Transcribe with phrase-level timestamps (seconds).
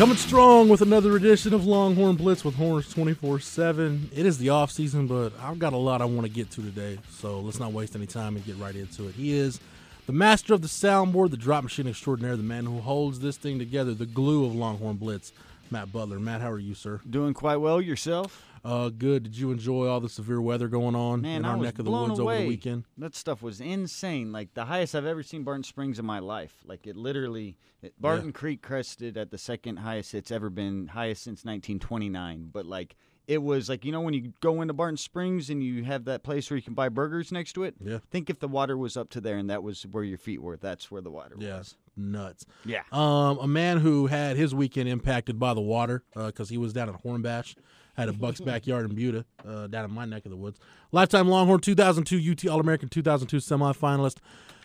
[0.00, 4.08] Coming strong with another edition of Longhorn Blitz with Horns 24 7.
[4.16, 6.62] It is the off season, but I've got a lot I want to get to
[6.62, 9.14] today, so let's not waste any time and get right into it.
[9.14, 9.60] He is
[10.06, 13.58] the master of the soundboard, the drop machine extraordinaire, the man who holds this thing
[13.58, 15.34] together, the glue of Longhorn Blitz,
[15.70, 16.18] Matt Butler.
[16.18, 17.02] Matt, how are you, sir?
[17.10, 18.42] Doing quite well yourself.
[18.64, 19.22] Uh, good.
[19.24, 21.78] Did you enjoy all the severe weather going on Man, in I our was neck
[21.78, 22.34] of the blown woods away.
[22.34, 22.84] over the weekend?
[22.98, 24.32] That stuff was insane.
[24.32, 26.54] Like the highest I've ever seen Barton Springs in my life.
[26.64, 31.22] Like it literally, it, Barton Creek crested at the second highest it's ever been, highest
[31.22, 32.50] since 1929.
[32.52, 35.84] But like it was like you know when you go into Barton Springs and you
[35.84, 37.74] have that place where you can buy burgers next to it.
[37.80, 37.98] Yeah.
[38.10, 40.56] Think if the water was up to there and that was where your feet were.
[40.56, 41.76] That's where the water Yeah, was.
[41.96, 42.44] nuts.
[42.64, 42.82] Yeah.
[42.92, 46.88] Um, a man who had his weekend impacted by the water because he was down
[46.88, 47.54] at Horn Bash,
[48.00, 50.58] had a Bucks backyard in Buda, uh, down in my neck of the woods.
[50.92, 54.16] Lifetime Longhorn 2002 UT All American 2002 semifinalist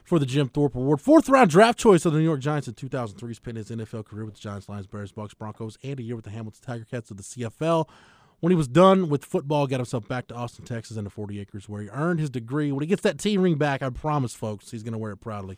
[0.03, 1.02] for the Jim Thorpe Award.
[1.02, 3.33] Fourth round draft choice of the New York Giants in 2003.
[3.33, 6.25] Spent his NFL career with the Giants, Lions, Bears, Bucks, Broncos, and a year with
[6.25, 7.89] the Hamilton Tiger Cats of the CFL.
[8.39, 11.67] When he was done with football, got himself back to Austin, Texas, into 40 acres,
[11.67, 12.72] where he earned his degree.
[12.72, 15.17] When he gets that T ring back, I promise, folks, he's going to wear it
[15.17, 15.58] proudly.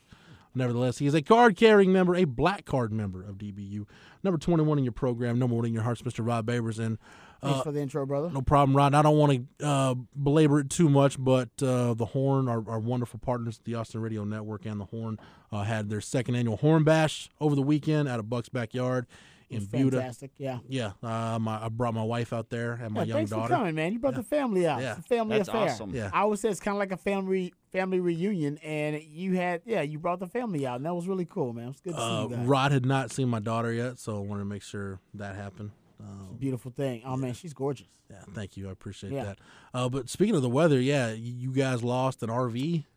[0.55, 3.85] Nevertheless, he is a card carrying member, a black card member of DBU.
[4.23, 6.25] Number 21 in your program, number one in your hearts, Mr.
[6.25, 6.79] Rod Babers.
[6.79, 6.97] And
[7.41, 8.29] Thanks for the intro, brother.
[8.31, 8.93] no problem, Rod.
[8.95, 12.79] I don't want to uh, belabor it too much, but uh, the Horn, our, our
[12.79, 15.19] wonderful partners, at the Austin Radio Network and the Horn,
[15.51, 19.05] uh, had their second annual Horn Bash over the weekend at a Buck's backyard
[19.49, 19.97] in Buda.
[19.97, 20.57] Fantastic, yeah.
[20.67, 23.47] Yeah, uh, my, I brought my wife out there and my Yeah, young thanks daughter.
[23.47, 23.93] for coming, man.
[23.93, 24.81] You brought the family out.
[24.81, 24.97] Yeah.
[24.97, 25.69] It's a family That's affair.
[25.69, 25.91] awesome.
[25.95, 26.09] Yeah.
[26.11, 29.81] I always say it's kind of like a family family reunion, and you had yeah,
[29.83, 31.65] you brought the family out, and that was really cool, man.
[31.65, 32.45] It was good to see Uh, you guys.
[32.45, 35.71] Rod had not seen my daughter yet, so I wanted to make sure that happened.
[35.99, 37.01] Uh, Beautiful thing.
[37.05, 37.87] Oh man, she's gorgeous.
[38.09, 38.69] yeah, thank you.
[38.69, 39.23] I appreciate Yeah.
[39.25, 39.39] that.
[39.73, 42.83] Uh, but speaking of the weather, yeah, you guys lost an RV.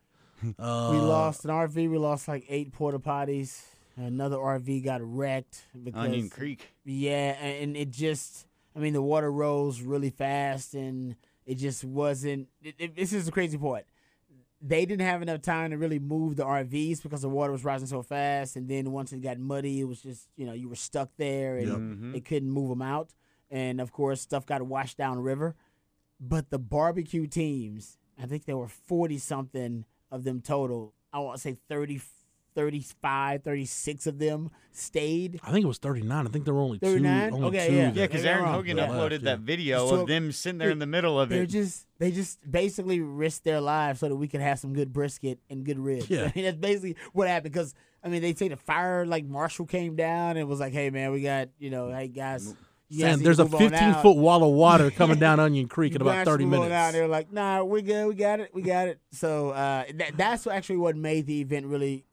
[0.58, 1.74] Uh, we lost an RV.
[1.74, 3.62] We lost like eight porta potties.
[3.96, 6.66] Another RV got wrecked because Onion Creek.
[6.86, 11.84] Yeah, and and it just, I mean, the water rose really fast, and it just
[11.84, 12.48] wasn't.
[12.62, 13.84] It, it, this is the crazy part.
[14.62, 17.86] They didn't have enough time to really move the RVs because the water was rising
[17.86, 20.76] so fast, and then once it got muddy, it was just you know you were
[20.76, 22.12] stuck there, and mm-hmm.
[22.12, 23.14] they couldn't move them out,
[23.50, 25.56] and of course stuff got washed down river.
[26.20, 30.94] But the barbecue teams, I think there were forty something of them total.
[31.12, 32.00] I want to say 30,
[32.60, 35.40] 35, 36 of them stayed.
[35.42, 36.26] I think it was 39.
[36.26, 37.30] I think there were only 39?
[37.30, 37.34] two.
[37.36, 37.82] Only Okay, two yeah.
[37.94, 38.54] Yeah, because Maybe Aaron wrong.
[38.54, 38.86] Hogan Yeah.
[38.88, 41.46] uploaded Left, that video So- of them sitting there in the middle of They're it.
[41.50, 45.38] just they just basically risked their lives so that we could have some good brisket
[45.50, 46.08] and good ribs.
[46.10, 46.24] Yeah.
[46.30, 49.64] I mean that's basically what happened because I mean they say the fire like marshal
[49.66, 52.54] came down and was like, hey man, we got you know, hey guys.
[52.92, 56.24] You guys there's a 15 foot wall of water coming down Onion Creek in about
[56.24, 56.72] 30 minutes.
[56.72, 56.92] Out.
[56.92, 58.98] They were like, nah, we're good, we got it, we got it.
[59.12, 62.04] So uh, that, that's actually what made the event really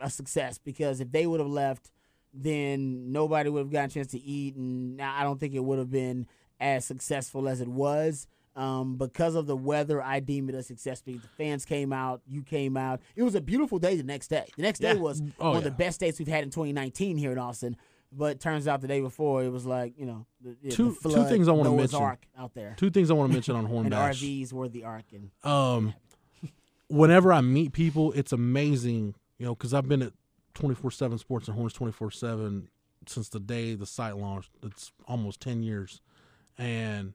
[0.00, 1.90] a success because if they would have left,
[2.32, 5.78] then nobody would have gotten a chance to eat, and I don't think it would
[5.78, 6.26] have been
[6.60, 8.26] as successful as it was.
[8.56, 12.20] Um, because of the weather, I deem it a success because the fans came out,
[12.26, 13.00] you came out.
[13.16, 14.46] It was a beautiful day the next day.
[14.56, 15.00] The next day Yeah.
[15.00, 17.76] was Oh, one of the best days we've had in 2019 here in Austin.
[18.12, 21.24] But turns out the day before it was like you know the, Two- the two
[21.26, 22.00] things I wanna Noah's mention.
[22.02, 24.20] Ark out there, Two things I want to mention on Horn and Bash.
[24.20, 25.94] RVs were the ark, and Um,
[26.88, 30.12] whenever I meet people, it's amazing, you know, because I've been at
[30.54, 32.68] 24 7 Sports and Horns 24 7
[33.06, 34.50] since the day the site launched.
[34.62, 36.02] It's almost 10 years.
[36.58, 37.14] And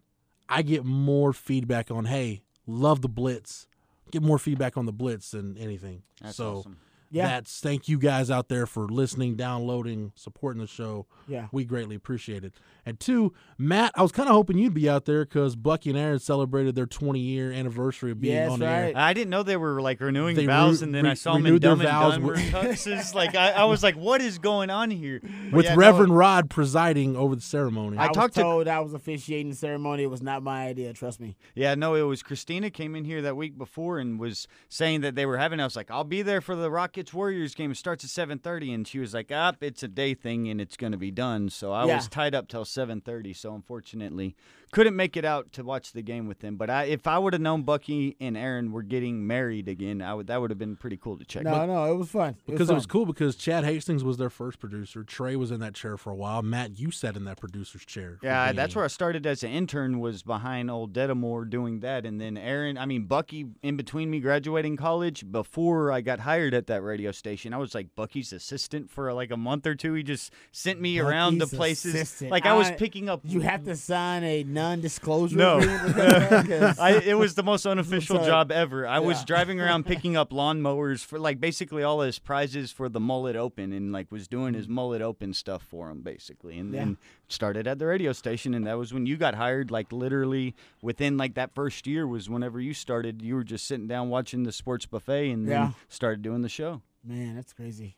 [0.50, 3.67] I get more feedback on, hey, love the Blitz.
[4.11, 6.01] Get more feedback on the Blitz than anything.
[6.19, 6.77] That's so awesome.
[7.15, 7.27] Yeah.
[7.27, 11.06] that's thank you guys out there for listening, downloading, supporting the show.
[11.27, 11.47] Yeah.
[11.51, 12.53] We greatly appreciate it.
[12.85, 15.97] And two, Matt, I was kind of hoping you'd be out there because Bucky and
[15.97, 19.03] Aaron celebrated their 20 year anniversary of being Yeah, on that's the air.
[19.06, 21.33] I didn't know they were like renewing They vows, re- and then re- I saw
[21.33, 23.15] them in their Dumb and vows Dumber tuxes.
[23.15, 26.15] like I, I was like, "What is going on here?" But with yeah, no, Reverend
[26.17, 27.97] Rod presiding over the ceremony.
[27.97, 30.03] I, I was talked to- told I was officiating the ceremony.
[30.03, 30.94] It was not my idea.
[30.94, 31.38] Trust me.
[31.56, 35.15] Yeah, no, it was Christina came in here that week before and was saying that
[35.15, 35.59] they were having.
[35.59, 38.73] I was like, "I'll be there for the Rocket Nuggets Warriors game starts at 7:30,
[38.73, 41.49] and she was like, "Up, it's a day thing, and it's going to be done."
[41.51, 41.97] So I Yeah.
[41.97, 43.31] was tied up till 7:30.
[43.31, 44.35] So unfortunately,
[44.75, 46.57] couldn't make it out to watch the game with them.
[46.57, 50.13] But I, if I would have known Bucky and Aaron were getting married again, I
[50.13, 51.44] would that would have been pretty cool to check.
[51.44, 52.36] No, no, it was fun.
[52.45, 52.89] because it was fun.
[52.89, 55.06] cool because Chad Hastings was their first producer.
[55.06, 56.42] Trey was in that chair for a while.
[56.42, 58.19] Matt, you sat in that producer's chair.
[58.22, 60.01] Yeah, that's where I started as an intern.
[60.01, 62.77] Was behind old Dedamore doing that, and then Aaron.
[62.77, 67.13] I mean Bucky, in between me graduating college, before I got hired at that radio
[67.13, 69.94] station, I was like Bucky's assistant for like a month or two.
[69.94, 71.95] He just sent me around the places.
[71.95, 72.30] assistant.
[72.30, 73.22] Like I was picking up.
[73.24, 75.35] You have to sign a non-disclosure.
[75.38, 75.57] No.
[75.57, 78.27] agreement with that, 'cause- I, it was the most unofficial Sorry.
[78.27, 78.88] job ever.
[78.88, 79.25] I was Yeah.
[79.25, 83.71] driving around picking up lawnmowers for like basically all his prizes for the mullet open
[83.73, 86.57] and like was doing his mullet open stuff for him basically.
[86.57, 86.79] And Yeah.
[86.79, 86.97] then
[87.27, 91.17] started at the radio station and that was when you got hired like literally within
[91.17, 94.51] like that first year was whenever you started you were just sitting down watching the
[94.51, 95.63] sports buffet and Yeah.
[95.65, 96.81] then started doing the show.
[97.03, 97.95] Man, that's crazy.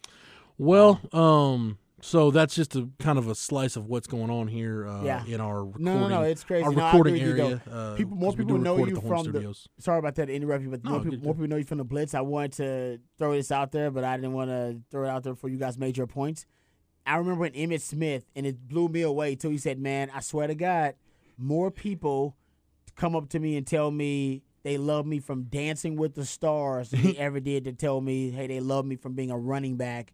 [0.57, 4.87] Well, um, so that's just a kind of a slice of what's going on here
[4.87, 5.25] uh, Yeah.
[5.25, 5.85] in our recording.
[5.85, 6.63] No, no, no, it's crazy.
[6.65, 7.61] Our No, recording area.
[7.69, 9.31] uh, people, more 'cause we do people know you the from the.
[9.31, 9.67] Studios.
[9.79, 11.83] Sorry about that interrupt you, but No, more, people, more people know you from the
[11.83, 12.13] Blitz.
[12.13, 15.23] I wanted to throw this out there, but I didn't want to throw it out
[15.23, 16.45] there before you guys made your points.
[17.05, 20.19] I remember when Emmitt Smith, and it blew me away till he said, "Man, I
[20.21, 20.95] swear to God,
[21.37, 22.35] more people
[22.95, 26.89] come up to me and tell me." They love me from Dancing with the Stars
[26.89, 29.77] than they ever did to tell me, hey, they love me from being a running
[29.77, 30.11] back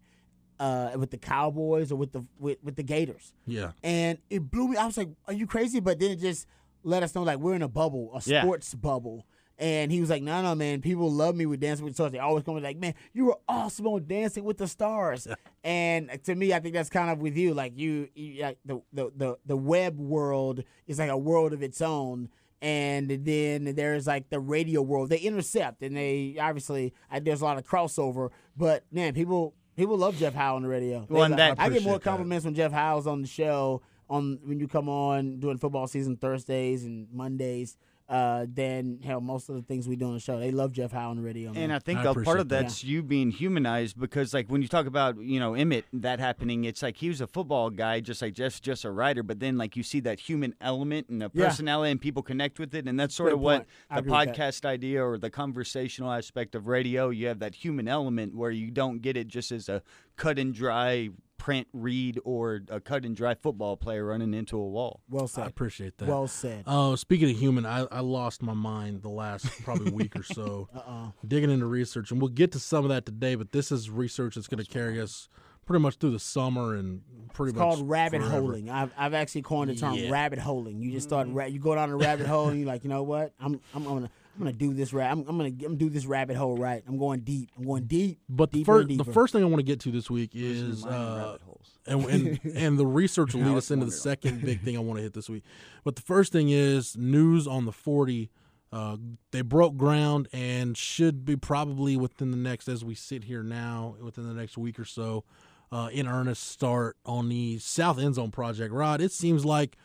[0.63, 3.71] uh, with the Cowboys or with the with, with the Gators Yeah.
[3.83, 4.77] and it blew me.
[4.77, 6.47] I was like, "Are you crazy?" But then it just
[6.83, 8.41] let us know like we're in a bubble, a Yeah.
[8.43, 9.25] sports bubble.
[9.59, 10.81] And he was like, "No, no, man.
[10.81, 12.11] People love me with Dancing with the Stars.
[12.11, 15.27] They always come like, man, you were awesome on Dancing with the Stars."
[15.63, 17.53] and to me, I think that's kind of with you.
[17.53, 21.61] Like you, you like the, the the the web world is like a world of
[21.61, 22.29] its own.
[22.61, 25.09] And then there's like the radio world.
[25.09, 28.29] They intercept, and they obviously there's a lot of crossover.
[28.55, 31.05] But man, people people love Jeff Howe on the radio.
[31.09, 32.03] Well, and love- that- I get more Appreciate that.
[32.03, 36.17] compliments when Jeff Howe's on the show on when you come on doing football season
[36.17, 37.77] Thursdays and Mondays.
[38.13, 40.37] Uh, than hell most of the things we do on the show.
[40.37, 41.51] They love Jeff Howe on the radio.
[41.51, 41.63] man.
[41.63, 42.61] And I think I a part appreciate of that.
[42.61, 46.63] that's you being humanized because, like, when you talk about you know Emmitt that happening,
[46.63, 49.23] it's like he was a football guy, just like Jeff's just a writer.
[49.23, 51.47] But then, like, you see that human element and the Yeah.
[51.47, 53.67] personality, and people connect with it, and that's sort Great of what point.
[53.89, 54.37] I the agree with that.
[54.37, 57.09] podcast idea or the conversational aspect of radio.
[57.09, 59.81] You have that human element where you don't get it just as a
[60.17, 61.09] cut and dry
[61.43, 65.01] print read or a cut and dry football player running into a wall.
[65.09, 65.43] well said.
[65.43, 66.07] I appreciate that.
[66.07, 66.63] Well said.
[66.65, 70.69] Uh, speaking of human, I, I lost my mind the last probably week or so
[70.73, 71.07] Uh-uh.
[71.27, 73.35] digging into research, and we'll get to some of that today.
[73.35, 75.27] But this is research that's going to carry us
[75.65, 77.01] pretty much through the summer and
[77.33, 78.31] pretty much It's much called rabbit forever.
[78.39, 78.69] holing.
[78.69, 80.11] I've, I've actually coined the term Yeah.
[80.11, 80.79] rabbit holing.
[80.81, 83.03] You just start ra- you go down a rabbit hole and you're like, you know
[83.03, 83.33] what?
[83.41, 86.05] I'm I'm gonna I'm gonna do this ra- I'm, I'm gonna I'm gonna do this
[86.05, 86.83] rabbit hole right.
[86.87, 87.49] I'm going deep.
[87.57, 88.19] I'm going deep.
[88.27, 90.31] But the, deeper fir- and the first thing I want to get to this week
[90.33, 91.69] is uh, rabbit holes.
[91.85, 94.97] and, and and the research will lead us into the second big thing I want
[94.97, 95.43] to hit this week.
[95.83, 98.31] But the first thing is news on the forty.
[98.71, 98.97] Uh,
[99.29, 103.95] they broke ground and should be probably within the next, as we sit here now,
[104.01, 105.23] within the next week or so,
[105.71, 108.73] uh, in earnest start on the South End Zone project.
[108.73, 109.77] Rod, it seems like,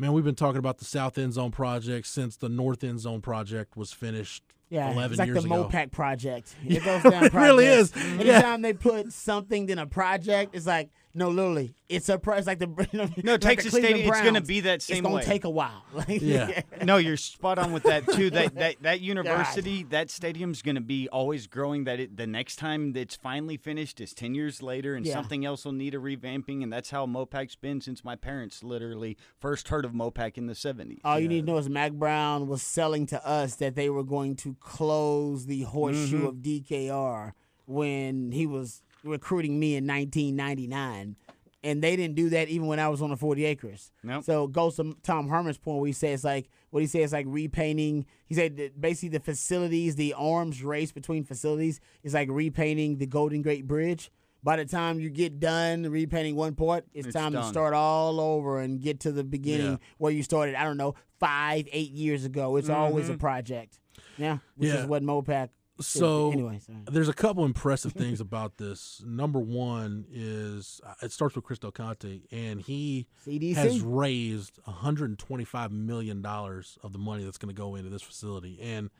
[0.00, 3.20] man, we've been talking about the South End Zone project since the North End Zone
[3.20, 4.42] project was finished.
[4.70, 5.68] Yeah, 11 it's like years the ago.
[5.68, 6.54] MoPac project.
[6.66, 7.24] It goes down.
[7.24, 7.94] It really is.
[7.96, 12.58] Anytime they put something in a project, it's like no, literally, it's a price like
[12.60, 15.44] the you No, like Texas Cleveland Stadium, it's gonna be that same It's gonna take
[15.44, 15.84] a while.
[15.92, 16.62] Like, Yeah.
[16.84, 18.30] no, you're spot on with that too.
[18.30, 21.84] That that that university, that stadium's going to be always growing.
[21.84, 25.14] That it, the next time it's finally finished is ten years later, and Yeah.
[25.14, 26.62] something else will need a revamping.
[26.62, 30.54] And that's how Mopac's been since my parents literally first heard of Mopac in the
[30.54, 31.00] seventies.
[31.04, 34.04] All you need to know is Mack Brown was selling to us that they were
[34.04, 36.26] going to close the horseshoe Mm-hmm.
[36.26, 37.32] of DKR
[37.66, 41.16] when he was recruiting me in 1999.
[41.62, 43.92] And they didn't do that even when I was on the 40 acres.
[44.02, 44.24] Nope.
[44.24, 47.26] So it goes to Tom Herman's point where he says like what he says like
[47.28, 48.06] repainting.
[48.26, 53.06] He said that basically the facilities, the arms race between facilities is like repainting the
[53.06, 54.10] Golden Gate Bridge.
[54.42, 58.18] By the time you get done repainting one part, it's, It's time to start all
[58.20, 59.76] over and get to the beginning Yeah.
[59.98, 60.54] where you started.
[60.54, 62.56] I don't know, five, eight years ago.
[62.56, 62.80] It's mm-hmm.
[62.80, 63.78] always a project.
[64.16, 64.82] Yeah, which Yeah.
[64.82, 65.50] is what Mopac.
[65.80, 65.86] Is.
[66.00, 66.78] So anyway, sorry.
[66.90, 69.02] there's a couple impressive things about this.
[69.06, 73.54] Number one is uh, it starts with Chris Del Conte, and he CDC.
[73.54, 78.58] has raised 125 million dollars of the money that's going to go into this facility,
[78.62, 78.90] and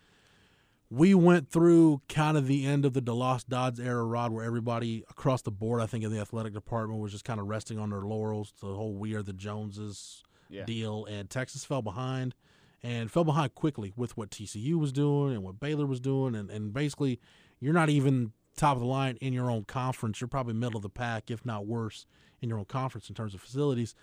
[0.92, 5.04] we went through kind of the end of the DeLoss Dodds era, Rod, where everybody
[5.08, 7.90] across the board, I think, in the athletic department was just kind of resting on
[7.90, 8.52] their laurels.
[8.60, 10.64] The whole "We Are the Joneses" Yeah.
[10.64, 12.34] deal, and Texas fell behind,
[12.82, 16.50] and fell behind quickly with what TCU was doing and what Baylor was doing, and,
[16.50, 17.20] and basically,
[17.60, 20.20] you're not even top of the line in your own conference.
[20.20, 22.06] You're probably middle of the pack, if not worse,
[22.40, 23.94] in your own conference in terms of facilities.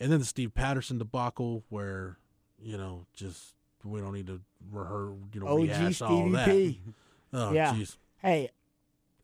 [0.00, 2.18] And then the Steve Patterson debacle, where
[2.60, 3.54] you know, just
[3.84, 6.48] we don't need to rehearse, you know, OG rehash all Stevie that.
[6.48, 6.80] P.
[7.32, 7.74] Oh, Yeah.
[7.74, 7.96] jeez.
[8.22, 8.48] Hey,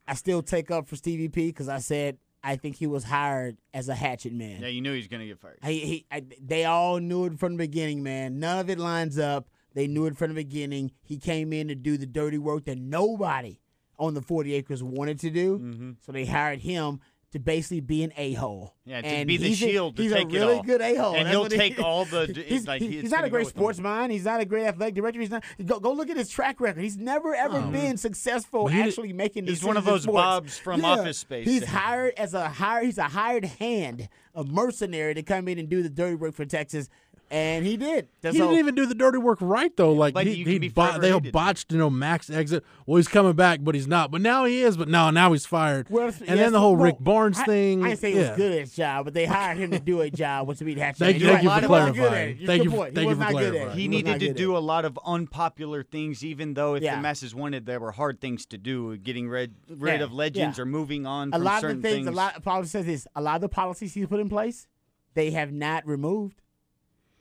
[0.06, 3.57] I still take up for Stevie P because I said I think he was hired
[3.73, 4.61] as a hatchet man.
[4.61, 5.59] Yeah, you knew he was gonna get fired.
[5.65, 8.39] He, he, I, they all knew it from the beginning, man.
[8.39, 9.49] None of it lines up.
[9.73, 10.93] They knew it from the beginning.
[11.03, 13.61] He came in to do the dirty work that nobody
[13.99, 15.59] on the 40 acres wanted to do.
[15.59, 15.91] Mm-hmm.
[16.05, 17.01] So they hired him
[17.35, 18.75] to basically be an a hole.
[18.87, 20.62] Yeah, to and be the he's a- shield to he's take a really all.
[20.62, 21.14] good a hole.
[21.17, 24.12] And he'll take all the- He's, like, he- it's he's not a great sports mind.
[24.12, 25.21] He's not a great athletic director.
[25.21, 25.43] He's not.
[25.67, 26.81] Go, go look at his track record.
[26.81, 29.47] He's never ever um, been successful he actually making.
[29.47, 30.07] He's one of those.
[30.07, 30.87] Bobs from Yeah.
[30.91, 31.47] Office Space.
[31.47, 32.85] He's hired as a hired.
[32.87, 36.45] He's a hired hand, a mercenary to come in and do the dirty work for
[36.45, 36.88] Texas,
[37.35, 38.09] and he did.
[38.23, 38.49] That's He all.
[38.49, 39.93] didn't even do the dirty work right though.
[39.93, 41.33] Like But he, he be bot, forever they hated.
[41.33, 42.64] botched, you know, Max exit.
[42.87, 44.11] Well, he's coming back, but he's not.
[44.12, 44.76] But now he is.
[44.76, 45.88] But no, now he's fired.
[45.91, 47.83] Well, and yes, then the whole well, Rick Barnes I- thing.
[47.85, 48.29] I didn't say he yeah.
[48.29, 50.64] was good at his job, but they hired him to do a job, which to
[50.64, 50.99] be hatchet.
[51.00, 52.47] Thank you- You're thank you for He wasn't good clarifying.
[52.47, 52.95] Thank you good for- point.
[52.95, 53.50] thank he you was for not good at it.
[53.57, 53.79] clarifying.
[53.79, 56.97] He was needed to do a lot of unpopular things, even though if Yeah.
[56.97, 58.97] the masses wanted, there were hard things to do.
[58.99, 62.12] Getting rid, rid Yeah, of legends or moving on a lot of the things, a
[62.12, 63.07] lot of says this.
[63.17, 64.69] A lot of the policies he's put in place,
[65.14, 66.41] they have not removed.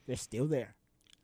[0.07, 0.75] They're still there.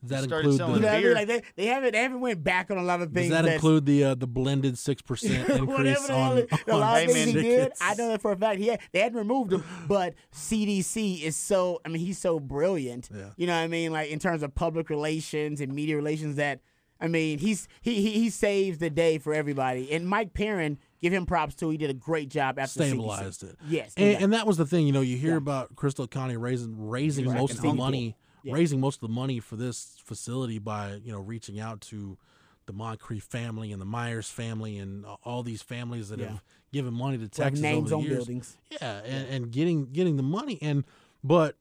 [0.01, 1.13] Does that Started include selling You know I mean?
[1.13, 3.31] Like they, they haven't they haven't went back on a lot of Does things.
[3.33, 6.37] that include the uh, the blended six percent increase Whatever the on,
[6.69, 7.71] a on lot of Hey, things he did.
[7.81, 8.59] I know that for a fact.
[8.59, 11.81] He had, they hadn't removed him, but CDC is so.
[11.85, 13.09] I mean, he's so brilliant.
[13.13, 13.29] Yeah.
[13.37, 13.91] You know what I mean?
[13.91, 16.37] Like in terms of public relations and media relations.
[16.37, 16.61] That
[17.01, 19.91] I mean, he's he he, he saves the day for everybody.
[19.91, 21.69] And Mike Perrin, give him props too.
[21.71, 23.49] He did a great job after stabilized CDC.
[23.49, 23.55] it.
[23.67, 24.87] Yes, and, got- and that was the thing.
[24.87, 27.37] You know, you hear about Chris Del Conte raising raising Right.
[27.37, 27.85] most of the Uncle.
[27.85, 28.53] money, Yeah.
[28.53, 32.17] raising most of the money for this facility by you know reaching out to
[32.65, 36.27] the Moncrief family and the Myers family and all these families that Yeah.
[36.27, 38.17] have given money to Texas names over on the years.
[38.19, 38.57] buildings.
[38.71, 40.83] Yeah, and, and getting getting the money and
[41.23, 41.57] but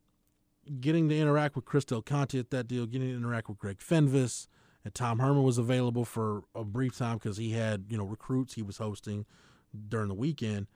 [0.81, 3.79] getting to interact with Chris Del Conte at that deal, getting to interact with Greg
[3.79, 4.49] Fenves,
[4.85, 8.55] and Tom Herman was available for a brief time because he had you know recruits
[8.55, 9.25] he was hosting
[9.89, 10.67] during the weekend.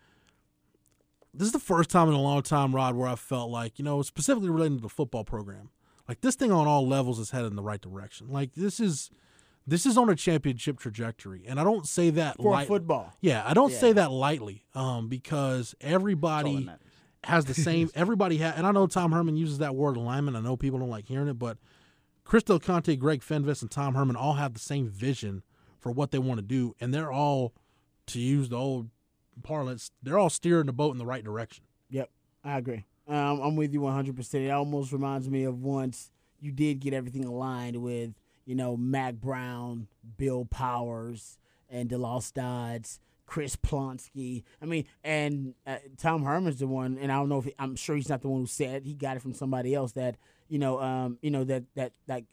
[1.35, 3.85] This is the first time in a long time, Rod, where I felt like you
[3.85, 5.71] know specifically relating to the football program,
[6.12, 8.28] like this thing on all levels is headed in the right direction.
[8.28, 9.11] Like this is.
[9.64, 13.12] This is on a championship trajectory, and I don't say that For football.
[13.21, 16.69] Yeah, I don't say that lightly, um, because everybody
[17.23, 17.88] has the same.
[17.95, 20.37] Everybody has, and I know Tom Herman uses that word alignment.
[20.37, 21.59] I know people don't like hearing it, but
[22.25, 25.45] Chris Del Conte, Greg Fenves, and Tom Herman all have the same vision
[25.78, 27.52] for what they want to do, and they're all,
[28.07, 28.90] to use the old
[29.45, 31.64] parlance, they're all steering the boat in the right direction.
[31.88, 32.11] Yep,
[32.42, 32.85] I agree.
[33.09, 34.14] Um, I'm with you 100.
[34.16, 38.11] percent It almost reminds me of once you did get everything aligned with,
[38.44, 41.38] you know, Mack Brown, Bill Powers,
[41.71, 44.42] and DeLoss Dodds, Chris Plonsky.
[44.61, 47.76] I mean, and uh, Tom Herman's the one, and I don't know if he, I'm
[47.76, 50.16] sure he's not the one who said he got it from somebody else that
[50.49, 52.25] you know, um, you know that that like.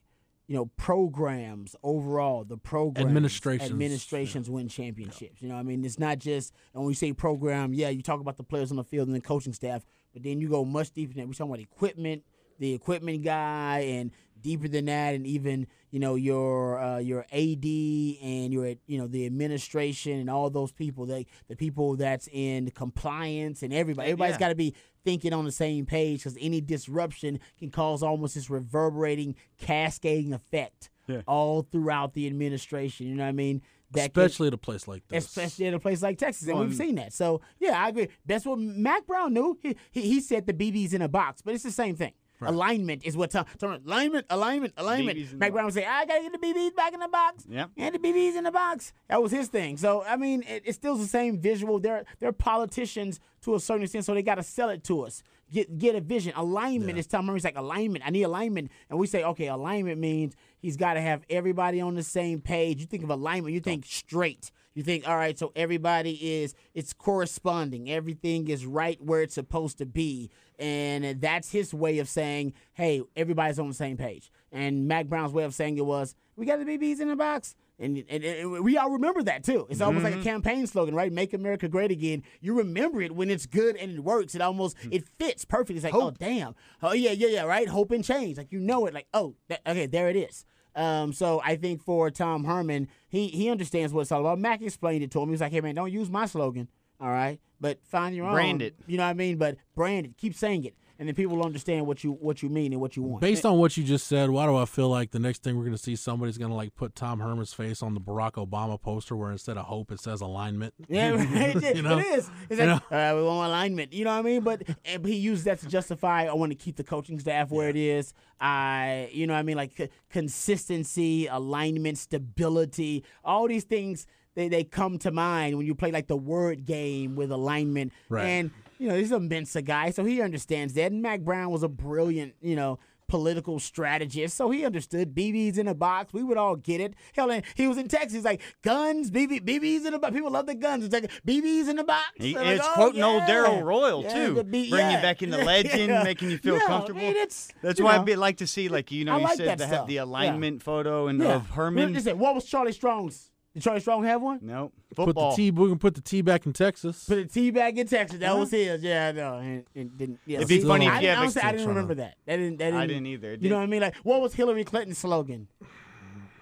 [0.47, 5.43] You know, programs overall, the program Administrations, administrations win championships.
[5.43, 8.19] You know, I mean, it's not just and when you say program, yeah, you talk
[8.19, 10.91] about the players on the field and the coaching staff, but then you go much
[10.91, 11.27] deeper than that.
[11.27, 12.23] We're talking about equipment,
[12.59, 14.11] the equipment guy, and
[14.41, 19.07] deeper than that, and even you know your uh, your AD and your you know
[19.07, 24.09] the administration and all those people, they the people that's in compliance and everybody.
[24.11, 24.39] Everybody's Yeah.
[24.39, 24.73] got to be
[25.03, 30.89] thinking on the same page because any disruption can cause almost this reverberating, cascading effect
[31.27, 33.07] all throughout the administration.
[33.07, 33.61] You know what I mean?
[33.91, 35.25] That can- Especially at a place like this.
[35.25, 37.11] especially in a place like Texas, and we've Um, seen that.
[37.13, 38.09] So yeah, I agree.
[38.25, 39.57] That's what Mack Brown knew.
[39.61, 42.13] He he, he said the BB's in a box, but it's the same thing.
[42.41, 45.17] Alignment is what Tom, Tom alignment, alignment, alignment.
[45.17, 47.65] BB's Mack Brown would say, "I gotta get the BB's back in the box." Yeah,
[47.75, 48.93] and the BB's in the box.
[49.09, 49.75] That was his thing.
[49.75, 51.79] So I mean, it, it's still the same visual.
[51.79, 55.21] They're they're politicians to a certain extent, so they gotta sell it to us.
[55.51, 56.33] Get get a vision.
[56.35, 58.05] Alignment is Tom Murray's like alignment.
[58.05, 61.95] I need alignment, and we say, okay, alignment means he's got to have everybody on
[61.95, 62.79] the same page.
[62.79, 64.51] You think of alignment, you think straight.
[64.75, 67.89] You think, all right, so everybody is it's corresponding.
[67.89, 70.29] Everything is right where it's supposed to be.
[70.59, 74.31] And that's his way of saying, hey, everybody's on the same page.
[74.51, 77.55] And Mack Brown's way of saying it was, we got the BBs in the box.
[77.79, 79.65] And, and, and we all remember that too.
[79.69, 81.11] It's almost like a campaign slogan, right?
[81.11, 82.23] Make America great again.
[82.41, 84.35] You remember it when it's good and it works.
[84.35, 85.77] It almost it fits perfect.
[85.77, 87.67] It's like, oh damn, oh yeah, yeah, yeah, right.
[87.67, 88.37] Hope and change.
[88.37, 88.93] Like you know it.
[88.93, 90.45] Like oh, that, okay, there it is.
[90.75, 94.39] Um, so I think for Tom Herman, he he understands what it's all about.
[94.39, 95.29] Mack explained it to him.
[95.29, 96.67] He was like, hey man, don't use my slogan,
[96.99, 98.33] all right, but find your own.
[98.33, 98.75] Brand it.
[98.87, 99.37] You know what I mean?
[99.37, 100.17] But brand it.
[100.17, 100.75] Keep saying it.
[100.99, 103.21] And then people will understand what you what you mean and what you want.
[103.21, 105.63] Based on what you just said, why do I feel like the next thing we're
[105.63, 108.79] going to see somebody's going to like put Tom Herman's face on the Barack Obama
[108.79, 110.73] poster where instead of hope it says alignment?
[110.89, 111.99] Yeah, it, You know?
[111.99, 112.29] it is.
[112.49, 113.93] It's like, uh, we want alignment.
[113.93, 114.41] You know what I mean?
[114.41, 116.25] But, but he used that to justify.
[116.25, 118.13] I want to keep the coaching staff where it is.
[118.41, 124.07] I, you know, what I mean, like c- consistency, alignment, stability, all these things.
[124.35, 127.91] They, they come to mind when you play like the word game with alignment.
[128.09, 128.25] Right.
[128.25, 130.91] And you know he's a Mensa guy, so he understands that.
[130.91, 135.67] And Mack Brown was a brilliant, you know, political strategist, so he understood BB's in
[135.67, 136.13] a box.
[136.13, 136.93] We would all get it.
[137.15, 140.13] Hell, and he was in Texas, like guns, BB, BB's in a box.
[140.13, 140.85] People love the guns.
[140.85, 142.05] It's like BB's in the box.
[142.17, 143.25] He, They're like, it's oh, quoting old.
[143.25, 144.95] Darrell Royal Yeah, too, B- bringing yeah.
[144.97, 146.03] you back into legend, Yeah.
[146.03, 147.01] making you feel Yeah, I comfortable.
[147.01, 148.01] mean, it's- That's why know.
[148.01, 149.95] I'd be like to see, like you know, I you like said to have the
[149.95, 150.03] Yeah.
[150.03, 151.37] alignment photo and Yeah.
[151.37, 151.93] of Herman.
[151.95, 153.31] Just say, what was Charlie Strong's?
[153.53, 154.39] Did Charlie Strong have one?
[154.43, 155.51] No Put the T.
[155.51, 157.05] We can put the T back in Texas.
[157.05, 158.19] Put the T back in Texas.
[158.19, 158.39] That uh-huh.
[158.39, 158.81] was his.
[158.83, 159.37] Yeah, I know.
[159.37, 160.37] And, and didn't, yeah.
[160.37, 162.15] It'd be See, funny I, if you didn't- have honestly, I a- didn't remember that.
[162.25, 162.57] That didn't.
[162.57, 163.31] That didn't I didn't either.
[163.33, 163.81] It You know what I mean?
[163.81, 165.47] Like, what was Hillary Clinton's slogan?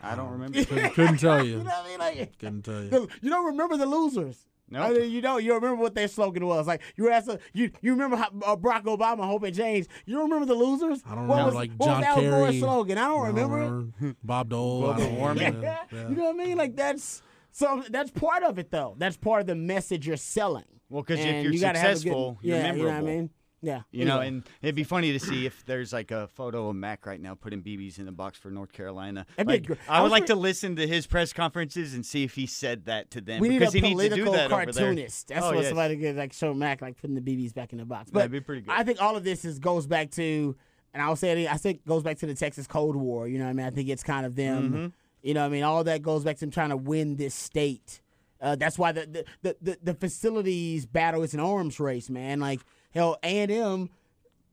[0.04, 0.64] I don't remember.
[0.64, 1.58] couldn't, couldn't tell You you.
[1.60, 2.00] know what I mean?
[2.00, 2.90] Like, Couldn't tell you.
[2.90, 4.46] The- you don't remember the losers.
[4.70, 4.84] Nope.
[4.84, 5.42] I mean, you don't.
[5.44, 6.68] You don't remember what their slogan was.
[6.68, 9.88] Like you were asked, a- you you remember how, uh, Barack Obama, Hope and Change.
[10.06, 11.02] You remember the losers?
[11.06, 12.98] I don't what remember was, like what John was Al Gore's slogan?
[12.98, 14.84] I don't I remember, remember Bob Dole.
[14.90, 15.62] I Global don't warming.
[15.62, 15.78] Yeah.
[15.92, 16.10] Yeah.
[16.10, 16.58] You know what I mean?
[16.58, 17.22] Like that's
[17.52, 17.84] so.
[17.90, 18.96] That's part of it, though.
[18.98, 20.66] That's part of the message you're selling.
[20.90, 22.94] Well, because if you're you gotta have a good- successful, you're yeah, you know what
[22.96, 23.30] I mean?
[23.62, 23.82] Yeah.
[23.92, 24.28] You know, Anyway.
[24.28, 27.34] and it'd be funny to see if there's like a photo of Mack right now
[27.34, 29.26] putting BBs in the box for North Carolina.
[29.44, 32.36] Like, I I would like re- to listen to his press conferences and see if
[32.36, 34.50] he said that to them we need because a he needs to do political that
[34.50, 35.30] cartoonist.
[35.30, 35.68] That's Oh, what yes.
[35.70, 38.12] somebody could like show Mack like putting the BBs back in the box.
[38.12, 38.72] But That'd be pretty good.
[38.74, 40.56] I think all of this is goes back to,
[40.94, 41.52] and I'll say it.
[41.52, 43.28] I think goes back to the Texas Cold War.
[43.28, 44.64] You know, what I mean, I think it's kind of them.
[44.64, 44.88] Mm-hmm.
[45.24, 47.34] You know, what I mean, all that goes back to them trying to win this
[47.34, 48.02] state.
[48.40, 52.40] Uh, that's why the the, the the the facilities battle is an arms race, man.
[52.40, 52.62] Like
[52.98, 53.90] hell, A and M,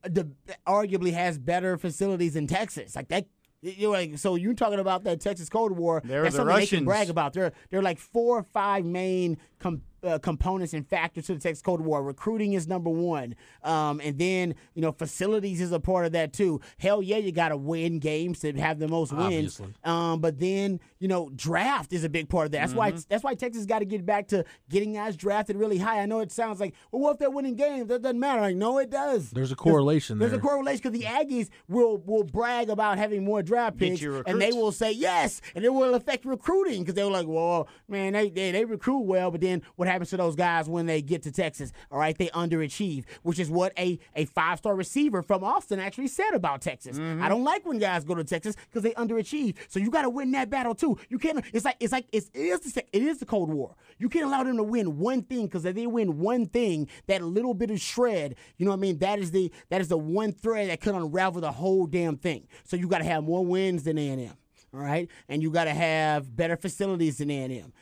[0.04, 0.30] uh, the
[0.66, 2.94] arguably has better facilities in Texas.
[2.96, 3.26] Like that.
[3.62, 6.02] You know, like so you're talking about that Texas Cold War.
[6.04, 7.32] They're that's the something they can brag about.
[7.32, 11.40] There, there are like four or five main com- uh, components and factors to the
[11.40, 12.02] Texas Cold War.
[12.02, 16.32] Recruiting is number one, um, and then you know facilities is a part of that
[16.32, 16.60] too.
[16.78, 19.60] Hell yeah, you got to win games to have the most wins.
[19.84, 22.60] Um, but then you know draft is a big part of that.
[22.60, 23.00] That's why Mm-hmm.
[23.08, 26.00] that's why Texas got to get back to getting guys drafted really high.
[26.00, 27.88] I know it sounds like well, what if they're winning games?
[27.88, 28.40] That doesn't matter.
[28.42, 29.30] Like no, it does.
[29.30, 30.38] There's a correlation There's there.
[30.40, 34.52] a correlation because the Aggies will will brag about having more draft picks, and they
[34.52, 38.28] will say yes, and it will affect recruiting because they were like, well, man, they,
[38.30, 41.32] they they recruit well, but then what happens to those guys when they get to
[41.32, 41.72] Texas?
[41.90, 46.08] All right, they underachieve, which is what a a five star receiver from Austin actually
[46.08, 46.98] said about Texas.
[46.98, 47.22] Mm-hmm.
[47.22, 49.56] I don't like when guys go to Texas because they underachieve.
[49.68, 50.98] So you got to win that battle too.
[51.08, 51.44] You can't.
[51.52, 53.74] It's like it's like it's, it is the, it is the Cold War.
[53.98, 57.22] You can't allow them to win one thing because if they win one thing, that
[57.22, 58.98] little bit of shred, you know what I mean?
[58.98, 62.48] That is the that is the one thread that could unravel the whole damn thing.
[62.64, 64.36] So you got to have more wins than A and M.
[64.74, 67.72] All right, and you got to have better facilities than A&M, and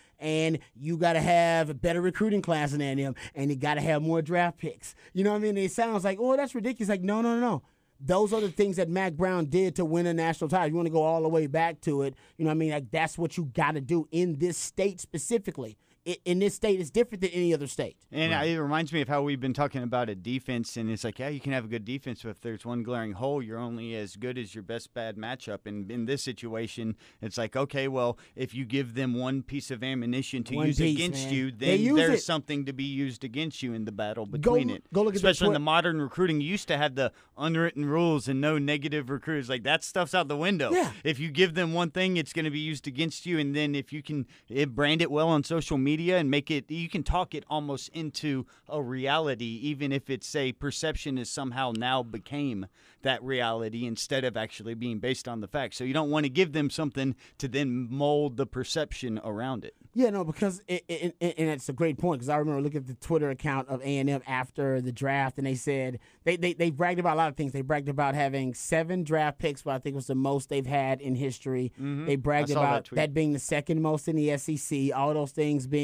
[0.74, 4.22] you got to have a better recruiting class than A&M, you got to have more
[4.22, 4.94] draft picks.
[5.12, 5.58] You know what I mean?
[5.58, 6.88] It sounds like, oh, that's ridiculous.
[6.88, 7.62] Like, no, no, no, no.
[8.04, 10.68] Those are the things that Mack Brown did to win a national title.
[10.68, 12.14] You want to go all the way back to it.
[12.36, 12.70] You know what I mean?
[12.70, 15.76] Like that's what you got to do in this state specifically.
[16.06, 17.96] I in this state, it's different than any other state.
[18.10, 21.18] And it reminds me of how we've been talking about a defense, and it's like,
[21.18, 23.94] yeah, you can have a good defense, but if there's one glaring hole, you're only
[23.94, 25.60] as good as your best bad matchup.
[25.66, 29.82] And in this situation, it's like, okay, well, if you give them one piece of
[29.84, 31.34] ammunition to One use piece, against man.
[31.34, 32.22] you, then there's it.
[32.22, 34.84] something to be used against you in the battle between it.
[34.92, 37.84] go look at the Especially in the modern recruiting, you used to have the unwritten
[37.84, 39.48] rules and no negative recruiters.
[39.48, 40.72] Like that stuff's out the window.
[40.72, 40.92] Yeah.
[41.04, 43.74] If you give them one thing, it's going to be used against you, and then
[43.74, 47.02] if you can eh, brand it well on social media and make it, you can
[47.02, 52.66] talk it almost into a reality, even if it's a perception is somehow now became
[53.02, 55.76] that reality instead of actually being based on the facts.
[55.76, 59.74] So you don't want to give them something to then mold the perception around it.
[59.94, 62.78] Yeah, no, because it, it, it- and it's a great point because I remember looking
[62.80, 66.36] at the Twitter account of A and M after the draft, and they said they,
[66.36, 67.52] they they bragged about a lot of things.
[67.52, 70.64] They bragged about having seven draft picks, but I think it was the most they've
[70.66, 71.72] had in history.
[71.78, 72.54] They bragged Mm-hmm.
[72.54, 72.96] Saw that about tweet.
[72.96, 74.94] that being the second most in the SEC.
[74.94, 75.81] All those things being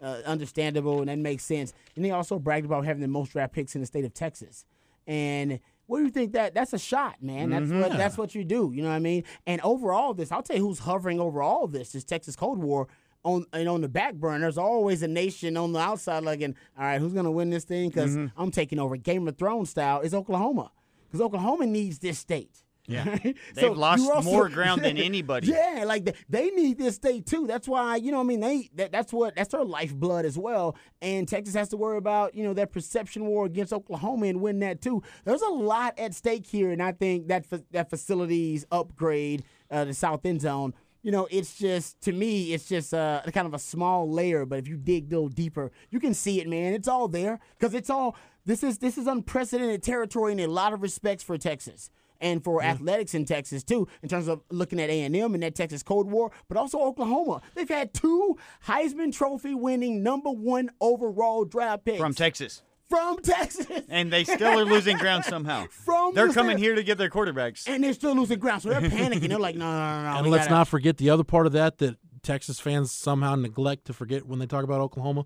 [0.00, 1.72] uh, understandable and that makes sense.
[1.96, 4.64] And they also bragged about having the most draft picks in the state of Texas.
[5.06, 7.50] And what do you think that that's a shot, man?
[7.50, 7.80] That's Mm-hmm.
[7.80, 8.72] what that's what you do.
[8.74, 9.24] You know what I mean?
[9.46, 12.88] And overall, this I'll tell you who's hovering over all this is Texas Cold War.
[13.24, 16.56] On and on the back burner, there's always a nation on the outside looking.
[16.76, 17.88] All right, who's gonna win this thing?
[17.88, 18.40] Because Mm-hmm.
[18.40, 20.00] I'm taking over Game of Thrones style.
[20.00, 20.72] Is Oklahoma
[21.06, 22.64] because Oklahoma needs this state.
[22.86, 23.04] Yeah.
[23.22, 25.48] They've They've lost more ground than anybody.
[25.48, 27.46] Yeah, like they, they need this state too.
[27.46, 30.76] That's why you know I mean they that, that's what that's their lifeblood as well.
[31.00, 34.58] And Texas has to worry about you know that perception war against Oklahoma and win
[34.60, 35.02] that too.
[35.24, 39.94] There's a lot at stake here, and I think that that facilities upgrade uh, the
[39.94, 40.74] South End Zone.
[41.04, 44.44] You know, it's just to me, it's just uh, kind of a small layer.
[44.44, 46.74] But if you dig a little deeper, you can see it, man.
[46.74, 50.72] It's all there because it's all this is this is unprecedented territory in a lot
[50.72, 51.90] of respects for Texas
[52.22, 52.70] and for mm-hmm.
[52.70, 55.82] athletics in Texas too, in terms of looking at A and M and that Texas
[55.82, 57.42] Cold War, but also Oklahoma.
[57.54, 62.62] They've had two Heisman Trophy winning number one overall draft picks From Texas.
[62.88, 65.66] From Texas, And they still are losing ground somehow.
[65.70, 67.66] From They're the coming here to get their quarterbacks.
[67.66, 69.30] and they're still losing ground, so they're panicking.
[69.30, 70.18] They're like, no, no, no, no.
[70.18, 73.86] And let's gotta- not forget the other part of that that Texas fans somehow neglect
[73.86, 75.24] to forget when they talk about Oklahoma.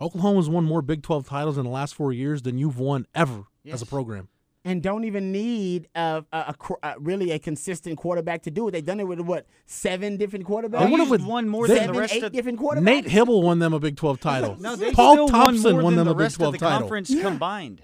[0.00, 3.44] Oklahoma's won more Big 12 titles in the last four years than you've won ever
[3.68, 4.28] as a program.
[4.68, 8.68] And don't even need a, a, a qu- uh, really a consistent quarterback to do
[8.68, 8.72] it.
[8.72, 10.80] They've done it with what seven different quarterbacks.
[10.84, 12.82] They won it with one more seven, than the rest eight of different quarterbacks.
[12.82, 14.56] Nate Hybl won them a Big 12 title.
[14.60, 16.54] No, they Paul still Thompson won, more won than them the a Big rest 12
[16.54, 16.80] of the title.
[16.80, 17.82] conference combined.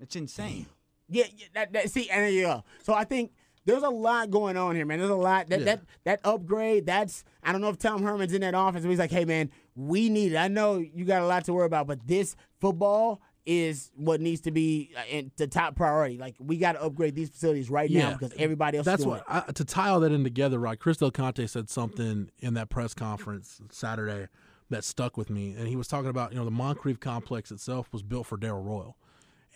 [0.00, 0.66] It's insane.
[1.08, 2.64] Yeah, yeah that, that, see, and there you go.
[2.84, 3.32] So I think
[3.64, 4.98] there's a lot going on here, man.
[4.98, 5.64] There's a lot that Yeah.
[5.64, 6.86] that that upgrade.
[6.86, 8.82] That's I don't know if Tom Herman's in that office.
[8.82, 10.36] But he's like, hey, man, we need it.
[10.36, 14.42] I know you got a lot to worry about, but this football is what needs
[14.42, 16.18] to be uh, in the top priority.
[16.18, 19.40] Like we got to upgrade these facilities right now because everybody else That's what I,
[19.40, 20.58] to tie all that in together.
[20.58, 24.28] Right, Chris Del Conte said something in that press conference Saturday
[24.68, 27.88] that stuck with me, and he was talking about you know the Moncrief complex itself
[27.90, 28.98] was built for Darrell Royal,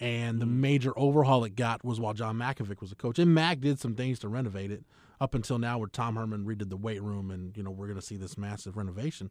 [0.00, 3.60] and the major overhaul it got was while John Mackovic was a coach, and Mack
[3.60, 4.84] did some things to renovate it
[5.22, 7.98] up until now, where Tom Herman redid the weight room, and you know we're going
[7.98, 9.30] to see this massive renovation.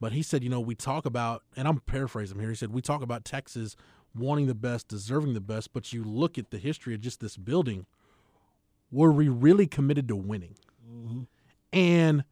[0.00, 2.50] But he said, you know, we talk about, and I'm paraphrasing here.
[2.50, 3.74] He said we talk about Texas
[4.14, 7.36] wanting the best, deserving the best, but you look at the history of just this
[7.36, 7.86] building
[8.92, 10.54] were we really committed to winning?
[10.88, 11.22] Mm-hmm.
[11.72, 12.22] And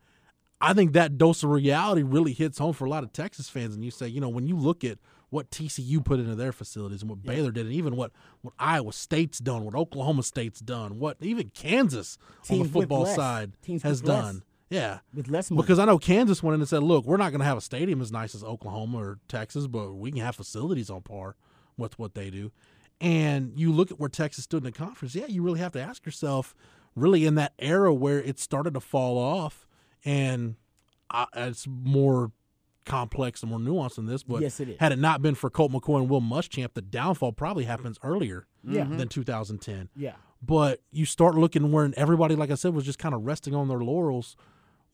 [0.60, 3.74] I think that dose of reality really hits home for a lot of Texas fans.
[3.74, 4.98] And you say, you know, when you look at
[5.32, 8.92] what TCU put into their facilities and what Baylor did, and even what, what Iowa
[8.92, 12.18] State's done, what Oklahoma State's done, what even Kansas
[12.50, 14.24] on the football side Teams has with less.
[14.24, 14.42] done.
[14.68, 14.98] Yeah.
[15.14, 15.62] with less money.
[15.62, 17.62] Because I know Kansas went in and said, look, we're not going to have a
[17.62, 21.34] stadium as nice as Oklahoma or Texas, but we can have facilities on par
[21.78, 22.52] with what they do.
[23.00, 25.80] And you look at where Texas stood in the conference, yeah, you really have to
[25.80, 26.54] ask yourself,
[26.94, 29.66] really in that era where it started to fall off,
[30.04, 30.56] and
[31.10, 32.32] uh, it's more
[32.84, 34.76] complex and more nuanced than this, but Yes, it is.
[34.80, 38.46] had it not been for Colt McCoy and Will Muschamp, the downfall probably happens earlier
[38.64, 38.82] Yeah.
[38.84, 38.96] Mm-hmm.
[38.98, 40.14] than 2010 yeah.
[40.42, 43.68] but you start looking where everybody, like I said, was just kind of resting on
[43.68, 44.36] their laurels.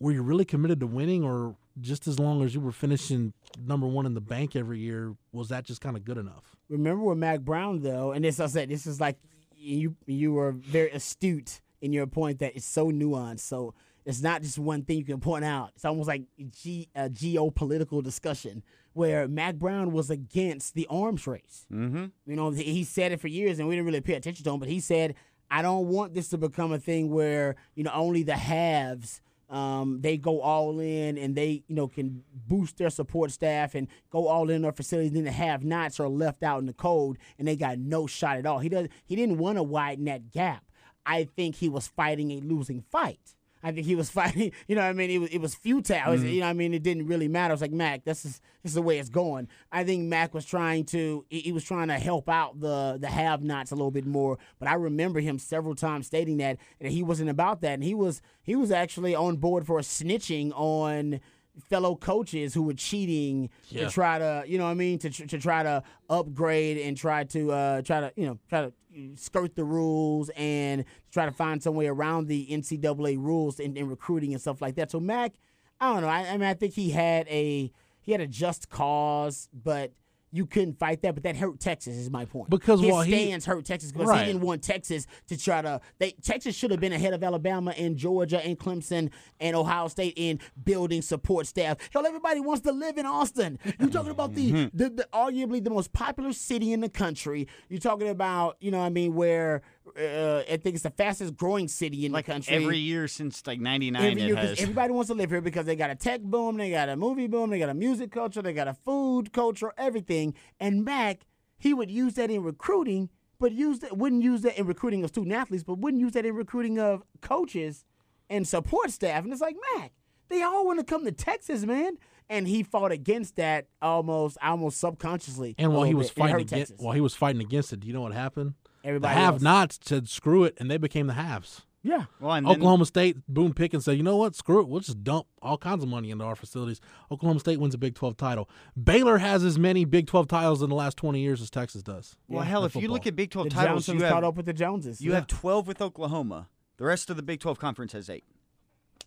[0.01, 3.87] Were you really committed to winning, or just as long as you were finishing number
[3.87, 6.55] one in the bank every year, was that just kind of good enough?
[6.68, 9.16] Remember with Mack Brown though, and this I said this is like
[9.57, 13.40] you you were very astute in your point that it's so nuanced.
[13.40, 13.74] So
[14.09, 15.73] it's not just one thing you can point out.
[15.75, 18.62] It's almost like G, a geopolitical discussion
[18.94, 21.66] where Mack Brown was against the arms race.
[21.73, 22.07] Mm-hmm.
[22.27, 24.51] You know, he he said it for years, and we didn't really pay attention to
[24.51, 24.61] him.
[24.61, 25.14] But he said,
[25.51, 30.01] "I don't want this to become a thing where you know only the haves." um,
[30.03, 34.29] they go all in and they you know can boost their support staff and go
[34.29, 35.12] all in their facilities.
[35.12, 38.37] Then the have nots are left out in the cold and they got no shot
[38.37, 38.59] at all.
[38.59, 40.64] He does he didn't want to widen that gap.
[41.07, 43.35] I think he was fighting a losing fight.
[43.62, 45.11] I think he was fighting, you know what I mean?
[45.11, 45.97] It was, it was futile.
[45.97, 46.31] It was- mm-hmm.
[46.31, 46.75] you know what I mean?
[46.75, 47.53] It didn't really matter.
[47.53, 49.49] It was like, Mack, this is, this is the way it's going.
[49.73, 53.09] I think Mack was trying to, he he was trying to help out the, the
[53.09, 54.38] have nots a little bit more.
[54.59, 57.75] But I remember him several times stating that, that he wasn't about that.
[57.75, 61.21] And he was, he was actually on board for snitching on
[61.68, 63.85] fellow coaches who were cheating Yeah.
[63.87, 67.25] to try to, you know what I mean, to, to try to upgrade and try
[67.25, 68.73] to, uh, try to, you know, try to
[69.16, 73.88] skirt the rules and try to find some way around the NCAA rules in, in
[73.88, 74.90] recruiting and stuff like that.
[74.90, 75.35] So Mack,
[75.81, 76.09] I don't know.
[76.09, 79.92] I, I mean, I think he had a he had a just cause, but
[80.31, 81.14] you couldn't fight that.
[81.14, 82.51] But that hurt Texas is my point.
[82.51, 84.27] Because his while he- stands hurt Texas because Right.
[84.27, 85.81] he didn't want Texas to try to.
[85.99, 89.11] They Texas should have been ahead of Alabama and Georgia and Clemson
[89.41, 91.79] and Ohio State in building support staff.
[91.93, 93.59] Hell, everybody wants to live in Austin.
[93.79, 94.77] You're talking about the, Mm-hmm.
[94.77, 97.49] the, the arguably the most popular city in the country.
[97.69, 99.62] You're talking about you know I mean where
[99.96, 102.55] uh, I think it's the fastest growing city in Like the country.
[102.55, 104.61] every year since like '99, Every it year, 'cause has.
[104.61, 107.27] everybody wants to live here because they got a tech boom, they got a movie
[107.27, 110.35] boom, they got a music culture, they got a food culture, everything.
[110.59, 111.27] And Mack,
[111.59, 115.11] he would use that in recruiting, but use that wouldn't use that in recruiting of
[115.11, 117.85] student athletes, but wouldn't use that in recruiting of coaches
[118.31, 119.24] and support staff.
[119.24, 119.92] And it's like Mack,
[120.29, 121.98] they all want to come to Texas, man.
[122.31, 125.55] And he fought against that almost, almost subconsciously.
[125.57, 126.18] And while he was bit.
[126.18, 126.77] Fighting against, Texas.
[126.85, 128.53] while he was fighting against it, do you know what happened?
[128.98, 129.42] The have else.
[129.42, 131.62] nots said screw it, and they became the haves.
[131.83, 132.07] Yeah.
[132.20, 134.68] Well, and then- Oklahoma State, Boone Pickens said, you know what, screw it.
[134.68, 136.81] We'll just dump all kinds of money into our facilities.
[137.11, 138.51] Oklahoma State wins a Big 12 title.
[138.83, 142.16] Baylor has as many Big 12 titles in the last 20 years as Texas does.
[142.27, 144.14] well, Yeah, hell, in if you look at Big 12 The titles, Johnsons you caught
[144.16, 145.01] have up with the Joneses.
[145.01, 145.16] you Yeah.
[145.18, 146.48] have 12 with Oklahoma.
[146.79, 148.24] The rest of the Big 12 conference has eight.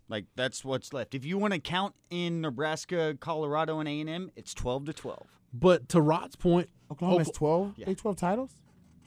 [0.08, 1.14] Like that's what's left.
[1.14, 5.28] If you want to count in Nebraska, Colorado, and A&M, it's 12 to 12.
[5.54, 7.86] But to Rod's point, Oklahoma has 12 Yeah.
[7.86, 8.52] Big 12 titles?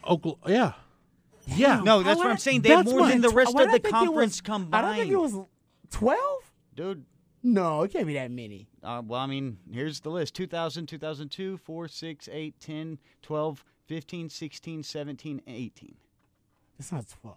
[0.07, 0.73] Oklahoma, yeah.
[1.47, 1.81] Yeah.
[1.85, 2.63] No, that's what I'm saying.
[2.63, 4.07] They have that's more why- than the rest Why of did I the think it
[4.07, 4.75] conference was- combined.
[4.87, 5.47] I don't think it was
[5.91, 6.53] 12?
[6.75, 7.05] Dude,
[7.43, 8.69] No, it can't be that many.
[8.83, 14.29] uh, well, I mean, here's the list 2000, 2002, 4, 6, 8, 10, 12, 15,
[14.31, 15.97] 16, 17, 18.
[16.79, 17.37] It's not 12.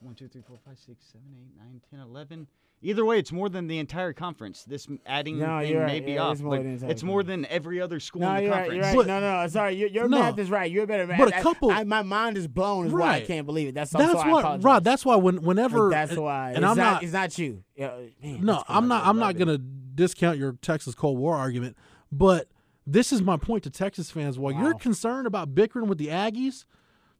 [0.00, 2.46] 1, 2, 3, 4, 5, 6, 7, 8, 9, 10, 11.
[2.82, 4.62] Either way, it's more than the entire conference.
[4.64, 5.86] This adding No, thing right.
[5.86, 6.32] may be Yeah, off.
[6.34, 8.56] it's more than it's more than every other school No, in the you're right.
[8.58, 8.76] conference.
[8.76, 8.96] You're right.
[8.96, 9.48] But- no, no, no.
[9.48, 10.18] Sorry, your, your No.
[10.20, 10.70] math is right.
[10.70, 11.06] You're better.
[11.06, 11.18] math.
[11.18, 12.86] But a I- couple- I, my mind is blown.
[12.88, 13.74] Is why I can't believe it.
[13.74, 13.90] That's.
[13.90, 14.62] That's so I apologize.
[14.64, 14.84] Rod.
[14.84, 16.52] That's why when, whenever that's why.
[16.52, 17.02] and I'm not, not.
[17.02, 17.64] It's not you.
[17.76, 19.04] Yeah, man, no, I'm not.
[19.04, 21.76] I I'm not going to discount your Texas Cold War argument,
[22.12, 22.48] but
[22.86, 24.38] this is my point to Texas fans.
[24.38, 26.66] While you're concerned about bickering with the Aggies,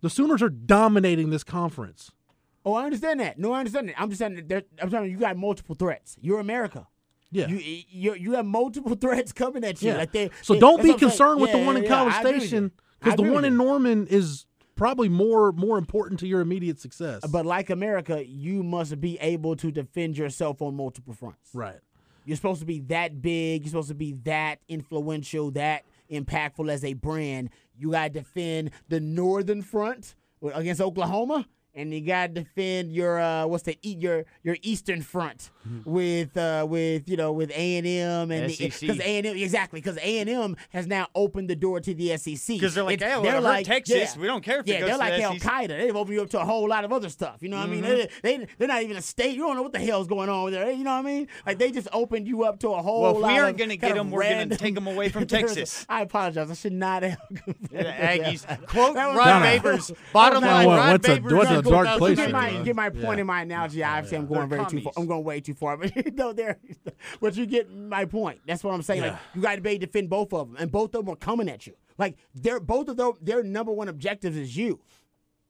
[0.02, 2.10] the Sooners are dominating this conference.
[2.66, 3.38] Oh, I understand that.
[3.38, 3.94] No, I understand that.
[4.00, 6.16] I'm just saying that there- I'm telling you, you got multiple threats.
[6.20, 6.86] You're America.
[7.30, 7.46] Yeah.
[7.48, 7.56] You
[7.88, 9.90] you you have multiple threats coming at you.
[9.92, 9.96] yeah.
[9.98, 11.10] Like they, so they- don't be what I'm saying.
[11.10, 12.48] concerned with the Yeah, one in yeah, College I agree with you.
[12.48, 13.56] Station because the one in.
[13.56, 17.24] Norman is probably more more important to your immediate success.
[17.26, 21.50] But like America, you must be able to defend yourself on multiple fronts.
[21.54, 21.78] right.
[22.24, 23.62] You're supposed to be that big.
[23.62, 27.50] You're supposed to be that influential, that impactful as a brand.
[27.78, 30.16] You got to defend the northern front
[30.54, 31.46] against Oklahoma,
[31.76, 35.90] and you got to defend your uh, what's the your your eastern front Mm-hmm.
[35.90, 39.80] with uh, with you know with A and M and because A and M exactly
[39.80, 42.94] because A and M has now opened the door to the SEC because they're like,
[43.00, 44.16] It's- "Hey, well, they're it hurt Texas.
[44.16, 45.68] We don't care if it yeah, goes they're like the Al Qaeda.
[45.76, 47.38] They've opened you up to a whole lot of other stuff.
[47.40, 47.82] You know what I mean?
[47.82, 49.34] They, they they're not even a state.
[49.34, 50.70] You don't know what the hell's going on there.
[50.70, 51.26] You know what I mean?
[51.44, 53.02] Like they just opened you up to a whole.
[53.02, 55.84] Well, if we aren't gonna kind get them we're gonna take them away from Texas.
[55.88, 56.48] I apologize.
[56.48, 57.18] I should not have.
[57.72, 58.46] Yeah, Aggies.
[58.68, 59.76] Quote That was- Rod No, no.
[59.76, 59.96] Babers.
[60.12, 61.32] Bottom line, went- Rod went to- Babers.
[61.66, 62.64] Went to a dark thousand place Get my, that.
[62.64, 63.04] get my Yeah.
[63.04, 63.82] point in my analogy.
[63.84, 64.92] Obviously, I'm going They're very too far.
[64.96, 66.58] I'm going way too far, but no, there.
[67.20, 68.40] But you get my point.
[68.46, 69.02] That's what I'm saying.
[69.02, 71.12] Like you got to be able to defend both of them, and both of them
[71.12, 71.74] are coming at you.
[71.98, 73.12] Like they're both of them.
[73.20, 74.80] Their number one objectives is you.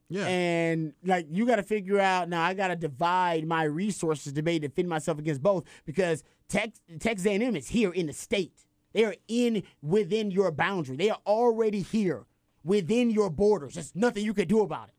[0.09, 0.27] Yeah.
[0.27, 2.43] And like you got to figure out now.
[2.43, 6.23] I got to divide my resources to be able to defend myself against both because
[6.49, 8.65] Tex Texas A&M is here in the state.
[8.93, 10.97] They are in within your boundary.
[10.97, 12.25] They are already here
[12.63, 13.75] within your borders.
[13.75, 14.95] There's nothing you can do about it.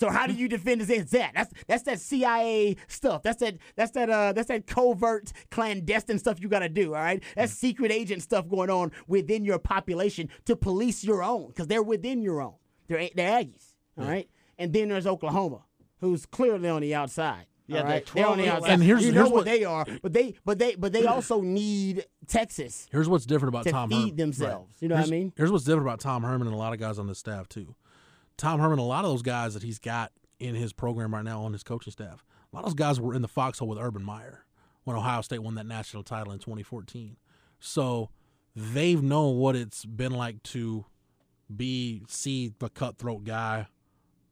[0.00, 1.32] So how do you defend against that?
[1.34, 3.22] That's that's that CIA stuff.
[3.22, 6.94] That's that that's that uh that's that covert clandestine stuff you got to do.
[6.94, 11.48] All right, that's secret agent stuff going on within your population to police your own
[11.48, 12.54] because they're within your own.
[12.88, 13.74] They're they're Aggies.
[13.98, 14.26] All right,
[14.58, 15.64] and then there's Oklahoma,
[16.00, 17.44] who's clearly on the outside.
[17.66, 18.10] Yeah, right?
[18.14, 18.70] they're on the outside.
[18.72, 21.42] And here's- you know here's what they are, but they but they but they also
[21.42, 24.16] need Texas Here's what's different about to Tom feed Herman.
[24.16, 24.74] themselves.
[24.80, 25.32] You know what I mean?
[25.36, 27.74] Here's what's different about Tom Herman and a lot of guys on this staff too.
[28.40, 31.42] Tom Herman, a lot of those guys that he's got in his program right now
[31.42, 34.02] on his coaching staff, a lot of those guys were in the foxhole with Urban
[34.02, 34.44] Meyer
[34.84, 37.16] when Ohio State won that national title in 2014.
[37.58, 38.08] So
[38.56, 40.86] they've known what it's been like to
[41.54, 43.66] be see the cutthroat guy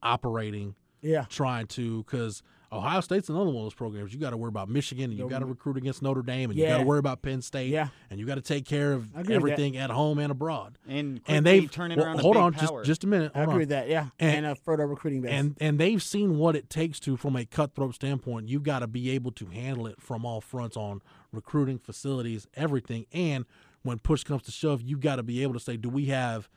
[0.03, 1.27] operating Yeah.
[1.29, 4.13] trying to because Ohio State's another one of those programs.
[4.13, 6.59] You got to worry about Michigan, and you got to recruit against Notre Dame, and
[6.59, 7.89] you got to worry about Penn State, Yeah.
[8.11, 9.53] and you got to take care of I agree with that.
[9.53, 10.77] everything at home and abroad.
[10.87, 12.83] And And they've turning well, around hold on, power.
[12.83, 13.33] just just a minute.
[13.35, 13.59] I agree on.
[13.61, 13.89] with that.
[13.89, 15.33] Yeah, And- and, uh, a further recruiting base.
[15.33, 18.49] And and they've seen what it takes to from a cutthroat standpoint.
[18.49, 21.01] You've got to be able to handle it from all fronts on
[21.33, 23.07] recruiting, facilities, everything.
[23.13, 23.47] And
[23.83, 26.51] when push comes to shove, you've got to be able to say, do we have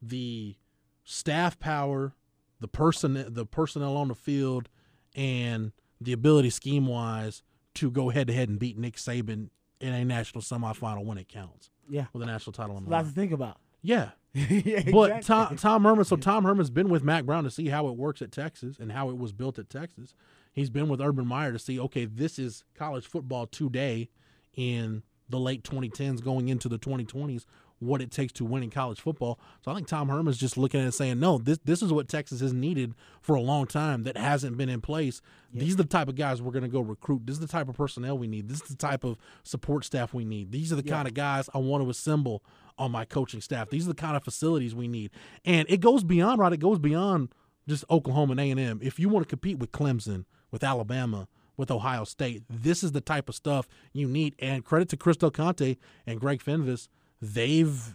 [0.00, 0.54] the
[1.04, 2.12] staff power,
[2.60, 4.68] the person, the personnel on the field,
[5.16, 7.42] and the ability scheme wise
[7.74, 9.48] to go head to head and beat Nick Saban
[9.80, 12.92] in a national semifinal when it counts yeah, with a national title on the a
[12.92, 13.58] lot to think about.
[13.82, 14.10] Yeah.
[14.32, 15.22] yeah, But exactly.
[15.22, 18.20] Tom, Tom Herman, so Tom Herman's been with Mack Brown to see how it works
[18.20, 20.14] at Texas and how it was built at Texas.
[20.52, 24.10] He's been with Urban Meyer to see, okay, this is college football today
[24.54, 27.44] in the late 2010s going into the 2020s,
[27.78, 29.38] what it takes to win in college football.
[29.64, 31.92] So I think Tom Herman's just looking at it and saying, no, this this is
[31.92, 35.20] what Texas has needed for a long time that hasn't been in place.
[35.52, 37.26] These are the type of guys we're going to go recruit.
[37.26, 38.48] This is the type of personnel we need.
[38.48, 40.52] This is the type of support staff we need.
[40.52, 42.42] These are the kind of guys I want to assemble
[42.78, 43.70] on my coaching staff.
[43.70, 45.10] These are the kind of facilities we need.
[45.44, 46.52] And it goes beyond, right?
[46.52, 47.30] It goes beyond
[47.68, 48.80] just Oklahoma and A&M.
[48.82, 53.00] If you want to compete with Clemson, with Alabama, with Ohio State, this is the
[53.00, 54.34] type of stuff you need.
[54.38, 56.88] And credit to Chris Del Conte and Greg Fenves,
[57.34, 57.94] they've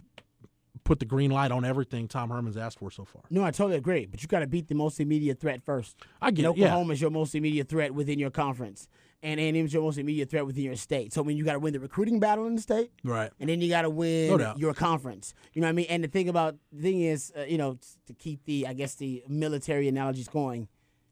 [0.84, 3.22] put the green light on everything Tom Herman's asked for so far.
[3.30, 4.04] No, I totally agree.
[4.06, 5.96] But you got to beat the most immediate threat first.
[6.20, 6.66] I get and it, yeah.
[6.66, 8.88] Oklahoma is your most immediate threat within your conference,
[9.22, 11.12] and A&M is your most immediate threat within your state.
[11.12, 13.30] So I mean, you got to win the recruiting battle in the state, Right.
[13.38, 15.34] and then you got to win No your conference.
[15.52, 15.86] You know what I mean?
[15.88, 18.96] And the thing about the thing is, uh, you know, to keep the I guess
[18.96, 20.66] the military analogies going,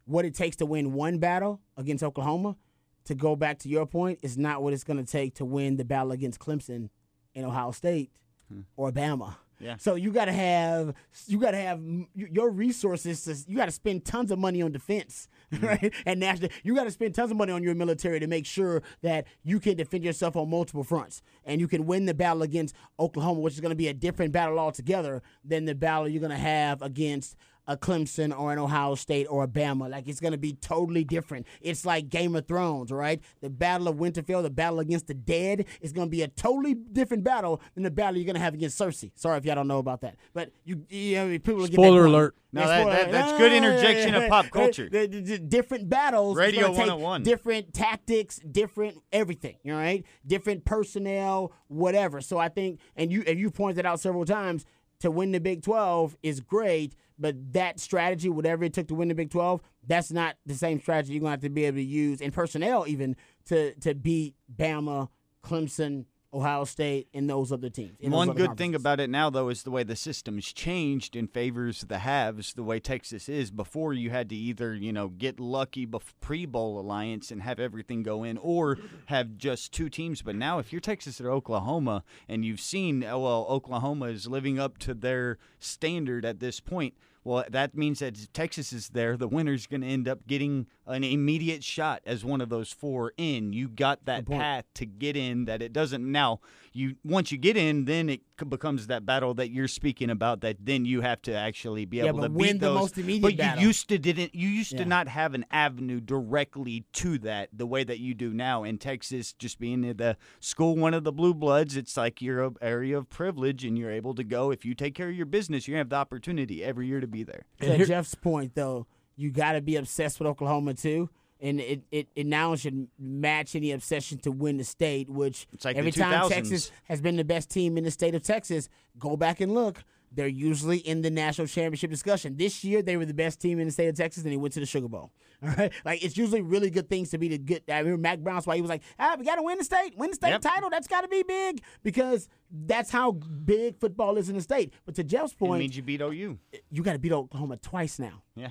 [0.05, 2.57] what it takes to win one battle against Oklahoma,
[3.05, 5.77] to go back to your point, is not what it's going to take to win
[5.77, 6.89] the battle against Clemson
[7.35, 8.11] and Ohio State
[8.49, 8.61] hmm.
[8.77, 9.37] or Bama.
[9.61, 9.77] Yeah.
[9.77, 10.95] So you got to have
[11.27, 11.81] you got to have
[12.15, 13.25] your resources.
[13.25, 15.65] To, you got to spend tons of money on defense, hmm.
[15.65, 15.95] right?
[16.07, 18.83] And national, you got to spend tons of money on your military to make sure
[19.03, 22.75] that you can defend yourself on multiple fronts, and you can win the battle against
[22.99, 26.31] Oklahoma, which is going to be a different battle altogether than the battle you're going
[26.31, 27.37] to have against
[27.71, 29.89] a Clemson or an Ohio State or a Bama.
[29.89, 31.47] Like it's going to be totally different.
[31.61, 33.23] It's like Game of Thrones, right?
[33.41, 36.75] The Battle of Winterfell, the battle against the dead, is going to be a totally
[36.75, 39.13] different battle than the battle you're going to have against Cersei.
[39.15, 41.77] Sorry if y'all don't know about that, but you, you know, people will get that
[41.77, 42.37] Spoiler alert.
[42.53, 44.89] No, that- that- that's good interjection of pop culture.
[44.91, 46.37] The- the- the different battles.
[46.37, 47.23] Radio gonna take 101.
[47.23, 49.57] Different tactics, different everything.
[49.67, 52.21] All right, different personnel, whatever.
[52.21, 54.65] So I think, and you and you pointed out several times,
[55.01, 59.09] to win the Big Twelve is great, but that strategy, whatever it took to win
[59.09, 61.85] the Big Twelve, that's not the same strategy you're gonna have to be able to
[61.85, 63.15] use in personnel even
[63.47, 65.09] to to beat Bama,
[65.45, 66.07] Clemson.
[66.33, 67.97] Ohio State and those other teams.
[68.01, 71.27] One other good thing about it now, though, is the way the system's changed in
[71.27, 72.55] favors of the haves.
[72.55, 76.79] The way Texas is before, you had to either you know get lucky bef- pre-bowl
[76.79, 80.23] alliance and have everything go in, or have just two teams.
[80.23, 84.59] But now, if you're Texas or Oklahoma, and you've seen, oh, well, Oklahoma is living
[84.59, 86.95] up to their standard at this point.
[87.23, 89.17] Well, that means that Texas is there.
[89.17, 93.13] The winner's going to end up getting an immediate shot as one of those four
[93.17, 93.53] in.
[93.53, 95.45] You got that path to get in.
[95.47, 96.41] That it doesn't now.
[96.73, 100.41] You once you get in, then it becomes that battle that you're speaking about.
[100.41, 102.97] That then you have to actually be Yeah, able but to win beat the most
[102.99, 103.65] immediate but you battle.
[103.65, 104.35] used to didn't.
[104.35, 104.79] You used Yeah.
[104.79, 108.63] to not have an avenue directly to that the way that you do now.
[108.65, 112.45] In Texas, just being in the school, one of the blue bloods, it's like you're
[112.45, 114.51] a area of privilege, and you're able to go.
[114.51, 117.23] If you take care of your business, you have the opportunity every year to be
[117.25, 117.45] there.
[117.61, 118.87] to Jeff's point, though,
[119.21, 123.55] you got to be obsessed with Oklahoma too, and it, it, it now should match
[123.55, 125.09] any obsession to win the state.
[125.11, 128.23] Which It's like every time Texas has been the best team in the state of
[128.23, 129.83] Texas, go back and look.
[130.13, 132.37] They're usually in the national championship discussion.
[132.37, 134.53] This year, they were the best team in the state of Texas, and they went
[134.55, 135.13] to the Sugar Bowl.
[135.43, 137.63] All right, like it's usually really good things to be the good.
[137.69, 139.97] I remember Mack Brown's why he was like, "Ah, we got to win the state,
[139.97, 140.41] win the state Yep.
[140.43, 140.69] title.
[140.69, 144.97] That's got to be big because that's how big football is in the state." But
[144.97, 146.39] to Jeff's It point, means you beat OU.
[146.73, 148.23] you got to beat Oklahoma twice now.
[148.35, 148.51] Yeah.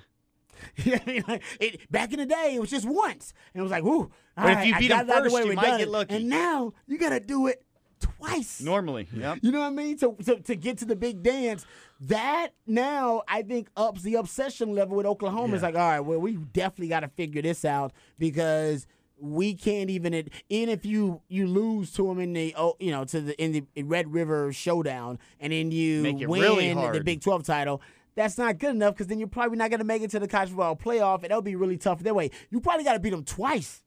[0.83, 1.23] You I mean?
[1.27, 4.11] Like, it, back in the day, it was just once, and it was like, "Woo!"
[4.35, 6.15] But if you beat 'em first, you might get lucky.
[6.15, 7.63] And now you got to do it
[7.99, 8.61] twice.
[8.61, 9.39] Normally, yep.
[9.41, 9.97] You know what I mean?
[9.97, 11.65] So, so to get to the big dance,
[12.01, 15.53] that now I think ups the obsession level with Oklahoma.
[15.53, 18.87] It's like, all right, well, we definitely got to figure this out because
[19.21, 20.13] we can't even
[20.49, 23.51] even if you you lose to them in the oh you know to the in
[23.51, 27.03] the Red River Showdown and then you it win really the.
[27.03, 27.81] Big Twelve title.
[28.15, 30.27] That's not good enough because then you're probably not going to make it to the
[30.27, 32.31] college football playoff, and that'll be really tough that way.
[32.49, 33.83] You probably got to beat them twice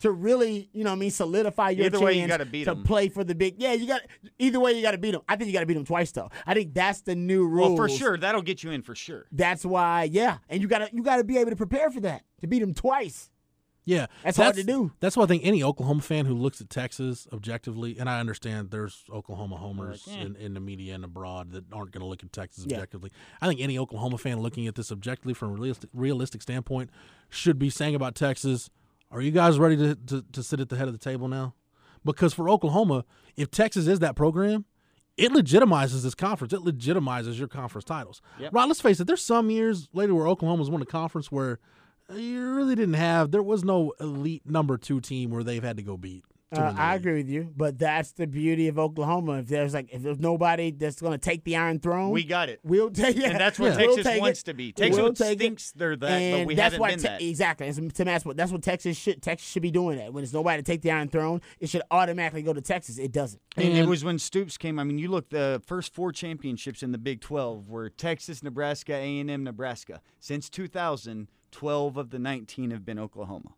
[0.00, 2.64] to really, you know, what I mean, solidify your Either chance way, you gotta beat
[2.64, 2.82] to 'em.
[2.82, 3.54] play for the big.
[3.62, 4.00] Yeah, you got
[4.38, 4.72] either way.
[4.72, 5.22] You got to beat them.
[5.28, 6.28] I think you got to beat them twice though.
[6.44, 7.68] I think that's the new rule.
[7.74, 9.26] Well, for sure, that'll get you in for sure.
[9.30, 12.48] That's why, yeah, and you gotta you gotta be able to prepare for that to
[12.48, 13.30] beat them twice.
[13.84, 14.92] Yeah, That's hard to do.
[15.00, 18.70] That's why I think any Oklahoma fan who looks at Texas objectively, and I understand
[18.70, 20.20] there's Oklahoma homers Like, eh.
[20.22, 22.76] in, in the media and abroad that aren't going to look at Texas Yeah.
[22.76, 23.10] objectively.
[23.40, 26.90] I think any Oklahoma fan looking at this objectively from a realistic, realistic standpoint
[27.28, 28.70] should be saying about Texas,
[29.10, 31.54] "Are you guys ready to, to to sit at the head of the table now?"
[32.04, 33.04] Because for Oklahoma,
[33.36, 34.64] if Texas is that program,
[35.16, 36.52] it legitimizes this conference.
[36.52, 38.22] It legitimizes your conference titles.
[38.38, 38.54] Yep.
[38.54, 38.66] Right?
[38.68, 39.06] Let's face it.
[39.06, 41.58] There's some years later where Oklahoma's won a conference where
[42.14, 43.30] you really didn't have.
[43.30, 46.24] There was no elite number two team where they've had to go beat.
[46.52, 49.38] To Uh, I agree with you, but that's the beauty of Oklahoma.
[49.38, 52.48] If there's like if there's nobody that's going to take the Iron Throne, We got
[52.48, 52.60] it.
[52.62, 54.44] We'll take it, And that's what We'll Texas take wants it.
[54.44, 54.72] to be.
[54.72, 55.38] Texas We'll take it.
[55.38, 57.22] thinks they're that, but and we that's haven't why been Te- that.
[57.22, 57.66] exactly.
[57.68, 60.12] As Tim asked, what that's what Texas should Texas should be doing that.
[60.12, 62.98] When it's nobody to take the Iron Throne, it should automatically go to Texas.
[62.98, 63.40] It doesn't.
[63.56, 64.78] And it was when Stoops came.
[64.78, 68.94] I mean, you look the first four championships in the Big 12 were Texas, Nebraska,
[68.94, 70.00] A&M, Nebraska.
[70.20, 73.54] Since 2000, 12 of the 19 have been Oklahoma.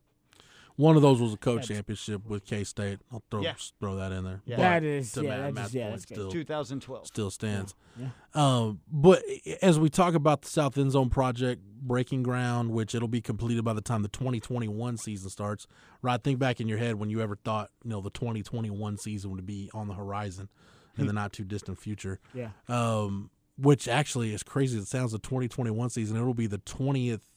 [0.77, 2.99] One of those was a coach championship with K State.
[3.13, 3.55] I'll throw Yeah.
[3.79, 4.43] throw that in there.
[4.45, 4.57] Yeah.
[4.57, 6.15] But That is- yeah, Matt- that Matt's yeah, that's good.
[6.15, 7.07] still 2012.
[7.07, 7.75] still stands.
[7.97, 8.09] Yeah.
[8.35, 9.23] Um, but
[9.63, 13.65] as we talk about the South End Zone project breaking ground, which it'll be completed
[13.65, 15.67] by the time the 2021 season starts.
[16.03, 19.31] Right, think back in your head when you ever thought you know the 2021 season
[19.31, 20.49] would be on the horizon.
[20.97, 22.21] in the not too distant future.
[22.33, 22.51] Yeah.
[22.69, 27.31] Um, which actually, as crazy as it sounds, the 2021 season, it'll be the 20th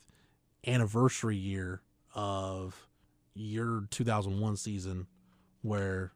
[0.65, 1.81] anniversary year
[2.13, 2.86] of
[3.37, 5.07] your 2001 season,
[5.61, 6.11] where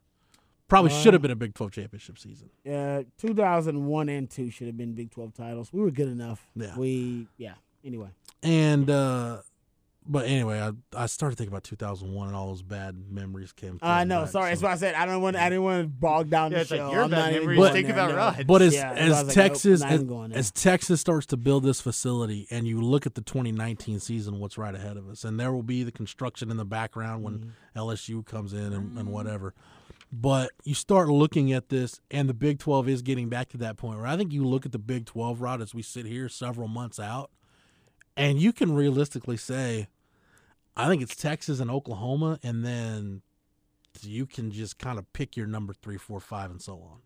[0.68, 2.50] probably should have been a Big 12 championship season.
[2.66, 5.74] Uh, 2001 and 2 should have been Big 12 titles.
[5.74, 6.48] We were good enough.
[6.56, 6.78] Yeah.
[6.78, 7.54] We, yeah.
[7.84, 8.10] Anyway.
[8.44, 9.42] And uh
[10.06, 13.76] but anyway, I I started thinking about 2001 and all those bad memories came.
[13.82, 14.22] I flooding know.
[14.22, 14.50] back, Sorry.
[14.50, 15.36] That's so- why I said I don't want.
[15.38, 16.92] I didn't want to bog down Yeah, the it's like show.
[16.92, 17.58] your I'm bad not memories.
[17.60, 18.44] going Think about no.
[18.46, 20.40] But as Yeah, I as was like, nope, Texas as, even going there.
[20.40, 24.58] as Texas starts to build this facility, and you look at the 2019 season, what's
[24.58, 27.80] right ahead of us, and there will be the construction in the background when Mm-hmm.
[27.80, 29.54] LSU comes in and, and whatever.
[30.12, 33.78] But you start looking at this, and the Big 12 is getting back to that
[33.78, 36.28] point where I think you look at the Big 12 route as we sit here
[36.28, 37.32] several months out,
[38.16, 39.88] and you can realistically say,
[40.76, 43.22] I think it's Texas and Oklahoma, and then
[44.02, 47.00] you can just kind of pick your number three, four, five, and so on.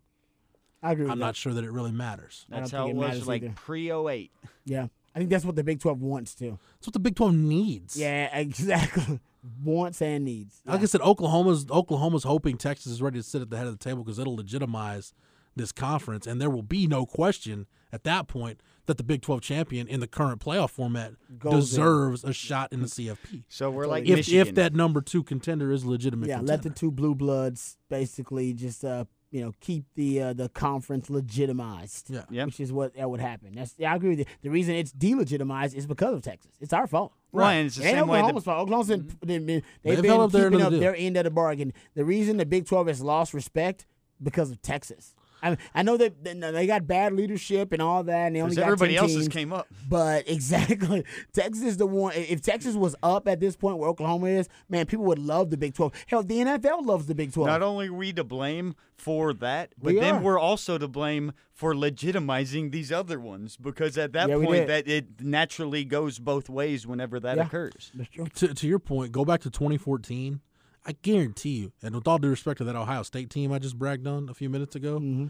[0.82, 1.26] I agree with I'm that.
[1.26, 2.46] not sure that it really matters.
[2.48, 3.54] That's how it it was like either.
[3.56, 4.30] pre 08.
[4.64, 4.86] Yeah.
[5.14, 6.58] I think that's what the Big 12 wants to.
[6.74, 7.96] That's what the Big 12 needs.
[7.96, 9.18] Yeah, exactly.
[9.64, 10.60] wants and needs.
[10.66, 13.78] Like I said, Oklahoma's Oklahoma's hoping Texas is ready to sit at the head of
[13.78, 15.14] the table because it'll legitimize
[15.56, 17.66] this conference, and there will be no question
[17.96, 21.58] at that point that the Big 12 champion in the current playoff format Goes in.
[21.60, 23.42] deserves a shot in the CFP.
[23.48, 24.46] So we're like If Michigan.
[24.46, 26.52] if that number two contender is legitimate, yeah, contender.
[26.52, 31.10] let the two blue bloods basically just uh you know keep the uh, the conference
[31.10, 32.10] legitimized.
[32.10, 32.22] Yeah.
[32.30, 32.46] Yep.
[32.46, 33.54] which is what that would happen.
[33.56, 34.24] That's yeah, I agree with you.
[34.42, 36.52] The reason it's delegitimized is because of Texas.
[36.60, 37.12] It's our fault.
[37.32, 38.62] Right, and it's the It ain't same way Oklahoma's the- fault.
[38.62, 40.80] Oklahoma's been, been, been- they've They've been up keeping up deal.
[40.80, 41.72] their end of the bargain.
[41.94, 43.84] The reason the Big Twelve has lost respect
[44.22, 45.14] because of Texas.
[45.42, 48.40] I mean, I know that that they got bad leadership and all that, and they
[48.42, 49.28] only got everybody 10 else's teams.
[49.34, 49.66] came up.
[49.88, 52.14] But exactly, Texas is the one.
[52.14, 55.56] If Texas was up at this point where Oklahoma is, man, people would love the
[55.56, 55.92] Big Twelve.
[56.06, 57.46] Hell, the NFL loves the Big Twelve.
[57.48, 60.22] Not only are we to blame for that, but We then are.
[60.22, 64.86] we're also to blame for legitimizing these other ones because at that Yeah, point that
[64.88, 67.44] it naturally goes both ways whenever that Yeah.
[67.46, 67.92] occurs.
[68.36, 70.40] To, to your point, go back to 2014.
[70.88, 73.76] I guarantee you, and with all due respect to that Ohio State team I just
[73.78, 75.26] bragged on a few minutes ago, Mm-hmm.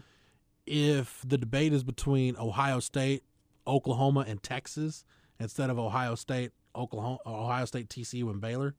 [0.67, 3.23] if the debate is between Ohio State,
[3.65, 5.03] Oklahoma, and Texas
[5.39, 8.75] instead of Ohio State, Oklahoma, Ohio State, TCU, and Baylor,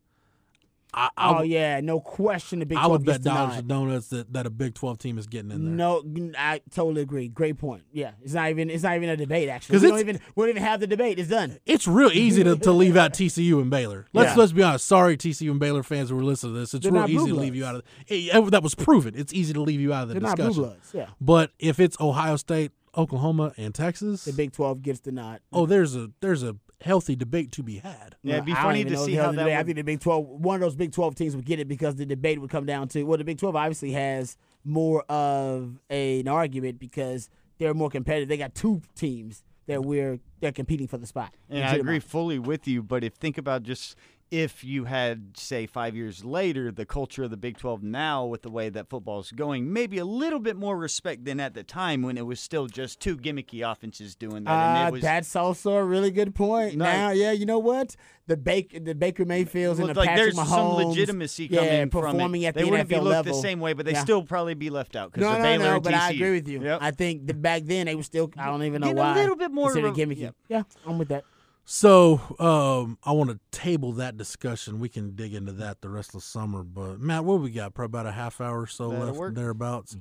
[0.94, 2.60] I, I, Oh would- yeah, no question.
[2.60, 5.18] The Big I Twelve would bet dollars and donuts that, that a Big 12 team
[5.18, 5.74] is getting in there.
[5.74, 6.02] No,
[6.38, 7.28] I totally agree.
[7.28, 7.82] Great point.
[7.92, 9.48] Yeah, it's not even it's not even a debate.
[9.50, 11.18] Actually, we don't it's- even we don't even have the debate.
[11.18, 11.58] It's done.
[11.66, 14.06] It's real easy to, to leave out TCU and Baylor.
[14.14, 14.36] Let's Yeah.
[14.36, 14.86] let's be honest.
[14.86, 16.72] Sorry, TCU and Baylor fans who are listening to this.
[16.72, 19.14] It's They're real easy to leave you out of it, That was proven.
[19.16, 20.62] It's easy to leave you out of the They're not discussion.
[20.62, 20.90] blue bloods.
[20.94, 25.40] Yeah, But if it's Ohio State, Oklahoma, and Texas, the Big Twelve gets the nod.
[25.52, 28.16] oh, there's a there's a healthy debate to be had.
[28.22, 29.66] Yeah, it'd be I don't funny to see how hell the that debate- I would-
[29.66, 32.06] think the Big Twelve, one of those Big Twelve teams would get it because the
[32.06, 36.28] debate would come down to well, the Big Twelve obviously has more of a, an
[36.28, 38.28] argument because they're more competitive.
[38.28, 41.34] They got two teams that we're they're competing for the spot.
[41.50, 43.96] And I agree fully with you, but if think about just
[44.30, 48.42] if you had say 5 years later the culture of the Big 12 now with
[48.42, 51.62] the way that football is going, maybe a little bit more respect than at the
[51.62, 55.02] time when it was still just two gimmicky offenses doing that and Uh, it was
[55.02, 56.76] that's also a really good point.
[56.76, 56.84] No.
[56.84, 57.96] Now, yeah, you know what?
[58.26, 61.90] The Baker, the Baker Mayfields and the like Patrick there's Mahomes, some legitimacy yeah, coming
[61.90, 63.34] from performing at they the wouldn't NFL be looked level.
[63.34, 64.02] the same way, but they Yeah.
[64.02, 66.46] still probably be left out because No, of no, Baylor no, but I agree with
[66.48, 66.62] you.
[66.62, 66.78] Yep.
[66.82, 68.30] I think that back then they were still.
[68.36, 70.18] I don't even know Getting a little bit more a- gimmicky.
[70.18, 70.34] yep.
[70.48, 71.24] Yeah, I'm with that.
[71.70, 74.80] So um, I want to table that discussion.
[74.80, 76.62] We can dig into that the rest of the summer.
[76.62, 77.74] But Matt, what we got?
[77.74, 79.34] Probably about a half hour or so That'll left work.
[79.34, 79.94] thereabouts.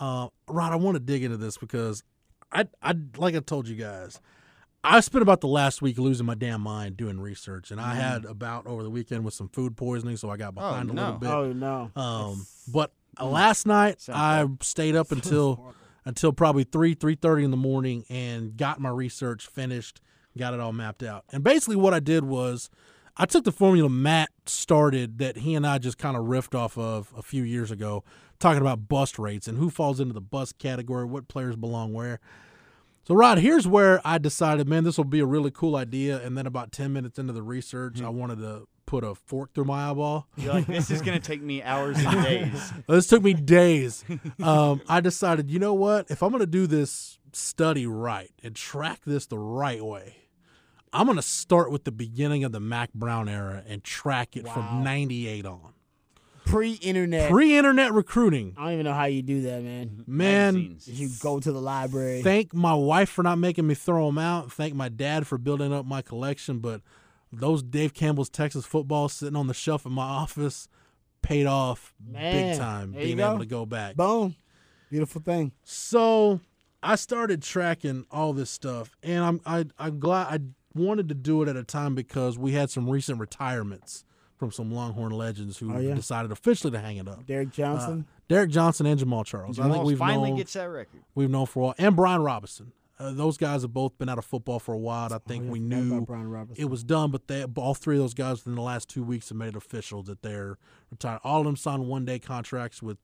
[0.00, 2.04] Uh, Rod, I want to dig into this because
[2.50, 4.18] I, I, like I told you guys,
[4.82, 8.24] I spent about the last week losing my damn mind doing research, and I had
[8.24, 11.02] a bout over the weekend with some food poisoning, so I got behind a no.
[11.02, 11.30] little bit.
[11.30, 11.90] Oh no.
[12.00, 15.74] Um, but uh, last night Sounds I stayed up until
[16.06, 20.00] until probably three three thirty in the morning and got my research finished,
[20.38, 21.24] got it all mapped out.
[21.30, 22.70] And basically, what I did was
[23.16, 26.78] I took the formula Matt started that he and I just kind of riffed off
[26.78, 28.04] of a few years ago,
[28.38, 32.20] talking about bust rates and who falls into the bust category, what players belong where.
[33.04, 36.24] So, Rod, here's where I decided, man, this will be a really cool idea.
[36.24, 39.64] And then about 10 minutes into the research, I wanted to put a fork through
[39.64, 40.26] my eyeball.
[40.36, 42.72] You're like, this is going to take me hours and days.
[42.88, 44.04] This took me days.
[44.42, 46.10] Um, I decided, you know what?
[46.10, 50.16] If I'm going to do this study right and track this the right way,
[50.92, 54.48] I'm going to start with the beginning of the Mack Brown era and track it
[54.48, 55.72] from 98 on.
[56.44, 57.30] Pre-internet.
[57.30, 58.54] Pre internet recruiting.
[58.58, 60.02] I don't even know how you do that, man.
[60.06, 60.88] Man, Magazines.
[60.88, 62.22] You go to the library.
[62.22, 64.50] thank my wife for not making me throw them out.
[64.50, 66.58] Thank my dad for building up my collection.
[66.58, 66.80] But
[67.32, 70.66] those Dave Campbell's Texas football sitting on the shelf in my office
[71.22, 73.28] paid off Man, big time being go.
[73.28, 73.94] able to go back.
[73.94, 74.34] Boom.
[74.90, 75.52] Beautiful thing.
[75.62, 76.40] So
[76.82, 80.40] I started tracking all this stuff, and I'm I, I'm glad I
[80.74, 84.04] wanted to do it at a time because we had some recent retirements
[84.36, 85.94] from some Longhorn legends who Oh, yeah.
[85.94, 87.26] decided officially to hang it up.
[87.26, 88.06] Derrick Johnson.
[88.28, 89.58] Derrick Johnson and Jamaal Charles.
[89.58, 91.02] I think we've finally known gets that record.
[91.14, 92.72] we've known for a while, and Brian Robison.
[92.98, 95.12] Uh, those guys have both been out of football for a while.
[95.12, 96.62] I think Oh, yeah, we I forgot about knew Brian Robison.
[96.62, 99.30] it was done, but they all three of those guys within the last two weeks
[99.30, 100.58] have made it official that they're
[100.90, 101.20] retired.
[101.24, 102.98] All of them signed one day contracts with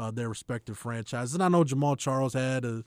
[0.00, 1.32] uh, their respective franchises.
[1.34, 2.82] And I know Jamaal Charles had a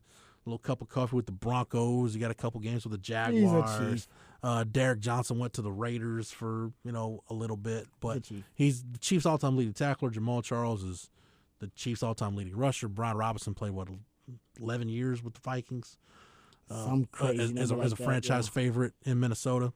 [0.49, 2.13] little cup of coffee with the Broncos.
[2.13, 4.07] He got a couple games with the Jaguars.
[4.41, 8.43] Uh, Derrick Johnson went to the Raiders for you know a little bit, but The
[8.53, 10.09] he's the Chiefs' all-time leading tackler.
[10.09, 11.09] Jamaal Charles is
[11.59, 12.87] the Chiefs' all-time leading rusher.
[12.87, 13.89] Brian Robison played what
[14.59, 15.97] eleven years with the Vikings
[16.69, 18.51] Some uh, crazy as, as a, number as a that, franchise yeah.
[18.51, 19.73] favorite in Minnesota.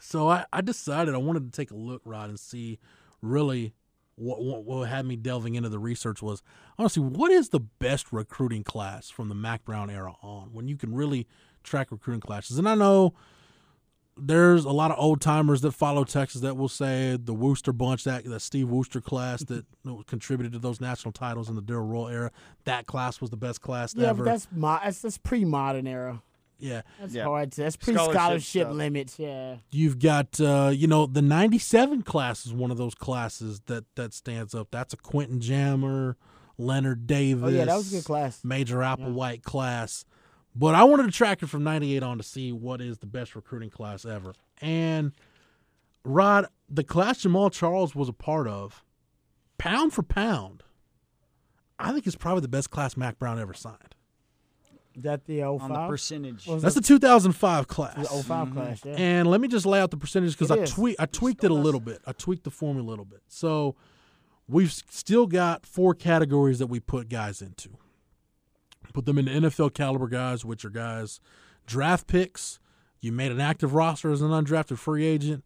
[0.00, 2.78] So I, I decided I wanted to take a look, Rod, and see
[3.20, 3.74] really
[4.20, 6.42] what, what what had me delving into the research was
[6.78, 10.76] honestly what is the best recruiting class from the Mack Brown era on when you
[10.76, 11.26] can really
[11.64, 12.58] track recruiting classes.
[12.58, 13.14] And I know
[14.16, 18.04] there's a lot of old timers that follow Texas that will say the Worster bunch,
[18.04, 19.64] that the Steve Worster class that
[20.06, 22.30] contributed to those national titles in the Darrell Royal era,
[22.64, 24.24] that class was the best class Yeah, ever.
[24.24, 26.22] that's mo- that's, that's pre-modern era.
[26.60, 26.82] Yeah.
[27.00, 27.24] That's Yeah.
[27.24, 27.52] hard.
[27.52, 28.74] To, that's Scholarship pre-scholarship stuff.
[28.74, 29.18] limits.
[29.18, 29.56] Yeah.
[29.70, 34.12] You've got uh, you know the '97 class is one of those classes that that
[34.14, 34.68] stands up.
[34.70, 36.16] That's a Quentin Jammer,
[36.58, 37.44] Leonard Davis.
[37.44, 38.44] Oh yeah, that was a good class.
[38.44, 40.04] Major Applewhite class.
[40.54, 43.34] But I wanted to track it from '98 on to see what is the best
[43.36, 44.34] recruiting class ever.
[44.60, 45.12] And
[46.04, 48.84] Rod, the class Jamaal Charles was a part of,
[49.58, 50.62] pound for pound,
[51.78, 53.94] I think is probably the best class Mack Brown ever signed.
[55.00, 55.62] Is that the 05?
[55.62, 56.46] On the percentage.
[56.46, 56.86] Was That's the that?
[56.86, 57.96] 2005 class.
[57.96, 58.84] the 5 class.
[58.84, 58.94] Yeah.
[58.96, 60.70] And let me just lay out the percentage because I is.
[60.70, 62.00] tweak I tweaked it a little bit.
[62.06, 63.22] I tweaked the formula a little bit.
[63.28, 63.76] So
[64.46, 67.70] we've still got four categories that we put guys into.
[68.92, 71.20] Put them into NFL caliber guys, which are guys
[71.66, 72.58] draft picks.
[73.00, 75.44] You made an active roster as an undrafted free agent.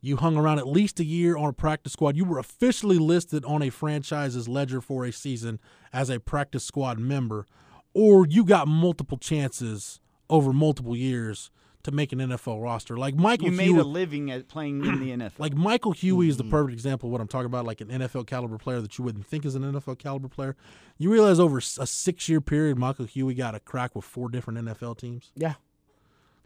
[0.00, 2.16] You hung around at least a year on a practice squad.
[2.16, 5.58] You were officially listed on a franchise's ledger for a season
[5.92, 7.44] as a practice squad member,
[7.98, 11.50] or you got multiple chances over multiple years
[11.82, 12.96] to make an NFL roster.
[12.96, 15.38] Like Michael you made Huey, a living at playing in the NFL.
[15.38, 16.30] like Michael Huey Mm-hmm.
[16.30, 18.98] is the perfect example of what I'm talking about, like an NFL caliber player that
[18.98, 20.56] you wouldn't think is an NFL caliber player.
[20.98, 24.58] You realize over a six year period, Michael Huey got a crack with four different
[24.66, 25.30] NFL teams.
[25.36, 25.54] yeah.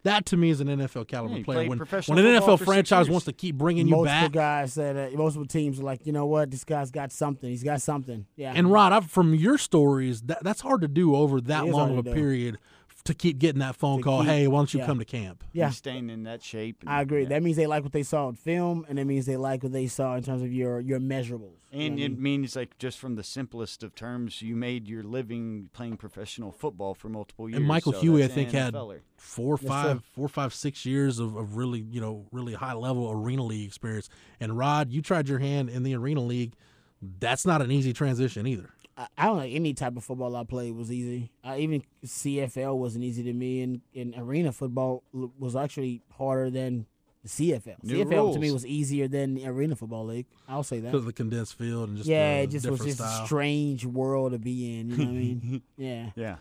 [0.03, 1.69] That to me is an NFL caliber Yeah, player.
[1.69, 5.17] When, when an NFL franchise wants to keep bringing you Multiple back, guys said uh,
[5.17, 7.49] multiple teams are like, you know what, this guy's got something.
[7.49, 8.25] He's got something.
[8.35, 8.53] Yeah.
[8.55, 11.99] and Rod, I've, from your stories, that that's hard to do over that long of
[11.99, 12.13] a do.
[12.13, 12.57] period
[13.03, 14.19] to keep getting that phone To call.
[14.21, 14.85] keep- hey, why don't you yeah.
[14.85, 15.43] come to camp?
[15.53, 15.67] yeah.
[15.67, 16.77] He's staying in that shape.
[16.81, 17.23] and- I agree.
[17.23, 17.29] yeah.
[17.29, 19.71] That means they like what they saw in film, and it means they like what
[19.71, 21.55] they saw in terms of your your measurables.
[21.71, 22.21] You know And I it mean?
[22.21, 26.93] means, like, just from the simplest of terms, you made your living playing professional football
[26.93, 27.59] for multiple years.
[27.59, 28.99] And Michael so Huey, I that's think, an had NFLer.
[29.15, 30.03] four, Yes, five, sir.
[30.13, 34.09] four, five, six years of, of really, you know, really high level arena league experience.
[34.41, 36.53] And Rod, you tried your hand in the arena league.
[37.01, 38.69] That's not an easy transition either.
[39.01, 41.31] I, I don't know any type of football I played was easy.
[41.43, 46.85] Uh, even CFL wasn't easy to me, and, and arena football was actually harder than
[47.23, 47.83] the CFL.
[47.83, 50.25] New CFL to me was easier than the arena football league.
[50.47, 50.91] I'll say that.
[50.91, 53.23] Because the condensed field and just yeah, the it just was just style.
[53.23, 54.89] a strange world to be in.
[54.89, 55.61] You know what I mean?
[55.77, 56.09] Yeah.
[56.15, 56.35] Yeah.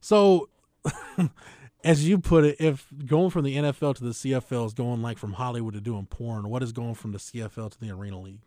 [0.00, 0.48] So,
[1.84, 5.18] as you put it, if going from the NFL to the CFL is going like
[5.18, 8.40] from Hollywood to doing porn, what is going from the CFL to the arena league?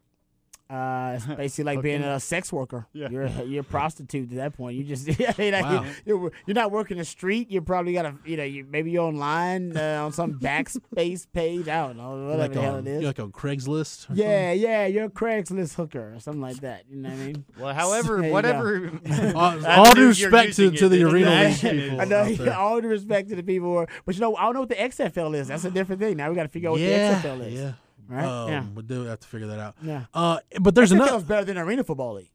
[0.69, 2.87] Uh, it's basically like being a sex worker.
[2.93, 3.09] Yeah.
[3.09, 4.75] You're a, you're a prostitute to that point.
[4.75, 5.85] You just I mean, like, Wow.
[6.05, 7.49] you're, you're not working the street.
[7.49, 11.67] You probably got to you know you maybe you're online uh, on some backspace page.
[11.69, 13.01] I don't know whatever like the hell it is.
[13.01, 14.09] you're like on Craigslist?
[14.09, 16.83] or Yeah, yeah, you're a Craigslist hooker or something like that.
[16.89, 17.45] You know what I mean?
[17.59, 18.89] Well, however, There you whatever.
[18.89, 19.35] something?
[19.35, 21.45] All, I all due respect to, to the arena I?
[21.47, 22.01] league people.
[22.01, 22.17] I know.
[22.41, 22.47] out.
[22.49, 24.69] All due respect to the people who are, but you know, I don't know what
[24.69, 25.47] the XFL is.
[25.47, 26.17] That's a different thing.
[26.17, 27.53] Now we got to figure out what yeah, the XFL is.
[27.53, 27.71] yeah.
[28.07, 28.25] Right?
[28.25, 28.63] Um, Yeah.
[28.75, 29.75] We do have to figure that out.
[29.81, 30.05] Yeah.
[30.13, 31.17] Uh, but there's XFL another.
[31.17, 32.31] is better than Arena Football League.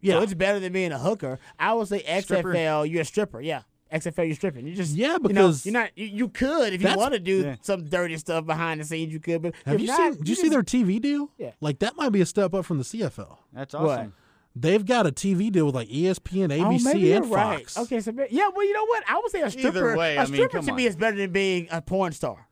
[0.00, 1.38] Yeah, So it's better than being a hooker.
[1.58, 2.52] I would say Stripper.
[2.54, 3.40] XFL, you're a stripper.
[3.40, 3.62] Yeah.
[3.92, 4.66] XFL, you're stripping.
[4.66, 5.90] You just Yeah, you know, because you're not.
[5.96, 7.56] You, you could if you want to do Yeah.
[7.60, 9.12] some dirty stuff behind the scenes.
[9.12, 10.14] You could, but have you not, seen?
[10.18, 11.30] Did you see their TV deal?
[11.38, 11.50] Yeah.
[11.60, 13.36] Like that might be a step up from the CFL.
[13.52, 13.82] That's What?
[13.82, 14.14] awesome.
[14.56, 17.58] They've got a TV deal with like ESPN, Oh, ABC, maybe you're and right.
[17.60, 17.78] Fox.
[17.78, 19.02] Okay, so yeah, well, you know what?
[19.08, 19.96] I would say a stripper.
[19.96, 20.88] way, a I mean, stripper come to me on.
[20.88, 22.48] is better than being a porn star.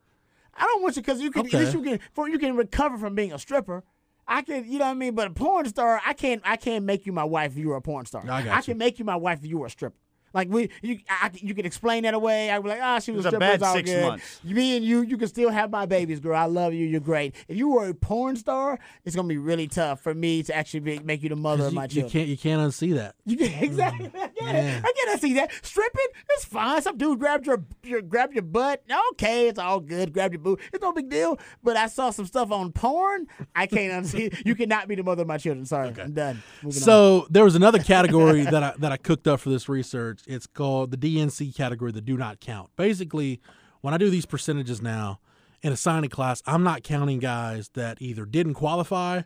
[0.55, 1.57] I don't want you because you can Okay.
[1.57, 3.85] at least you can for you can recover from being a stripper.
[4.29, 5.17] I can, you know what I mean.
[5.17, 7.77] But a porn star, I can't, I can't make you my wife if you were
[7.77, 8.23] a porn star.
[8.31, 8.63] I you.
[8.63, 9.97] can make you my wife if you were a stripper.
[10.33, 12.51] Like we, you, I, you can explain that away.
[12.51, 14.03] I was like, ah, she was, was a stripper, bad it's all six good.
[14.05, 14.41] months.
[14.45, 16.37] Me and you, you can still have my babies, girl.
[16.37, 16.87] I love you.
[16.87, 17.35] You're great.
[17.49, 20.81] If you were a porn star, it's gonna be really tough for me to actually
[20.81, 22.07] be, make you the mother of my you children.
[22.07, 23.15] You can't you can't unsee that.
[23.27, 24.07] You can, exactly.
[24.15, 24.79] I get Yeah.
[24.79, 24.85] it.
[24.85, 25.51] I get to see that.
[25.63, 26.81] Stripping, it's fine.
[26.83, 28.83] Some dude grabbed your, your grab your butt.
[29.13, 30.13] Okay, it's all good.
[30.13, 30.61] Grab your boob.
[30.73, 31.39] It's no big deal.
[31.63, 33.27] But I saw some stuff on porn.
[33.55, 34.35] I can't unsee.
[34.47, 35.67] You cannot be the mother of my children.
[35.67, 36.43] Sorry, I'm done.
[36.63, 36.85] Moving on.
[36.85, 40.20] So there was another category that I that I cooked up for this research.
[40.27, 42.71] It's called the DNC category, the do not count.
[42.77, 43.41] Basically,
[43.81, 45.21] when I do these percentages now
[45.63, 49.23] in a signing class, I'm not counting guys that either didn't qualify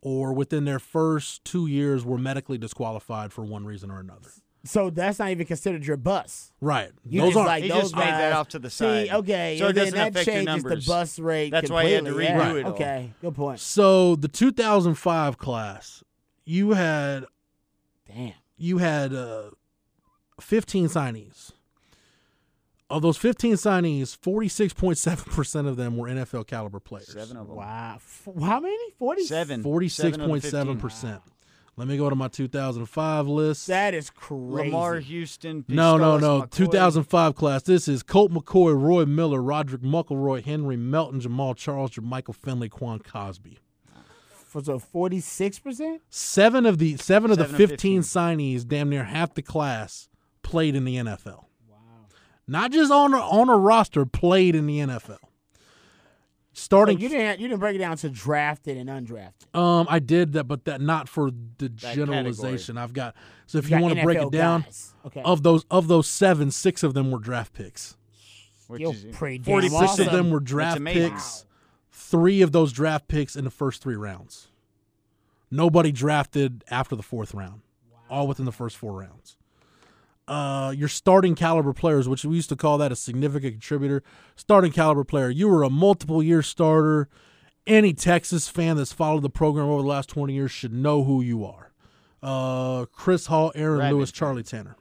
[0.00, 4.30] or within their first two years were medically disqualified for one reason or another.
[4.64, 6.52] So that's not even considered your bus.
[6.60, 6.90] Right.
[7.04, 9.04] You Those aren't like He those just made that off to the side.
[9.04, 9.16] See, side.
[9.20, 10.86] okay, So and then doesn't that affect your changes numbers.
[10.86, 11.50] the bus rate.
[11.50, 12.34] That's why you had to completely.
[12.34, 12.44] Yeah.
[12.52, 12.72] redo it all.
[12.72, 13.60] Okay, good point.
[13.60, 16.02] so the 2005 class,
[16.44, 17.24] you had
[18.06, 18.32] Damn.
[18.56, 19.50] you had uh,
[20.40, 21.52] 15 signees.
[22.90, 27.12] Of those 15 signees, 46.7% of them were NFL caliber players.
[27.12, 27.56] Seven of them.
[27.56, 27.96] Wow.
[27.96, 28.92] F- How many?
[28.98, 29.24] Forty.
[29.24, 29.62] Seven.
[29.90, 31.20] Seven of the 46.7%.
[31.76, 33.66] Let me go to my 2005 list.
[33.68, 34.70] That is crazy.
[34.70, 35.64] Lamar Houston.
[35.68, 36.42] no, no, no.
[36.42, 36.50] McCoy.
[36.50, 37.62] 2005 class.
[37.62, 42.98] This is Colt McCoy, Roy Miller, Roddrick Muckelroy, Henry Melton, Jamaal Charles, Michael Finley, Quan
[43.00, 43.58] Cosby.
[44.32, 46.00] For so forty six percent.
[46.08, 50.07] Seven of the seven of the Seven of 15 signees, damn near half the class,
[50.48, 51.44] played in the NFL.
[51.68, 51.76] Wow.
[52.46, 55.18] Not just on a, on a roster, played in the NFL.
[55.18, 59.54] So Starting, you didn't you didn't break it down to drafted and undrafted.
[59.54, 61.94] um, I did that, but that not for the category.
[61.94, 62.76] generalization.
[62.76, 63.14] I've got
[63.46, 64.64] so if You you, want to break it down.
[65.06, 65.22] Okay.
[65.24, 67.96] of those of those seven, six of them were draft picks.
[68.66, 70.06] Which You're is pretty damn 46 Six awesome.
[70.08, 71.10] of them were draft amazing.
[71.12, 71.46] picks.
[71.92, 74.48] Three of those draft picks in the first three rounds.
[75.50, 77.60] Nobody drafted after the fourth round.
[78.10, 79.36] All within the first four rounds.
[80.28, 84.02] Uh, your starting caliber players, which we used to call that a significant contributor,
[84.36, 85.30] starting caliber player.
[85.30, 87.08] You were a multiple year starter.
[87.66, 91.20] Any Texas fan that's followed the program over the last 20 years should know who
[91.22, 91.72] you are.
[92.22, 94.12] Uh, Chris Hall, Aaron Rabbit Lewis.
[94.12, 94.76] Charlie Tanner.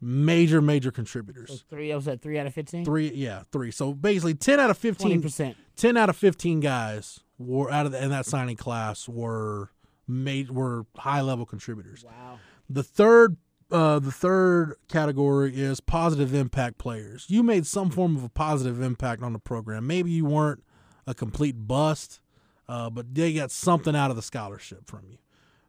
[0.00, 1.64] Major, major So contributors.
[1.68, 1.92] three.
[1.92, 2.84] I was at three out of fifteen.
[2.84, 3.72] Three, yeah, three.
[3.72, 5.56] So basically, 10 out of 15 Twenty percent.
[5.76, 9.70] 10 out of 15 guys were out of the, in that signing class were
[10.06, 12.04] made were high level contributors.
[12.04, 12.38] Wow.
[12.70, 13.36] The third
[13.70, 17.26] uh, the third category is positive impact players.
[17.28, 19.86] You made some form of a positive impact on the program.
[19.86, 20.62] Maybe you weren't
[21.06, 22.20] a complete bust,
[22.68, 25.18] uh, but they got something out of the scholarship from you.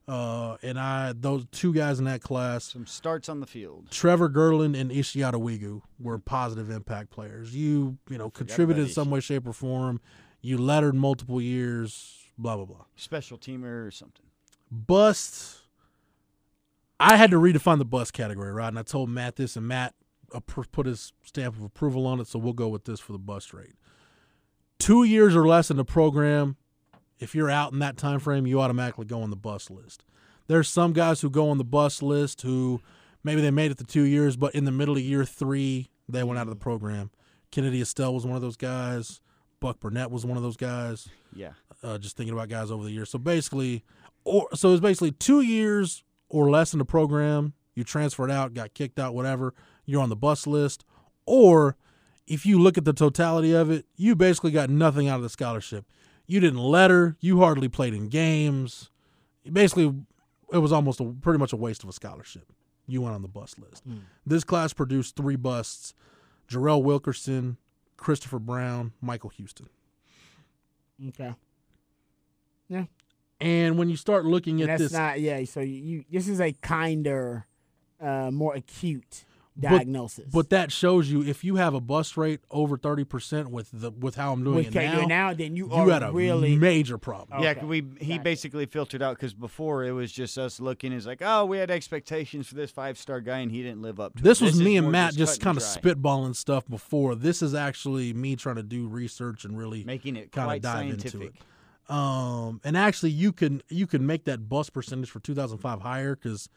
[0.07, 3.91] Uh, and I those two guys in that class Some starts on the field.
[3.91, 7.55] Trevor Gerlin and Ishiata Wigu were positive impact players.
[7.55, 10.01] You, you know, contributed in some way, shape, or form.
[10.41, 12.85] You lettered multiple years, blah, blah, blah.
[12.95, 14.25] Special teamer or something.
[14.71, 15.58] Bust.
[16.99, 18.67] I had to redefine the bus category, right?
[18.67, 19.93] And I told Matt this, and Matt
[20.71, 23.53] put his stamp of approval on it, so we'll go with this for the bus
[23.53, 23.75] rate.
[24.79, 26.55] Two years or less in the program,
[27.19, 30.03] if you're out in that time frame, you automatically go on the bus list.
[30.47, 32.81] There's some guys who go on the bus list who
[33.23, 36.23] maybe they made it to two years, but in the middle of year three, they
[36.23, 37.11] went out of the program.
[37.51, 39.21] Kennedy Estelle was one of those guys.
[39.59, 41.51] Buck Burnett was one of those guys Yeah.
[41.83, 43.09] uh, just thinking about guys over the years.
[43.09, 43.83] So basically,
[44.23, 47.53] or so it's basically two years or less in the program.
[47.75, 49.53] You transferred out, got kicked out, whatever.
[49.85, 50.85] You're on the bus list,
[51.25, 51.75] or
[52.27, 55.29] if you look at the totality of it, you basically got nothing out of the
[55.29, 55.85] scholarship.
[56.27, 57.17] You didn't letter.
[57.19, 58.91] You hardly played in games.
[59.51, 59.93] Basically,
[60.53, 62.51] it was almost a, pretty much a waste of a scholarship.
[62.87, 63.83] You went on the bus list.
[63.83, 63.99] Hmm.
[64.25, 65.93] This class produced three busts:
[66.47, 67.57] Jarrell Wilkerson,
[67.97, 69.69] Christopher Brown, Michael Houston.
[71.09, 71.33] Okay.
[73.41, 75.43] And when you start looking And at that's this, not yeah.
[75.45, 77.45] So you, you this is a kinder,
[78.01, 79.25] uh, more acute
[79.59, 80.25] diagnosis.
[80.31, 83.91] but that shows you if you have a bust rate over thirty percent with the
[83.91, 86.03] with how I'm doing With it okay, now, you're now, then you, you are had
[86.03, 87.41] a really major problem.
[87.43, 88.23] Yeah, we he gotcha.
[88.23, 91.71] basically filtered out because before it was just us looking It's like, oh, we had
[91.71, 94.23] expectations for this five star guy and he didn't live up to.
[94.23, 94.45] This it.
[94.45, 97.15] was is me and Matt just cut kind of spitballing stuff before.
[97.15, 100.89] This is actually me trying to do research and really making it kinda quite dive
[100.89, 101.33] into it.
[101.89, 106.47] Um, and actually, you can you can make that bust percentage for 2005 higher because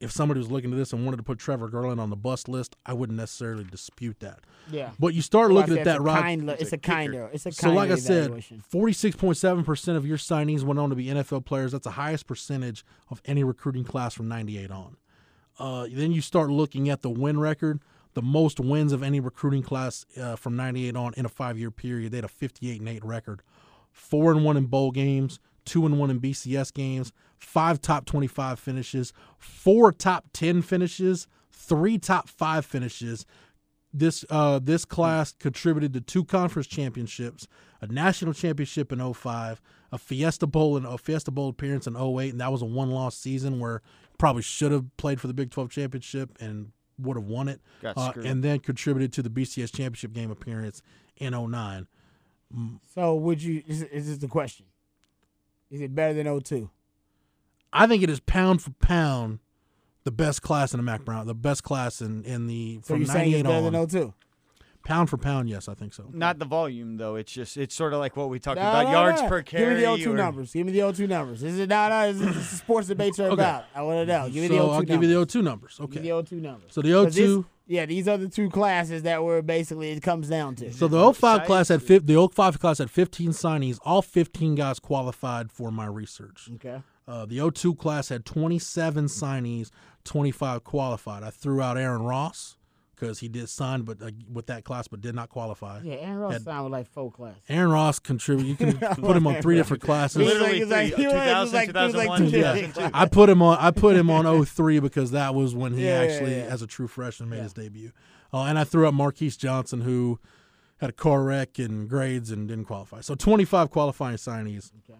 [0.00, 2.48] if somebody was looking at this and wanted to put Trevor Garland on the bust
[2.48, 4.40] list, I wouldn't necessarily dispute that.
[4.68, 4.90] yeah.
[4.98, 6.20] But you start Well, looking at that, it's a Rod.
[6.22, 6.92] kind, it's, It's a a kicker.
[6.92, 7.30] kinder.
[7.32, 10.80] It's a So, kinder like I said, forty-six point seven percent of your signings went
[10.80, 11.70] on to be NFL players.
[11.70, 14.96] That's the highest percentage of any recruiting class from '98 on.
[15.58, 17.78] Uh, then you start looking at the win record.
[18.14, 22.10] The most wins of any recruiting class uh, from '98 on in a five-year period.
[22.12, 23.42] They had a 58 and eight record,
[23.92, 28.58] four and one in bowl games, two and one in BCS games, five top 25
[28.58, 33.26] finishes, four top 10 finishes, three top five finishes.
[33.94, 37.46] This uh, this class contributed to two conference championships,
[37.82, 39.60] a national championship in 05,
[39.92, 42.90] a Fiesta Bowl and a Fiesta Bowl appearance in 08, and that was a one
[42.90, 43.82] loss season where
[44.16, 47.60] probably should have played for the Big 12 championship and would have won it.
[47.82, 50.80] Got Uh, and then contributed to the BCS championship game appearance
[51.16, 51.86] in 09.
[52.94, 53.62] So would you?
[53.66, 54.66] Is, is this the question?
[55.70, 56.68] Is it better than 02?
[57.72, 59.38] I think it is pound for pound
[60.04, 62.98] the best class in the Mack Brown, the best class in, in the So from
[63.02, 63.72] you're saying it's 98 better on.
[63.72, 64.14] than 02?
[64.84, 66.10] Pound for pound, yes, I think so.
[66.12, 67.14] Not the volume though.
[67.16, 69.28] It's just it's sort of like what we talked No, about no, yards no.
[69.28, 69.64] per carry.
[69.64, 69.96] Give me carry.
[69.98, 70.52] the 02 or- numbers.
[70.52, 71.42] Give me the 02 numbers.
[71.42, 72.12] Is it no, no?
[72.12, 73.34] This is sports debates are Okay.
[73.34, 73.64] about.
[73.74, 74.28] I want to know.
[74.28, 74.88] Give me the 02 so I'll numbers.
[74.88, 75.74] give you the 02 numbers.
[75.78, 76.00] Give Okay.
[76.00, 76.72] me the 02 numbers.
[76.72, 80.28] So the this- 02 yeah, these are the two classes that were basically it comes
[80.28, 80.72] down to.
[80.72, 81.88] So the 05 class had Size?
[81.88, 83.78] fif- the 05 class had 15 signees.
[83.84, 86.50] All 15 guys qualified for my research.
[86.56, 86.82] okay.
[87.06, 89.70] Uh, the 02 class had 27 signees,
[90.04, 91.22] 25 qualified.
[91.22, 92.56] I threw out Aaron Ross
[93.02, 95.80] because he did sign, but uh, with that class, but did not qualify.
[95.82, 97.42] Yeah, Aaron Ross Had- signed with like four classes.
[97.48, 98.48] Aaron Ross contributed.
[98.48, 100.18] You can put him on three different classes.
[100.18, 102.52] Literally He three, like- 2000, like- he was like 2001, Yeah.
[102.68, 102.90] 2002.
[102.94, 103.58] I put him on.
[103.58, 106.42] I put him on 03 because that was when he Yeah, yeah, actually, yeah.
[106.44, 107.90] as a true freshman, made his debut.
[108.32, 110.20] Uh, and I threw up Marquise Johnson, who
[110.78, 113.00] had a car wreck and grades and didn't qualify.
[113.00, 114.70] So 25 qualifying signees.
[114.88, 114.98] Okay.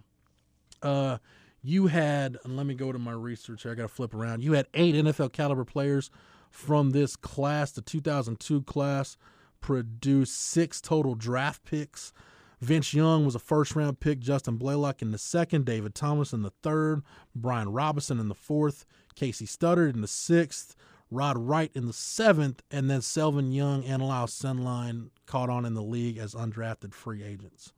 [0.82, 1.18] Uh,
[1.62, 2.38] you had.
[2.44, 3.62] let me go to my research.
[3.62, 3.70] here.
[3.72, 4.42] I got to flip around.
[4.42, 6.10] You had eight NFL caliber players
[6.52, 7.72] from this class.
[7.72, 9.16] The 2002 class
[9.60, 12.12] produced six total draft picks.
[12.60, 16.42] Vince Young was a first round pick, Justin Blalock in the second, David Thomas in
[16.42, 17.02] the third,
[17.34, 18.84] Brian Robison in the fourth,
[19.16, 20.76] Kasey Studdard in the sixth,
[21.10, 25.74] Rod Wright in the seventh, and then Selvin Young and Lyle Sendlein caught on in
[25.74, 27.72] the league as undrafted free agents.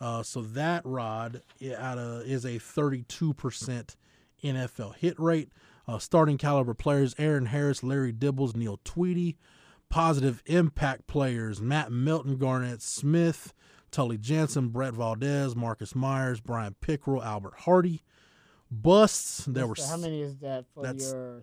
[0.00, 1.42] Uh, so that Rod
[1.76, 3.96] out of, is a 32%
[4.42, 5.50] NFL hit rate.
[5.90, 9.36] Uh, starting caliber players Aaron Harris, Larry Dibbles, Neale Tweedie.
[9.88, 13.52] Positive impact players Matt Milton, Garnett Smith,
[13.90, 18.02] Tully Jensen, Brett Valdez, Marcus Myers, Brian Pickrell, Albert Hardy.
[18.70, 21.42] Busts, there were how many is that for your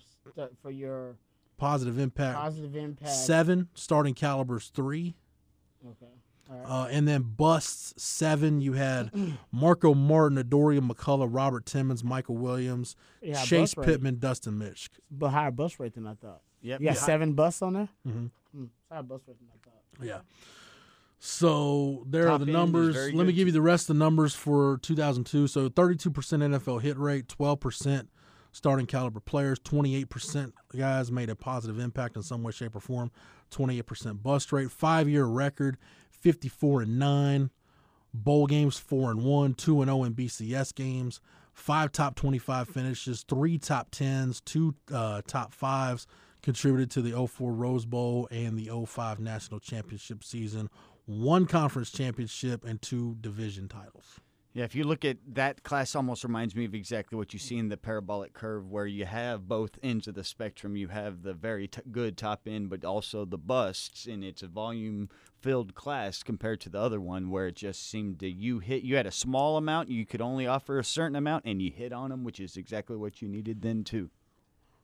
[0.62, 1.18] for your
[1.58, 3.12] positive impact positive impact?
[3.12, 5.18] seven, starting calibers three.
[5.86, 6.14] Okay.
[6.50, 6.66] All right.
[6.66, 9.12] Uh, and then busts seven, you had
[9.52, 13.94] Marco Martin, Adoria McCullough, Robert Timmons, Michael Williams, Yeah, Chase bus rate.
[13.94, 14.90] Pittman, Dustin Mitch.
[15.12, 16.42] but higher bus rate than I thought.
[16.62, 16.80] Yep.
[16.82, 17.02] You got Yeah.
[17.02, 17.90] seven busts on there.
[18.08, 18.32] Mhm.
[18.56, 20.06] Hmm, higher bus rate than I thought.
[20.06, 20.20] Yeah.
[21.20, 22.94] So there are the numbers.
[22.96, 25.48] very Let me give you the rest of the numbers for 2002.
[25.48, 28.08] So 32% NFL hit rate, 12%
[28.52, 33.12] starting caliber players, 28% guys made a positive impact in some way, shape, or form,
[33.52, 35.78] 28% bust rate, five year record,
[36.28, 37.52] 54 and 9,
[38.14, 41.22] bowl games 4 and 1, 2 and 0 in BCS games,
[41.54, 46.06] five top 25 finishes, three top 10s, two uh, top fives,
[46.42, 50.70] contributed to the 04 Rose Bowl and the 05 National Championship season,
[51.06, 54.20] one conference championship, and two division titles.
[54.58, 57.60] Yeah, if you look at that class, almost reminds me of exactly what you see
[57.60, 60.76] in the parabolic curve, where you have both ends of the spectrum.
[60.76, 64.48] You have the very t- good top end, but also the busts, and it's a
[64.48, 68.82] volume-filled class compared to the other one, where it just seemed to you hit.
[68.82, 71.94] You had a small amount, you could only offer a certain amount, and you hit
[71.94, 74.10] on them, which is exactly what you needed then too.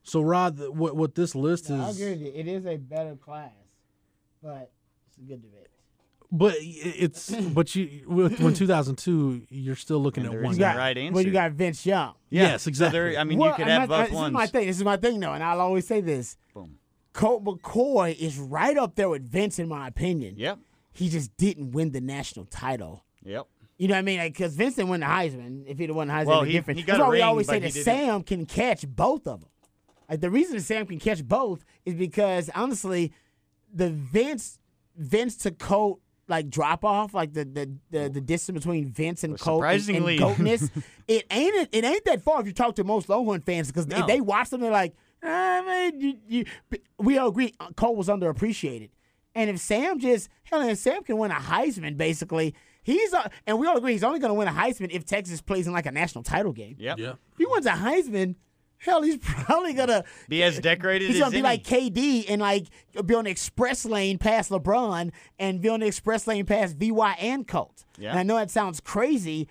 [0.04, 2.32] So, Rod, what, what this list I is, agree with you.
[2.36, 3.50] It is a better class,
[4.40, 4.72] but
[5.08, 5.70] it's a good debate.
[6.36, 10.52] But it's, but you, when 2002, you're still looking And at one.
[10.54, 10.74] is You no guy.
[10.74, 12.14] got, right Well, you got Vince Young.
[12.32, 13.00] Yes, So exactly.
[13.00, 14.28] there, I mean, Well, you could I'm have not- both this ones.
[14.32, 14.68] is my thing.
[14.68, 16.80] This is my thing, though, and I'll always say this: Boom.
[17.14, 20.34] Colt McCoy is right up there with Vince, in my opinion.
[20.38, 20.58] Yep.
[20.92, 23.06] He just didn't win the national title.
[23.24, 23.48] Yep.
[23.78, 24.20] You know what I mean?
[24.24, 25.64] Because Vince didn't win the Heisman.
[25.68, 26.80] If he'd have won the Heisman, Well, it'd be he- different.
[26.80, 29.42] he got That's a why we always say that didn't- Sam can catch both of
[29.42, 29.50] them.
[30.10, 33.14] Like the reason that Sam can catch both is because honestly,
[33.74, 34.60] the Vince
[34.96, 39.34] Vince to Colt like drop off, like the the the, the distance between Vince and
[39.34, 40.70] Well, Colt and, and surprisingly- Coltness,
[41.08, 44.06] it ain't it ain't that far if you talk to most Longhorn fans because No.
[44.08, 46.46] they watch them, they're like, ah, man, you, you,
[46.98, 48.90] we all agree uh, Colt was underappreciated.
[49.36, 52.54] And if Sam just hell, if Sam can win a Heisman, basically,
[52.84, 55.42] he's uh, and we all agree he's only going to win a Heisman if Texas
[55.42, 56.76] plays in like a national title game.
[56.78, 57.00] Yep.
[57.00, 57.10] Yeah.
[57.32, 58.36] If he wins a Heisman,
[58.84, 61.44] hell, he's probably gonna Be as decorated He's as gonna be any.
[61.44, 62.68] like KD and like
[63.06, 67.16] be on the express lane past LeBron and be on the express lane past VY
[67.20, 67.86] and Colt.
[67.98, 68.12] Yeah.
[68.12, 69.48] And I know that sounds crazy,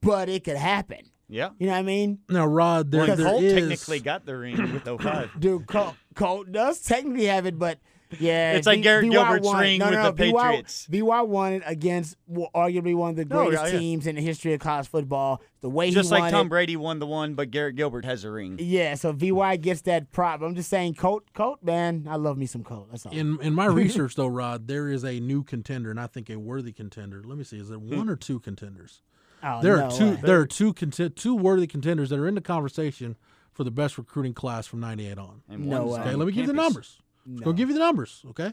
[0.00, 1.10] but it could happen.
[1.28, 1.50] Yeah.
[1.58, 2.18] You know what I mean?
[2.28, 5.30] Now, Rod, there, Well, there Colt is- technically got the ring with 05.
[5.40, 7.78] Dude, Colt, Colt does technically have it, but
[8.18, 9.60] Yeah, It's like B- Garrett VY Gilbert's won.
[9.60, 10.86] ring no, with no, the VY Patriots.
[10.86, 13.78] VY won it against well, arguably one of the No, greatest yeah, yeah.
[13.78, 15.42] teams in the history of college football.
[15.60, 18.04] The way Just he like won Tom it, Brady won the one, but Garrett Gilbert
[18.04, 18.56] has a ring.
[18.60, 20.42] Yeah, so VY gets that prop.
[20.42, 22.88] I'm just saying, Colt, Colt, man, I love me some Colt.
[22.90, 23.12] That's all.
[23.12, 26.36] In in my research though, Rod, there is a new contender, and I think a
[26.36, 27.22] worthy contender.
[27.24, 27.96] Let me see, is there hmm.
[27.96, 29.02] one or two contenders?
[29.44, 30.10] Oh, There no are two.
[30.10, 30.18] way.
[30.22, 33.16] There are two content, two worthy contenders that are in the conversation
[33.52, 35.42] for the best recruiting class from '98 on.
[35.48, 36.00] And No one's way.
[36.00, 36.98] Okay, let me give you the campus.
[37.26, 37.40] Numbers.
[37.40, 38.24] Let's Go give you the numbers.
[38.30, 38.52] Okay,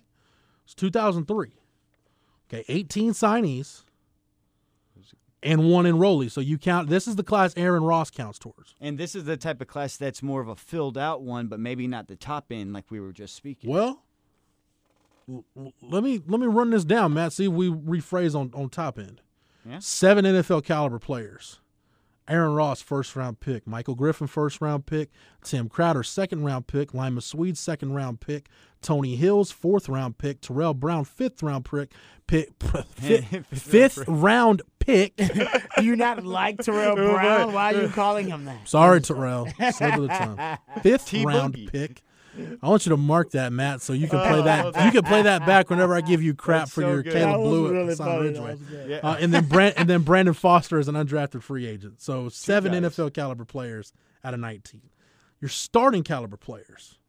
[0.65, 1.51] it's 2003.
[2.51, 3.83] Okay, 18 signees
[5.43, 6.31] and one enrollee.
[6.31, 6.89] So you count.
[6.89, 8.75] This is the class Aaron Ross counts towards.
[8.81, 11.59] And this is the type of class that's more of a filled out one, but
[11.59, 13.69] maybe not the top end like we were just speaking.
[13.69, 14.03] Well,
[15.81, 17.33] let me let me run this down, Matt.
[17.33, 19.21] See if we rephrase on on top end.
[19.65, 19.79] Yeah.
[19.79, 21.59] Seven NFL caliber players.
[22.29, 23.65] Aaron Ross, first round pick.
[23.65, 25.09] Michael Griffin, first round pick.
[25.43, 26.93] Tim Crowder, second round pick.
[26.93, 28.47] Limas Sweed, second round pick.
[28.81, 30.39] Tony Hills, fourth round pick.
[30.41, 31.91] Tarell Brown, fifth round pick.
[32.27, 32.51] pick
[32.95, 35.15] fifth, fifth round pick.
[35.77, 37.51] Do you not like Tarell Brown?
[37.53, 38.67] Why are you calling him that?
[38.67, 39.47] Sorry, Tarell.
[39.71, 40.57] Slip of the tongue.
[40.83, 41.25] Fifth T-Boogie.
[41.25, 42.03] round pick.
[42.61, 44.85] I want you to mark that, Matt, so you can play that.
[44.85, 47.13] You can play that back whenever I give you crap That's for so your good.
[47.13, 48.47] Caleb That was Blewett really and Ridgeway.
[48.47, 48.89] That was good.
[48.89, 48.97] Yeah.
[49.03, 52.01] Uh, and then Brand, and then Brandon Foster is an undrafted free agent.
[52.01, 52.71] So seven.
[52.73, 54.81] NFL caliber players out of 19.
[55.41, 56.99] Your starting caliber players,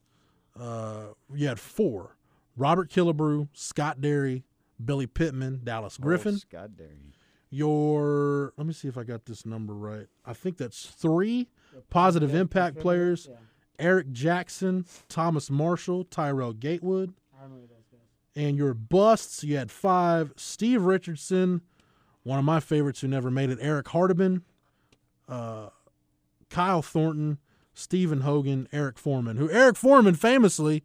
[0.58, 2.16] uh, you had four:
[2.56, 4.44] Robert Killebrew, Scott Derry,
[4.82, 6.34] Billy Pittman, Dallas Griffin.
[6.34, 7.14] Oh, Scott Derry.
[7.50, 10.06] Your let me see if I got this number right.
[10.24, 11.48] I think that's three
[11.90, 13.28] positive impact players:
[13.80, 17.14] Eric Jackson, Thomas Marshall, Tyrell Gatewood.
[18.36, 21.62] And your busts, you had five: Steve Richardson,
[22.22, 24.44] one of my favorites who never made it, Eric Hardiman,
[25.28, 25.70] uh,
[26.48, 27.38] Kyle Thornton,
[27.74, 29.36] Stephen Hogan, Eric Foreman.
[29.36, 30.84] Who Eric Foreman famously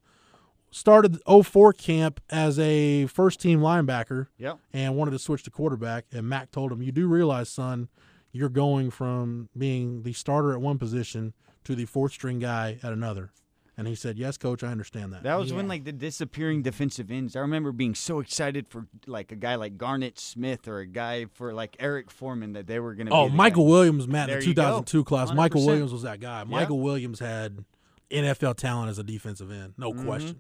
[0.72, 4.60] started the 04 camp as a first team linebacker Yep.
[4.74, 6.06] and wanted to switch to quarterback.
[6.12, 7.88] And Mack told him, "You do realize, son,
[8.32, 11.34] you're going from being the starter at one position
[11.66, 13.32] to the fourth string guy at another."
[13.78, 17.12] And he said, "Yes, coach, I understand that." That was when like the disappearing defensive
[17.12, 17.36] ends.
[17.36, 21.26] I remember being so excited for like a guy like Garnett Smith or a guy
[21.34, 23.14] for like Eric Foreman that they were going to.
[23.14, 23.70] oh, be the Michael guy.
[23.72, 25.34] Williams, Matt, in There the 2002 class.
[25.34, 25.66] Michael 100%.
[25.66, 26.46] Williams was that guy.
[26.46, 27.66] Michael Williams had
[28.10, 30.06] NFL talent as a defensive end, no Mm-hmm.
[30.06, 30.40] question,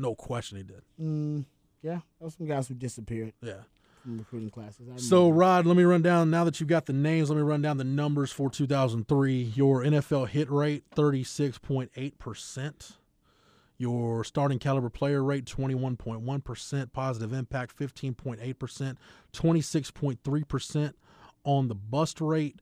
[0.00, 0.82] no question he did.
[1.00, 1.44] Mm,
[1.82, 3.60] yeah, those some guys who disappeared Yeah.
[4.02, 5.08] From recruiting classes.
[5.08, 5.30] So.
[5.30, 6.30] Rod, let me run down.
[6.30, 9.52] Now that you've got the names, let me run down the numbers for 2003.
[9.54, 12.92] Your NFL hit rate, 36.8%.
[13.78, 16.92] Your starting caliber player rate, 21.1%.
[16.92, 18.96] Positive impact, 15.8%.
[19.32, 20.92] 26.3%
[21.44, 22.60] on the bust rate.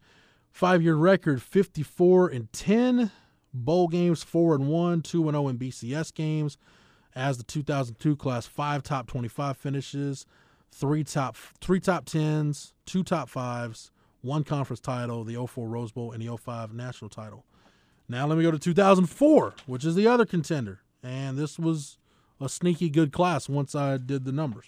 [0.53, 3.11] Five year record, 54 and 10.
[3.53, 5.03] Bowl games, 4 and 1.
[5.03, 6.57] 2 and 0 in BCS games.
[7.15, 10.27] As the 2002 class, five top 25 finishes
[10.73, 13.91] three top three top tens, two top fives,
[14.23, 17.45] one conference title, the 04 Rose Bowl, and the 05 national title.
[18.09, 21.99] Now let me go to 2004, which is the other contender, and this was
[22.41, 24.67] a sneaky good class once I did the numbers.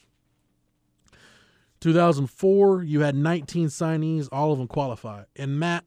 [1.80, 5.26] 2004, you had 19 signees, all of them qualified.
[5.34, 5.84] And Matt,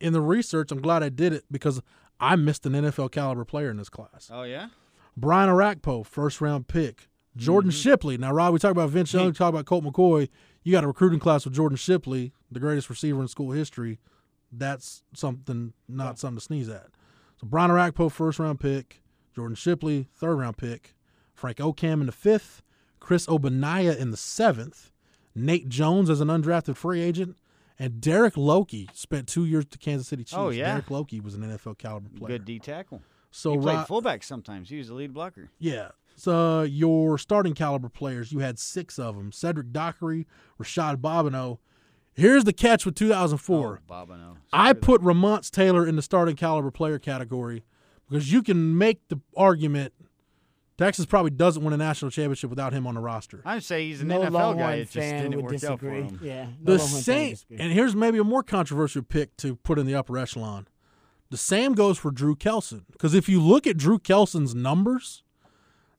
[0.00, 1.82] in the research, I'm glad I did it because
[2.18, 4.30] I missed an NFL caliber player in this class.
[4.32, 4.68] Oh yeah.
[5.16, 7.08] Brian Orakpo, first round pick.
[7.36, 7.78] Jordan mm-hmm.
[7.78, 8.18] Shipley.
[8.18, 10.28] Now, Rob, we talk about Vince Young, we talk about Colt McCoy.
[10.62, 13.98] You got a recruiting class with Jordan Shipley, the greatest receiver in school history.
[14.52, 16.86] That's something, not something to sneeze at.
[17.40, 19.02] So, Brian Orakpo, first round pick.
[19.34, 20.94] Jordan Shipley, third round pick.
[21.34, 22.62] Frank Okam in the fifth.
[23.00, 24.90] Chris Ogbonnaya in the seventh.
[25.34, 27.36] Nate Jones as an undrafted free agent.
[27.78, 30.38] And Derek Lokey spent two years the Kansas City oh, Chiefs.
[30.38, 30.66] Oh, yeah.
[30.68, 32.38] Derek Lokey was an NFL caliber player.
[32.38, 33.02] Good D tackle.
[33.32, 34.70] So, he played Rob- fullback sometimes.
[34.70, 35.50] He was the lead blocker.
[35.58, 35.88] yeah.
[36.16, 40.26] So your starting caliber players, you had six of them: Cedric Dockery,
[40.60, 41.58] Rashad Bobino.
[42.12, 43.80] Here's the catch with 2004.
[43.88, 44.36] Oh, Bobino.
[44.52, 47.64] I put Ramonce Taylor in the starting caliber player category
[48.08, 49.92] because you can make the argument
[50.76, 53.40] Texas probably doesn't win a national championship without him on the roster.
[53.44, 54.74] I'd say he's an no NFL Longhorn guy.
[54.76, 56.02] It just fan didn't would work out for disagree.
[56.02, 56.20] him.
[56.22, 59.56] Yeah, no The Longhorn fan would same, and here's maybe a more controversial pick to
[59.56, 60.66] put in the upper echelon.
[61.30, 65.23] The same goes for Drew Kelson because if you look at Drew Kelson's numbers,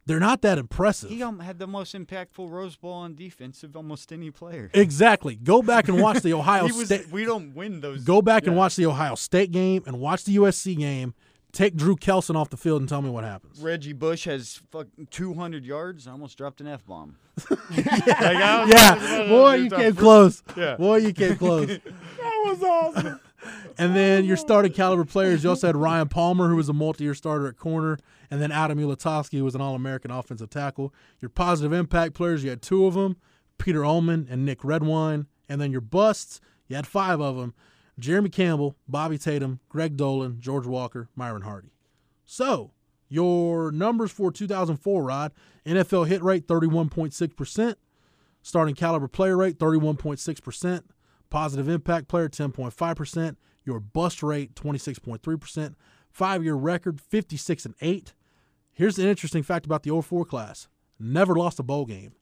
[0.06, 1.10] they're not that impressive.
[1.10, 4.70] He had the most impactful Rose Bowl on defense of almost any player.
[4.74, 5.36] Exactly.
[5.36, 7.10] Go back and watch the Ohio He was, State.
[7.12, 8.04] we don't win those.
[8.04, 11.14] Go back and watch the Ohio State game and watch the USC game.
[11.52, 13.62] Take Drew Kelson off the field and tell me what happens.
[13.62, 16.06] Reggie Bush has fuck 200 yards.
[16.06, 17.16] I almost dropped an F bomb.
[17.72, 20.44] Yeah, boy, you came close.
[20.58, 20.76] Yeah.
[20.76, 21.68] Boy, you came close.
[21.68, 21.82] that
[22.46, 23.20] was awesome.
[23.78, 27.14] And then your starting caliber players, you also had Ryan Palmer, who was a multi-year
[27.14, 27.98] starter at corner,
[28.32, 30.94] and then Adam Ulatowski, who was an All-American offensive tackle.
[31.20, 33.18] Your positive impact players, you had two of them,
[33.58, 35.28] Peter Ullman and Nick Redwine.
[35.48, 37.54] And then your busts, you had five of them,
[38.00, 41.72] Jeremy Campbell, Bobby Tatum, Greg Dolan, George Walker, Myron Hardy.
[42.26, 42.72] So
[43.08, 45.32] your numbers for 2004, Rod,
[45.66, 47.76] NFL hit rate 31.6%,
[48.42, 50.84] starting caliber player rate 31.6%,
[51.30, 55.76] positive impact player 10.5%, your bust rate 26.3%,
[56.10, 58.14] five year record 56 and 8.
[58.74, 60.68] Here's an interesting fact about the 04 class
[61.00, 62.14] never lost a bowl game.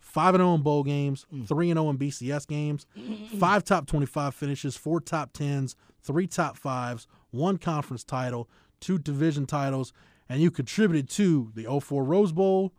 [0.00, 1.46] 5 0 in bowl games, mm.
[1.46, 2.86] 3 0 in BCS games,
[3.38, 8.48] five top 25 finishes, four top 10s, three top fives, one conference title,
[8.80, 9.92] two division titles,
[10.28, 12.72] and you contributed to the 04 Rose Bowl,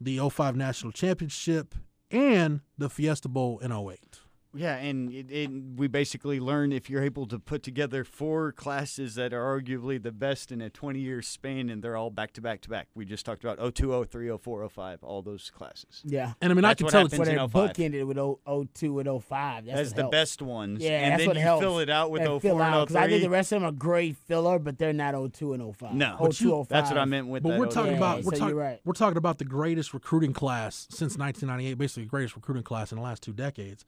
[0.00, 1.74] the 05 National Championship,
[2.10, 4.20] and the Fiesta Bowl in 08.
[4.56, 9.14] Yeah, and it, it, we basically learn if you're able to put together four classes
[9.16, 12.40] that are arguably the best in a 20 year span, and they're all back to
[12.40, 12.88] back to back.
[12.94, 16.02] We just talked about 02, 03, 04, 05, all those classes.
[16.04, 16.32] Yeah.
[16.40, 17.70] And I mean, I can what tell happens it's But in it 05.
[17.72, 18.38] bookended with 0,
[18.74, 19.66] 02 and 05.
[19.66, 20.12] That's As the helps.
[20.12, 20.82] best ones.
[20.82, 21.62] Yeah, and that's then what you helps.
[21.62, 23.60] fill it out with And 04 fill out, and 'cause I think the rest of
[23.60, 25.94] them are great filler, but they're not 02 and 05.
[25.94, 26.16] No.
[26.18, 26.68] 02, But you- 05.
[26.68, 27.58] That's what I meant with But that.
[27.60, 28.80] we're talking Yeah, about we're so talking right.
[28.84, 32.96] we're talking about the greatest recruiting class since 1998, basically the greatest recruiting class in
[32.96, 33.84] the last two decades,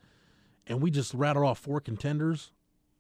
[0.69, 2.53] and we just rattled off four contenders,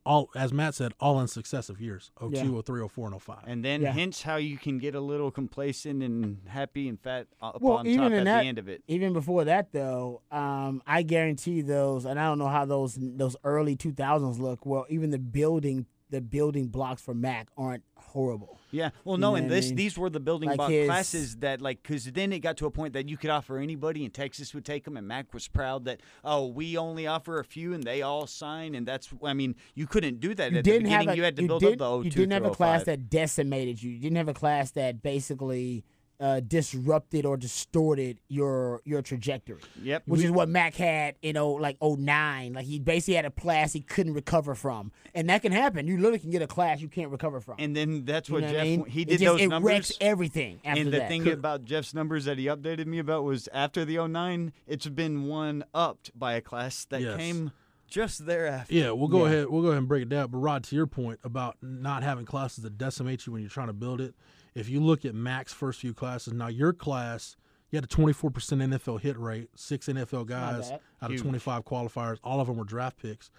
[0.06, 2.60] all as Matt said, all in successive years: 02, Yeah.
[2.62, 3.38] 03, 04, and 05.
[3.46, 3.92] And then Yeah.
[3.92, 7.78] hence how you can get a little complacent and happy and fat uh, up Well,
[7.78, 8.82] on even top at that, the end of it.
[8.88, 13.36] even before that though, um, I guarantee those, and I don't know how those those
[13.44, 14.64] early 2000s look.
[14.64, 18.58] Well, even the building the building blocks for Mack aren't horrible.
[18.70, 19.76] Yeah, well, You no, and I this mean?
[19.76, 22.66] these were the building Like block his- classes that like because then it got to
[22.66, 25.48] a point that you could offer anybody, and Texas would take them, and Mack was
[25.48, 29.32] proud that oh we only offer a few, and they all sign, and that's I
[29.32, 31.06] mean you couldn't do that You at didn't beginning.
[31.08, 32.84] have a, you had to build did, up the 02 You didn't have a class
[32.84, 33.90] that decimated you.
[33.90, 35.84] You didn't have a class that basically
[36.20, 39.60] uh, disrupted or distorted your your trajectory.
[39.82, 40.02] Yep.
[40.06, 42.52] Which is what Mack had in oh like 09.
[42.54, 45.86] Like he basically had a class he couldn't recover from, and that can happen.
[45.86, 47.56] You literally can get a class you can't recover from.
[47.58, 48.84] and then that's You what know Jeff I mean?
[48.86, 49.68] he It did just- those it numbers.
[49.68, 50.80] wrecks everything after that.
[50.80, 51.08] and the that.
[51.08, 55.24] thing about Jeff's numbers that he updated me about was after the 09, it's been
[55.24, 57.16] one upped by a class that Yes.
[57.16, 57.52] came
[57.86, 58.74] just thereafter.
[58.74, 59.32] Yeah, we'll go Yeah.
[59.32, 59.48] ahead.
[59.50, 60.30] We'll go ahead and break it down.
[60.30, 63.68] But Rod, to your point about not having classes that decimate you when you're trying
[63.68, 64.14] to build it,
[64.58, 67.36] if you look at Mack's first few classes, now your class,
[67.70, 70.80] you had a 24% NFL hit rate, six NFL guys bad.
[71.02, 71.20] out Huge.
[71.20, 72.18] of 25 qualifiers.
[72.24, 73.30] All of them were draft picks.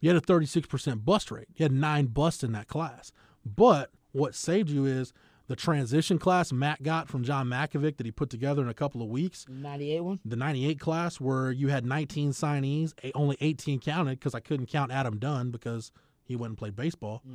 [0.00, 1.48] You had a 36% bust rate.
[1.56, 3.12] You had nine busts in that class.
[3.44, 5.12] But what saved you is
[5.48, 9.02] the transition class Matt got from John Mackovic that he put together in a couple
[9.02, 10.20] of weeks 98 one.
[10.24, 14.66] the 98 class where you had 19 signees, a- only 18 counted because I couldn't
[14.66, 15.90] count Adam Dunn because
[16.24, 17.22] he went and played baseball.
[17.26, 17.34] Hmm.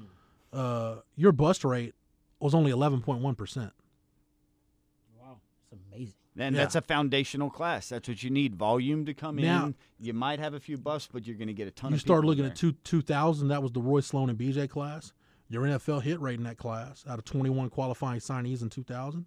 [0.53, 1.93] Uh, your bust rate
[2.39, 3.71] was only 11.1%.
[5.19, 5.39] Wow,
[5.71, 6.13] it's amazing.
[6.39, 6.61] And Yeah.
[6.61, 7.89] that's a foundational class.
[7.89, 8.55] That's what you need.
[8.55, 9.75] Volume to come Now- in.
[9.99, 12.01] You might have a few busts, but you're going to get a ton You of
[12.01, 12.51] start looking there.
[12.51, 15.13] at two, 2000, that was the Roy Sloan and BJ class.
[15.49, 19.25] Your NFL hit rate in that class out of 21 qualifying signees in 2000,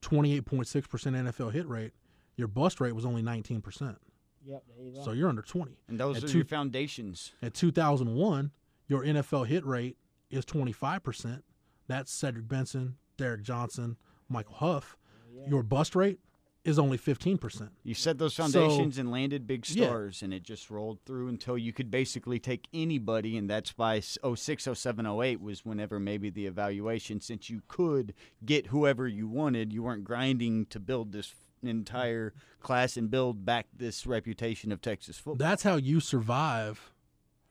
[0.00, 1.92] 28.6% NFL hit rate.
[2.36, 3.98] Your bust rate was only 19%.
[4.46, 5.02] Yep, there you.
[5.04, 5.76] So you're under 20.
[5.86, 7.32] And those At are two- your foundations.
[7.42, 8.50] At 2001,
[8.88, 9.98] your NFL hit rate
[10.30, 11.44] is 25%.
[11.90, 13.96] That's Cedric Benson, Derrick Johnson,
[14.28, 14.96] Michael Huff.
[15.36, 16.20] Oh, Your bust rate
[16.64, 17.70] is only 15%.
[17.82, 19.86] You set those So- foundations and landed big Yeah.
[19.86, 23.96] stars, and it just rolled through until you could basically take anybody, and that's by
[23.96, 28.14] s- 06, 07, 08 was whenever maybe the evaluation, since you could
[28.44, 33.66] get whoever you wanted, you weren't grinding to build this entire class and build back
[33.76, 35.34] this reputation of Texas football.
[35.36, 36.92] That's how you survive,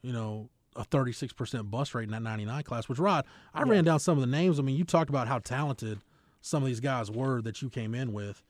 [0.02, 0.50] you know,
[0.80, 4.22] a 36% bust rate in that 99 class, which, Rod, I ran down some of
[4.22, 4.58] the names.
[4.60, 6.00] I mean, you talked about how talented
[6.42, 8.42] some of these guys were that you came in with.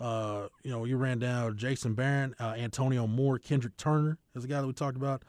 [0.00, 4.48] Uh, you know, you ran down Jason Barron, uh, Antonio Moore, Kendrick Turner is the
[4.48, 5.22] guy that we talked about.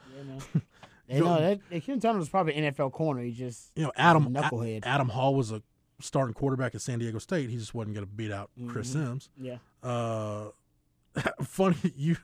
[1.07, 3.21] They know that that Kim Turner was probably NFL corner.
[3.21, 4.81] He just You know, Adam knucklehead.
[4.83, 5.61] Adam Hall was a
[6.01, 7.49] starting quarterback at San Diego State.
[7.49, 9.05] He just wasn't going to beat out Chris Mm-hmm.
[9.05, 9.29] Simms.
[9.39, 9.57] yeah.
[9.83, 10.45] Uh,
[11.43, 12.17] funny you,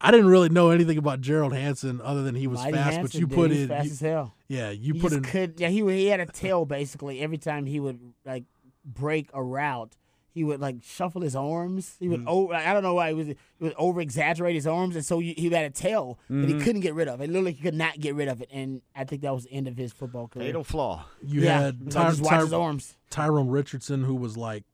[0.00, 2.84] I didn't really know anything about Gerald Hansen other than he was Mighty fast.
[2.96, 4.34] Hansen, but you dude, put he in, fast you- as hell.
[4.48, 5.22] yeah, you He put just in.
[5.24, 5.60] could.
[5.60, 8.44] Yeah, he he had a tail basically every time he would like
[8.84, 9.96] break a route.
[10.32, 11.94] He would like shuffle his arms.
[12.00, 12.28] He would Mm-hmm.
[12.28, 12.54] over.
[12.54, 13.28] I don't know why he was.
[13.28, 16.58] He would over exaggerate his arms, and so you, he had a tail that Mm-hmm.
[16.58, 17.20] he couldn't get rid of.
[17.20, 18.48] And literally, he could not get rid of it.
[18.52, 20.46] And I think that was the end of his football career.
[20.48, 21.04] Fatal flaw.
[21.22, 22.96] You yeah, had like, Ty- just Ty- his arms.
[23.10, 24.64] Tyrone Richardson, who was like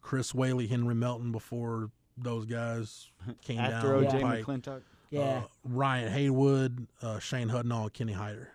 [0.00, 3.10] Chris Whaley, Henry Melton before those guys
[3.42, 4.02] came After down.
[4.04, 4.44] the OJ pike.
[4.44, 4.80] McClintock.
[5.10, 8.48] Yeah, Uh, Ryan Haywood, uh, Shane Hudnall, and Kenny Hyder.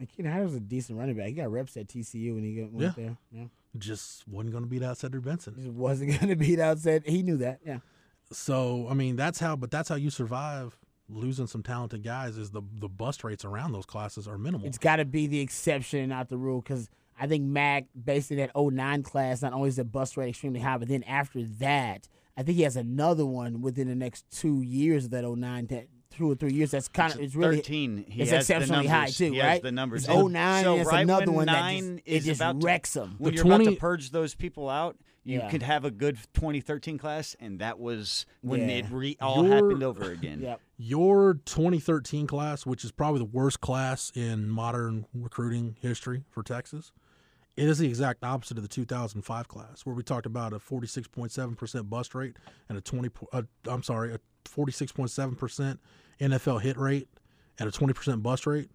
[0.00, 1.26] McKinney Hyde was a decent running back.
[1.28, 2.92] He got reps at TCU when he went Yeah.
[2.96, 3.16] there.
[3.32, 3.44] Yeah.
[3.78, 5.54] Just wasn't going to beat out Cedric Benson.
[5.54, 7.60] Just wasn't going to beat out said he knew that.
[7.64, 7.78] Yeah.
[8.32, 9.56] So I mean, that's how.
[9.56, 10.76] But that's how you survive
[11.08, 12.36] losing some talented guys.
[12.36, 14.66] Is the the bust rates around those classes are minimal.
[14.66, 18.30] It's got to be the exception and not the rule because I think Mack, based
[18.32, 21.42] on that 09 class, not only is the bust rate extremely high, but then after
[21.60, 25.66] that, I think he has another one within the next two years of that 09,
[25.66, 26.70] that two or three years.
[26.70, 28.04] That's kind of, it's really, 13.
[28.08, 29.18] He it's has the exceptionally high numbers.
[29.18, 29.48] too, He right?
[29.52, 30.04] has the numbers.
[30.08, 32.64] It's 09 So and right another when one that just, is it just about to-
[32.66, 33.14] wrecks them.
[33.18, 35.50] When The you're about to purge those people out, you Yeah.
[35.50, 38.76] could have a good 2013 class, and that was when Yeah.
[38.76, 40.40] it re- all Your- happened over again.
[40.42, 40.60] Yep.
[40.78, 46.90] Your 2013 class, which is probably the worst class in modern recruiting history for Texas,
[47.60, 51.90] it is the exact opposite of the 2005 class, where we talked about a 46.7%
[51.90, 52.36] bust rate
[52.70, 53.10] and a 20.
[53.34, 55.78] Uh, I'm sorry, a 46.7%
[56.20, 57.08] NFL hit rate
[57.58, 58.70] and a 20% bust rate.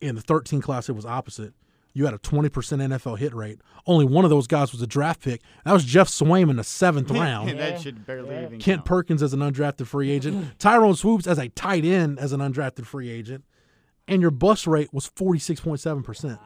[0.00, 1.52] In the 13 class, it was opposite.
[1.92, 3.60] You had a 20% NFL hit rate.
[3.86, 5.42] Only one of those guys was a draft pick.
[5.64, 7.50] That was Geoff Swaim in the seventh round.
[7.58, 8.44] that should barely yeah.
[8.44, 8.60] even.
[8.60, 8.84] Kent count.
[8.84, 10.46] Perkins as an undrafted free agent.
[10.60, 13.44] Tyrone Swoopes as a tight end as an undrafted free agent,
[14.06, 16.38] and your bust rate was 46.7%.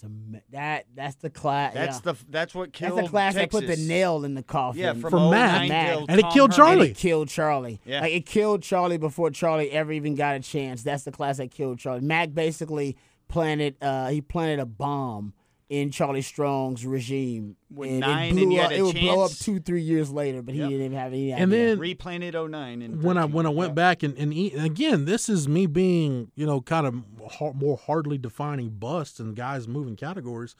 [0.00, 1.74] That's a, that, that's the class.
[1.74, 2.12] That's yeah.
[2.12, 2.98] the that's what killed.
[2.98, 4.80] That's the class that put the nail in the coffin.
[4.80, 5.62] Yeah, from, From Matt.
[5.62, 5.88] 09 Matt.
[5.88, 6.70] till And it killed Herman.
[6.70, 6.90] And Charlie.
[6.90, 7.80] it killed Charlie.
[7.84, 8.00] Yeah.
[8.02, 10.82] Like it killed Charlie before Charlie ever even got a chance.
[10.82, 12.02] That's the class that killed Charlie.
[12.02, 12.96] Mac basically
[13.28, 15.34] planted uh he planted a bomb
[15.68, 17.56] in Charlie Strong's regime.
[17.70, 19.82] With and nine it blew and you up, a it would blow up two, three
[19.82, 20.64] years later, but Yep.
[20.64, 21.66] he didn't even have any And idea.
[21.68, 25.04] then replanted 09 and when I when I went back and and, eat, and again,
[25.04, 26.94] this is me being you know kind of
[27.30, 30.56] har more hardly defining busts and guys moving categories.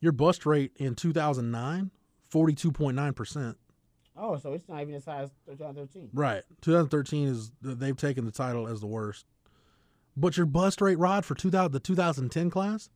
[0.00, 1.90] Your bust rate in 2009,
[2.32, 3.56] 42.9 percent.
[4.18, 6.08] Oh, so it's not even as high as 2013.
[6.14, 6.42] Right.
[6.62, 9.26] 2013 is they've taken the title as the worst.
[10.16, 12.88] But your bust rate, Rod, for 2000 the 2010 class,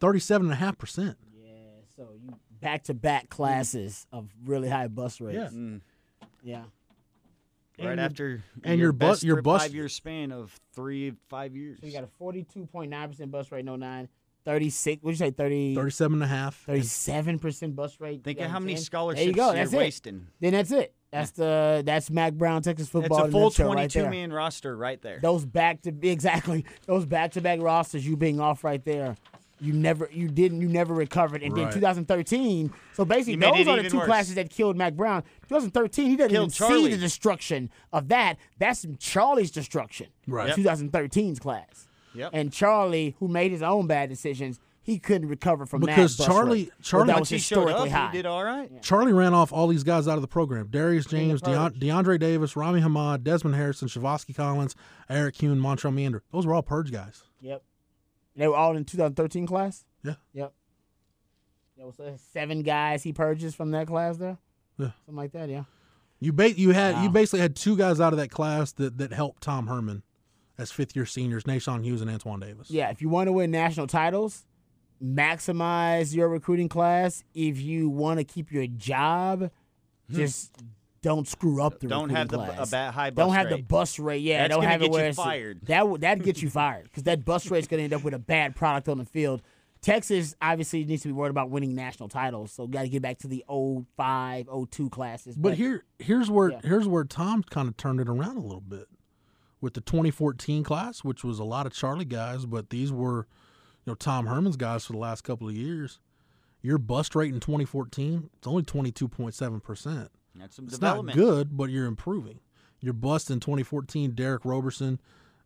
[0.00, 1.16] 37.5 percent.
[1.42, 1.50] Yeah,
[1.96, 5.36] so you back to back classes of really high bus rates.
[5.52, 5.58] Yeah.
[5.58, 5.80] Mm.
[6.42, 6.64] Yeah.
[7.78, 11.56] right and after and your bu- best your bus five year span of three five
[11.56, 11.78] years.
[11.80, 14.08] So you got a 42.9% bus rate in 09,
[14.44, 16.66] 36, what'd you say, 30, 37 and a half.
[16.66, 18.22] 37% bus rate.
[18.22, 18.84] Think of how many 2010?
[18.84, 19.46] scholarships There you go.
[19.46, 19.76] you're That's it.
[19.78, 20.26] wasting.
[20.40, 20.94] Then that's it.
[21.10, 23.24] That's the that's Mack Brown Texas It's football.
[23.24, 24.10] a full nutshell right 22 there.
[24.10, 25.20] man roster right there.
[25.22, 28.06] Those back to exactly those back to back rosters.
[28.06, 29.16] You being off right there.
[29.60, 31.42] You never you didn't you never recovered.
[31.42, 32.72] And then 2013.
[32.94, 34.06] So basically those are the two worse.
[34.06, 35.22] classes that killed Mack Brown.
[35.48, 38.36] 2013 he doesn't Killed even see the destruction of that.
[38.58, 40.08] That's Charlie's destruction.
[40.26, 40.48] Right.
[40.48, 40.56] Yep.
[40.58, 41.88] 2013's class.
[42.14, 42.30] Yep.
[42.32, 46.26] And Charlie, who made his own bad decisions, he couldn't recover from Because that.
[46.26, 46.70] bus Charlie-.
[46.82, 48.12] Charlie- that was historically up, high.
[48.12, 48.70] did all right.
[48.82, 50.68] Charlie ran off all these guys out of the program.
[50.70, 54.76] Darius James, the DeAndre Davis, Rami Hamad, Desmond Harrison, Chevoski Collins,
[55.08, 56.22] Eric Kuhn, Montrell Meander.
[56.32, 57.22] Those were all purge guys.
[57.40, 57.62] Yep.
[58.36, 59.84] They were all in 2013 class.
[60.02, 60.14] Yeah.
[60.32, 60.52] Yep.
[61.76, 64.38] There was uh, seven guys he purges from that class there.
[64.78, 64.90] Yeah.
[65.06, 65.48] Something like that.
[65.48, 65.64] Yeah.
[66.20, 69.12] You ba- you had you basically had two guys out of that class that, that
[69.12, 70.02] helped Tom Herman
[70.56, 72.70] as fifth year seniors, Naashon Hughes and Antoine Davis.
[72.70, 72.90] Yeah.
[72.90, 74.44] If you want to win national titles,
[75.02, 77.24] maximize your recruiting class.
[77.34, 79.50] If you want to keep your job,
[80.10, 80.52] just
[81.04, 81.86] don't screw up the.
[81.86, 82.68] Don't recruiting have the class.
[82.68, 84.22] a bad high Don't bus have the bus rate.
[84.22, 85.60] Yeah, That's don't have get it where you it's fired.
[85.66, 88.02] that would that get you fired because that bus rate is going to end up
[88.02, 89.42] with a bad product on the field.
[89.82, 93.18] Texas obviously needs to be worried about winning national titles, so got to get back
[93.18, 93.44] to the
[93.96, 95.36] 05, 02 classes.
[95.36, 96.60] But here here's where Yeah.
[96.64, 98.86] here's where Tom kind of turned it around a little bit
[99.60, 103.26] with the 2014 class, which was a lot of Charlie guys, but these were
[103.84, 106.00] you know Tom Herman's guys for the last couple of years.
[106.62, 110.10] Your bust rate in 2014 it's only 22.7 percent.
[110.34, 112.40] That's some It's not good, but you're improving.
[112.80, 115.00] You're busting 2014, Derek Roberson,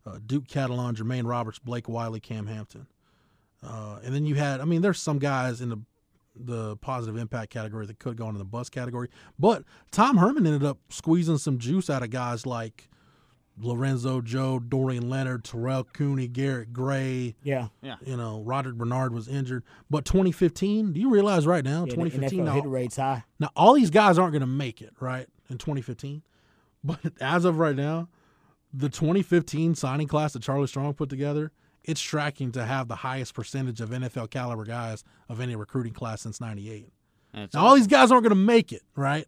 [0.05, 2.87] uh, Duke Catalon, Jermaine Roberts, Blake Wiley, Cam Hampton.
[3.63, 5.79] Uh, and then you had, I mean, there's some guys in the
[6.41, 9.09] the positive impact category that could go into the bust category.
[9.37, 12.89] But Tom Herman ended up squeezing some juice out of guys like
[13.61, 17.35] Lorenzo Joe, Dorian Leonard, Terrell Cuney, Garrett Gray.
[17.43, 17.95] yeah, Yeah.
[18.05, 19.63] You know, Roderick Bernard was injured.
[19.89, 23.23] But 2015, do you realize right now, yeah 2015, NFL now, hit rates high.
[23.39, 26.21] now, all these guys aren't going to make it, right, in 2015.
[26.83, 28.07] But as of right now,
[28.73, 31.51] the 2015 signing class that Charlie Strong put together,
[31.83, 36.21] it's tracking to have the highest percentage of NFL caliber guys of any recruiting class
[36.21, 36.91] since 98.
[37.33, 39.27] That's Now, all these guys aren't going to make it, right?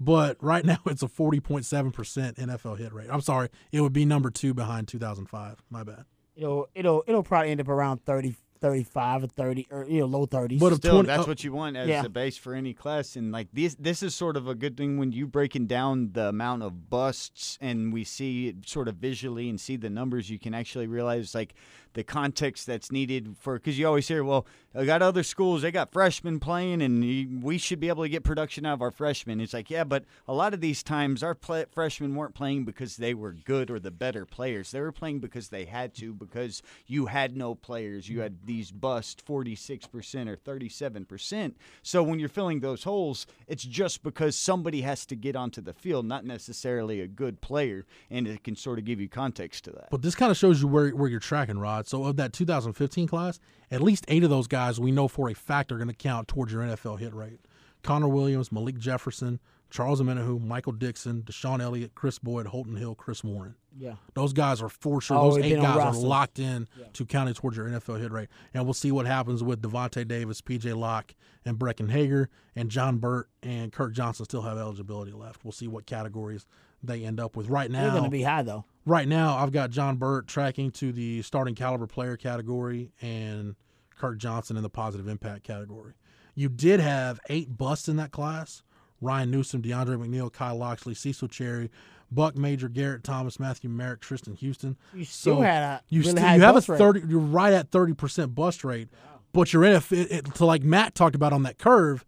[0.00, 3.08] But right now, it's a 40.7% NFL hit rate.
[3.10, 5.62] I'm sorry, it would be number two behind 2005.
[5.70, 6.04] My bad.
[6.36, 10.24] It'll it'll it'll probably end up around 30, 35 or 30 or you know low
[10.24, 10.60] 30s.
[10.60, 12.04] But Still, 20 that's uh, what you want as Yeah.
[12.04, 14.98] a base for any class, and like this, this is sort of a good thing
[14.98, 19.48] when you breaking down the amount of busts, and we see it sort of visually
[19.48, 20.30] and see the numbers.
[20.30, 21.54] You can actually realize like
[21.98, 25.72] the context that's needed for because you always hear, well, I got other schools, they
[25.72, 29.40] got freshmen playing, and we should be able to get production out of our freshmen.
[29.40, 32.98] It's like, yeah, but a lot of these times our play, freshmen weren't playing because
[32.98, 34.70] they were good or the better players.
[34.70, 38.08] They were playing because they had to because you had no players.
[38.08, 41.54] You had these bust 46% or 37%.
[41.82, 45.72] So when you're filling those holes, it's just because somebody has to get onto the
[45.72, 49.72] field, not necessarily a good player, and it can sort of give you context to
[49.72, 49.88] that.
[49.90, 51.87] But this kind of shows you where, where you're tracking, Rod.
[51.88, 53.40] So of that 2015 class,
[53.70, 56.28] at least eight of those guys we know for a fact are going to count
[56.28, 57.40] towards your NFL hit rate.
[57.82, 59.40] Connor Williams, Malik Jefferson,
[59.70, 63.54] Charles Omenihu, Michael Dickson, DeShon Elliott, Kris Boyd, Holton Hill, Chris Warren.
[63.78, 63.94] yeah.
[64.14, 65.16] Those guys are for sure.
[65.16, 68.28] Oh, Those eight guys are locked in to counting towards your NFL hit rate.
[68.54, 72.98] And we'll see what happens with Davante Davis, PJ Locke, and Breckyn Hager, and John
[72.98, 75.44] Burt and Kirk Johnson still have eligibility left.
[75.44, 76.46] We'll see what categories
[76.82, 77.48] they end up with.
[77.48, 78.64] Right now, They're going to be high though.
[78.86, 83.56] right now I've got John Burt tracking to the starting caliber player category and
[83.96, 85.94] Kirk Johnson in the positive impact category.
[86.34, 88.62] You did have eight busts in that class.
[89.00, 91.70] Ryan Newsome, DeAndre McNeal, Kyle Loxley, Cecil Cherry,
[92.10, 94.76] Buck Major, Garrett Thomas, Matthew Merrick, Tristan Houston.
[94.94, 96.78] You still had a you really high you have a bust rate.
[96.78, 97.00] thirty.
[97.06, 98.88] You're right at thirty percent bust rate,
[99.32, 102.04] but your NFL it, it, to like Matt talked about on that curve,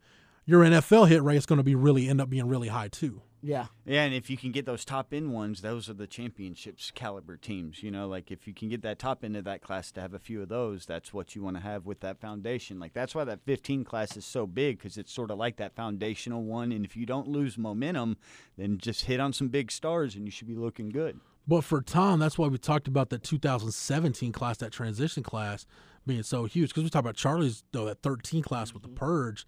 [0.46, 3.22] your NFL hit rate is going to be really end up being really high too.
[3.42, 3.66] Yeah.
[3.86, 7.36] Yeah, and if you can get those top end ones, those are the championships caliber
[7.36, 7.82] teams.
[7.82, 10.14] You know, like if you can get that top end of that class to have
[10.14, 12.78] a few of those, that's what you want to have with that foundation.
[12.78, 15.74] Like that's why that 15 class is so big because it's sort of like that
[15.74, 16.72] foundational one.
[16.72, 18.18] And if you don't lose momentum,
[18.56, 21.20] then just hit on some big stars and you should be looking good.
[21.48, 25.66] But for Tom, that's why we talked about the 2017 class, that transition class
[26.06, 26.70] being so huge.
[26.70, 28.98] Because we talked about Charlie's though that 13 class with the mm-hmm.
[28.98, 29.46] purge.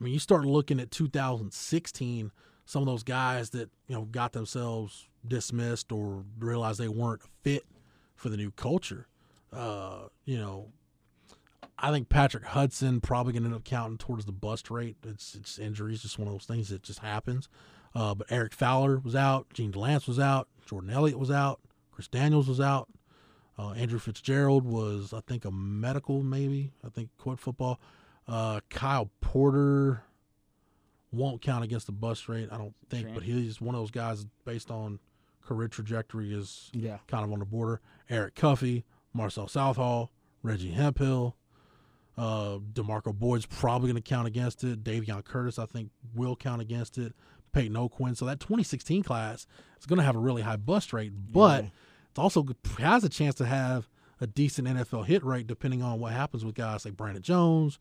[0.00, 2.32] I mean, you start looking at 2016,
[2.70, 7.64] some of those guys that you know got themselves dismissed or realized they weren't fit
[8.14, 9.08] for the new culture.
[9.52, 10.68] Uh, you know,
[11.76, 14.96] I think Patrick Hudson probably going to end up counting towards the bust rate.
[15.04, 17.48] It's it's injuries, just one of those things that just happens.
[17.92, 21.58] Uh, but Eric Fowler was out, Jean Delance was out, Jordan Elliott was out,
[21.90, 22.88] Chris Daniels was out,
[23.58, 27.80] uh, Andrew Fitzgerald was I think a medical maybe I think quit football.
[28.28, 30.04] Uh, Kyle Porter
[31.12, 34.26] won't count against the bust rate I don't think, but he's one of those guys
[34.44, 35.00] based on
[35.42, 36.98] career trajectory is Yeah.
[37.08, 37.80] kind of on the border.
[38.08, 40.10] Eric Cuffey, Marcel Southall,
[40.42, 41.36] Reggie Hemphill,
[42.16, 44.84] uh, Demarco Boyd's probably going to count against it.
[44.84, 47.14] Davion Curtis, I think, will count against it.
[47.52, 48.14] Peyton O'Quinn.
[48.14, 49.46] So that 2016 class
[49.78, 51.64] is going to have a really high bust rate, but
[52.10, 52.46] it's also
[52.78, 53.88] has a chance to have
[54.20, 57.78] a decent NFL hit rate depending on what happens with guys like Brandon Jones,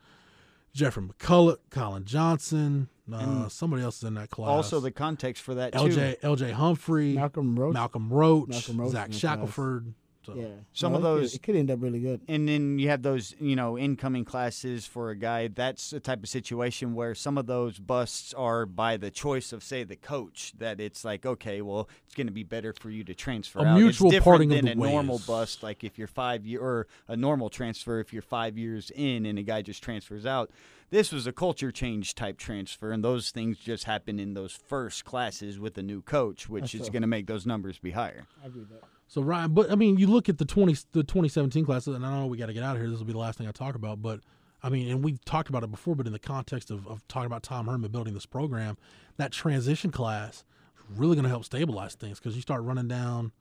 [0.74, 2.90] Jeffrey McCulloch, Collin Johnson.
[3.12, 4.50] Uh, somebody else is in that class.
[4.50, 5.80] Also, the context for that too.
[5.80, 7.74] LJ LJ Humphrey, Malcolm Roach.
[7.74, 9.84] Malcolm Roach, Malcolm Roach Zach Shackelford.
[9.84, 9.94] class.
[10.34, 10.48] So Yeah.
[10.74, 12.22] Some No, of it could- those- it could end up really good.
[12.28, 15.48] And then you have those, you know, incoming classes for a guy.
[15.48, 19.64] That's a type of situation where some of those busts are by the choice of,
[19.64, 20.54] say, the coach.
[20.58, 23.64] That it's like, okay, well, it's going to be better for you to transfer A
[23.66, 23.80] out.
[23.80, 25.64] mutual it's different parting of than the a normal bust.
[25.64, 29.38] Like if you're five year or a normal transfer, if you're five years in and
[29.40, 30.50] a guy just transfers out.
[30.92, 35.06] This was a culture change type transfer, and those things just happen in those first
[35.06, 38.26] classes with a new coach, which is going to make those numbers be higher.
[38.44, 38.82] I agree with that.
[39.10, 42.06] So Ryan, but I mean, you look at the twenty the twenty seventeen class, and
[42.06, 42.90] I know we got to get out of here.
[42.90, 44.20] This will be the last thing I talk about, but
[44.62, 47.26] I mean, and we've talked about it before, but in the context of, of talking
[47.26, 48.78] about Tom Herman building this program,
[49.18, 50.44] that transition class
[50.78, 53.32] is really going to help stabilize things because you start running down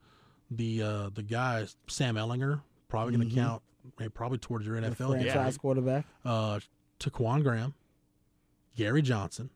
[0.49, 1.77] the uh, the guys.
[1.87, 3.61] Sam Ehlinger probably going to count,
[4.01, 5.17] eh, probably towards your NFL.
[5.17, 5.59] hit franchise rate.
[5.59, 6.05] quarterback.
[6.25, 6.59] Uh,
[6.99, 7.75] Taquon Graham,
[8.75, 9.51] Gary Johnson,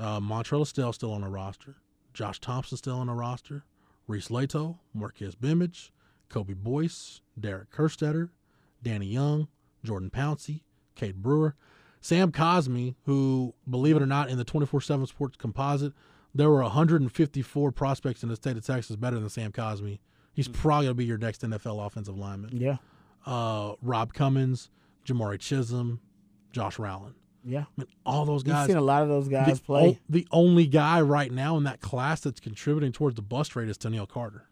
[0.00, 1.76] uh, Montrell Estell still on the roster,
[2.12, 3.64] Josh Thompson still on the roster,
[4.06, 5.90] Reese Leitao, Marqez Bimage,
[6.28, 8.30] Kobe Boyce, Derek Kerstetter,
[8.82, 9.48] Danny Young,
[9.82, 10.62] Jordan Pouncey,
[10.94, 11.54] Cade Brewer,
[12.00, 15.92] Sam Cosmi, who, believe it or not, in the 24 7 Sports Composite,
[16.34, 20.00] there were 154 prospects in the state of Texas better than Sam Cosmi.
[20.32, 22.56] He's probably going to be your next NFL offensive lineman.
[22.60, 22.76] Yeah.
[23.24, 24.68] Uh, Rob Cummins,
[25.06, 26.00] Jamari Chisholm,
[26.52, 27.14] Josh Rowland.
[27.44, 27.60] Yeah.
[27.60, 28.48] I mean, all those guys.
[28.52, 28.66] You've guys.
[28.68, 29.82] seen a lot of those guys the, play.
[29.88, 33.68] o- the only guy right now in that class that's contributing towards the bust rate
[33.68, 34.48] is Tennille Carter.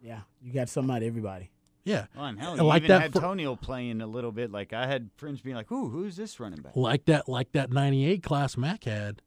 [0.00, 0.20] yeah.
[0.42, 1.50] You got some out of everybody.
[1.84, 2.06] Yeah.
[2.16, 4.50] Oh, and hell, I you like even that had for- Tonio playing a little bit.
[4.50, 7.70] Like I had friends being like, "Ooh, who's this running back?" like that like that
[7.72, 9.20] 98 class Mack had,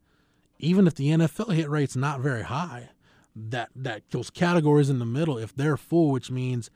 [0.59, 2.89] even if the NFL hit rate's not very high,
[3.35, 6.69] that that those categories in the middle, if they're full, which means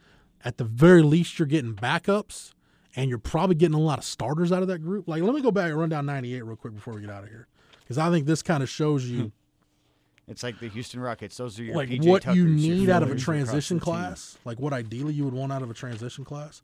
[0.43, 2.53] at the very least you're getting backups
[2.97, 5.07] and you're probably getting a lot of starters out of that group.
[5.07, 7.23] Like, let me go back and run down 98 real quick before we get out
[7.23, 7.47] of here,
[7.81, 9.31] because I think this kind of shows you
[10.27, 11.37] It's like the Houston Rockets.
[11.37, 14.59] Those are your like PJ what Tuckers, you need out of a transition class, like
[14.59, 16.61] what ideally you would want out of a transition class.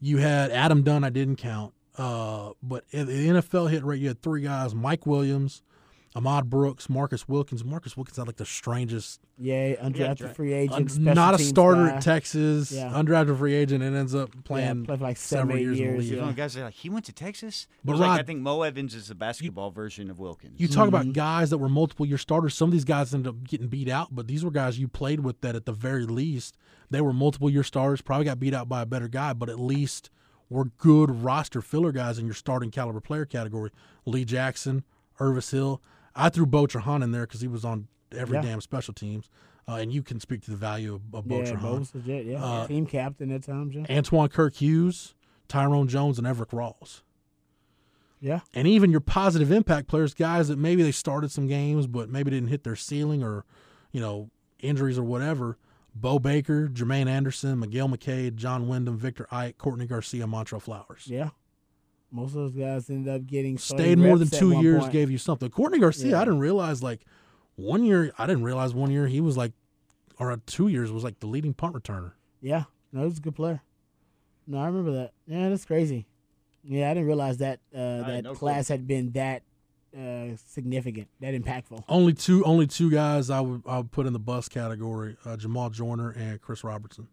[0.00, 4.20] You had Adam Dunn, I didn't count, uh, but the NFL hit rate, you had
[4.20, 5.62] three guys: Mike Williams,
[6.14, 7.64] Ahmad Brooks, Marcus Wilkins.
[7.64, 10.92] Marcus Wilkins had like the strangest, Yeah, undrafted dra- free agent.
[10.98, 11.96] un- not a starter guy.
[11.96, 12.92] at Texas, Yeah.
[12.92, 15.78] undrafted free agent, and ends up playing Yeah, played for like seven, several eight years,
[15.80, 16.10] in the league.
[16.10, 16.32] You know, Yeah.
[16.32, 17.66] guys are like, he went to Texas.
[17.82, 20.60] But It was like, I think Mo Evans is the basketball version of Wilkins.
[20.60, 20.94] You talk Mm-hmm.
[20.94, 22.54] about guys that were multiple year starters.
[22.54, 25.20] Some of these guys ended up getting beat out, but these were guys you played
[25.20, 26.56] with that at the very least
[26.90, 28.02] they were multiple year starters.
[28.02, 30.10] Probably got beat out by a better guy, but at least
[30.50, 33.70] were good roster filler guys in your starting caliber player category.
[34.04, 34.84] Lee Jackson,
[35.18, 35.80] Irvis Hill.
[36.14, 38.42] I threw Bo Trahan in there because he was on every Yeah.
[38.42, 39.30] damn special teams,
[39.68, 41.60] uh, and you can speak to the value of, of Bo Yeah, Trahan.
[41.62, 42.26] Bo's legit.
[42.26, 43.74] Yeah, Uh, team captain at times.
[43.74, 43.86] Yeah.
[43.90, 45.14] Antoine Kirk Hughes,
[45.48, 47.02] Tyrone Jones, and Everett Rawls.
[48.20, 48.40] yeah.
[48.54, 52.30] and even your positive impact players, guys that maybe they started some games but maybe
[52.30, 53.44] didn't hit their ceiling or,
[53.90, 54.30] you know,
[54.60, 55.58] injuries or whatever.
[55.94, 61.06] Bo Baker, Jermaine Anderson, Miguel McCade, John Wyndham, Victor Ike, Courtney Garcia, Montrell Flowers.
[61.06, 61.30] Yeah.
[62.12, 64.92] Most of those guys ended up getting Stayed more than two years, point.
[64.92, 65.48] gave you something.
[65.48, 66.20] Courtney Garcia, Yeah.
[66.20, 67.06] I didn't realize like
[67.56, 69.52] one year, I didn't realize one year he was like,
[70.18, 72.12] or two years was like the leading punt returner.
[72.42, 73.62] Yeah, no, he was a good player.
[74.46, 75.12] No, I remember that.
[75.26, 76.06] Yeah, that's crazy.
[76.64, 78.38] Yeah, I didn't realize that uh, that no clue.
[78.38, 79.42] class had been that
[79.96, 81.82] uh, significant, that impactful.
[81.88, 85.36] Only two, only two guys I would I would put in the bus category: uh,
[85.36, 87.08] Jamal Joyner and Chris Robertson.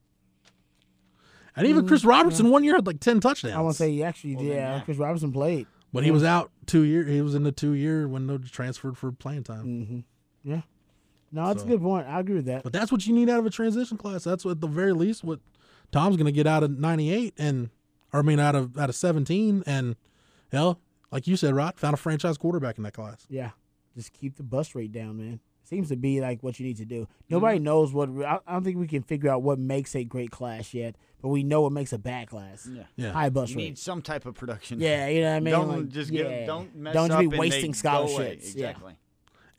[1.55, 3.55] And even Chris Robertson one year had like ten touchdowns.
[3.55, 4.79] I want to say he actually, Well, then, yeah, yeah.
[4.79, 5.67] because Robinson played.
[5.91, 7.03] But he was out two year.
[7.05, 9.63] He was in the two year window transferred for playing time.
[10.43, 10.61] hmm Yeah.
[11.31, 12.07] No, that's So- a good point.
[12.07, 12.63] I agree with that.
[12.63, 14.23] But that's what you need out of a transition class.
[14.23, 15.39] That's what, at the very least what
[15.91, 17.69] Tom's going to get out of ninety eight and,
[18.13, 19.95] or I mean out of out of seventeen and,
[20.51, 20.79] hell,
[21.11, 23.25] like you said, Rod found a franchise quarterback in that class.
[23.29, 23.51] Yeah,
[23.95, 25.39] just keep the bus rate down, man.
[25.69, 27.07] Seems to be like what you need to do.
[27.29, 27.65] Nobody mm-hmm.
[27.65, 28.09] knows what.
[28.25, 31.27] I, I don't think we can figure out what makes a great class yet, but
[31.27, 32.67] we know what makes a bad class.
[32.67, 32.85] Yeah.
[32.95, 33.11] Yeah.
[33.11, 33.63] High bus You rate.
[33.65, 34.79] need some type of production.
[34.79, 35.53] Yeah, you know what I mean.
[35.53, 36.47] Don't Like, just yeah.
[36.47, 38.07] don't mess Don't up be and they wasting go away.
[38.07, 38.55] scholarships.
[38.55, 38.69] Yeah.
[38.69, 38.95] Exactly.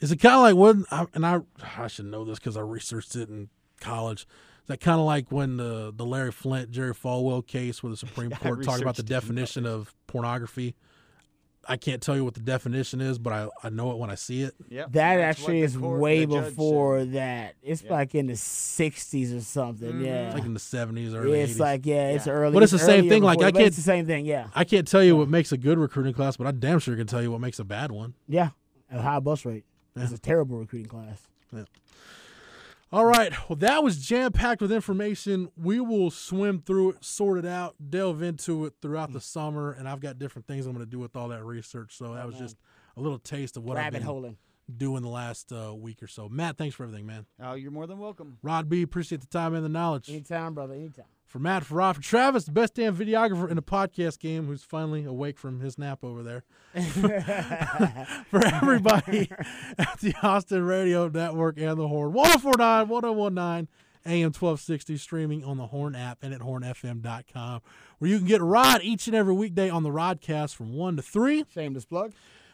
[0.00, 1.42] Is it kind of like when I, and I
[1.78, 3.48] I should know this because I researched it in
[3.80, 4.22] college.
[4.62, 7.96] Is that kind of like when the the Larry Flynt Jerry Falwell case where the
[7.96, 10.74] Supreme Court talked about the researched it in definition of pornography?
[11.68, 14.14] I can't tell you what the definition is, but I, I know it when I
[14.14, 14.54] see it.
[14.70, 17.12] Yeah, That That's actually is court- way before said.
[17.12, 17.54] that.
[17.62, 17.92] It's Yeah.
[17.92, 20.00] like in the '60s or something.
[20.00, 21.60] Yeah, It's like in the seventies, early it's 80s.
[21.60, 22.32] like yeah, it's Yeah.
[22.32, 22.54] early.
[22.54, 24.24] But it's the same earlier thing, like, I can't- the same thing.
[24.24, 26.96] Yeah, I can't tell you what makes a good recruiting class, but I damn sure
[26.96, 28.14] can tell you what makes a bad one.
[28.26, 28.50] yeah,
[28.90, 29.64] a high bus rate.
[29.96, 31.22] It's a terrible recruiting class.
[32.92, 33.32] All right.
[33.48, 35.50] Well, that was jam packed with information.
[35.56, 39.88] We will swim through it, sort it out, delve into it throughout the summer, and
[39.88, 41.96] I've got different things I'm going to do with all that research.
[41.96, 42.56] So that was just
[42.96, 44.38] a little taste of what I've been holing.
[44.76, 46.28] doing the last uh, week or so.
[46.28, 47.26] Matt, thanks for everything, man.
[47.40, 48.38] Oh, you're more than welcome.
[48.42, 50.08] Rod B, appreciate the time and the knowledge.
[50.10, 50.74] Anytime, brother.
[50.74, 51.04] Anytime.
[51.30, 54.64] For Matt, for Rod, for Travis, the best damn videographer in the podcast game, who's
[54.64, 56.42] finally awake from his nap over there.
[58.28, 59.30] for everybody
[59.78, 62.12] at the Austin Radio Network and the Horn.
[62.14, 63.68] 1049, 1019,
[64.06, 67.60] AM 1260, streaming on the Horn app and at hornfm.com,
[68.00, 71.02] where you can get Rod each and every weekday on the Rodcast from 1 to
[71.02, 71.44] 3.
[71.54, 72.12] Shameless plug.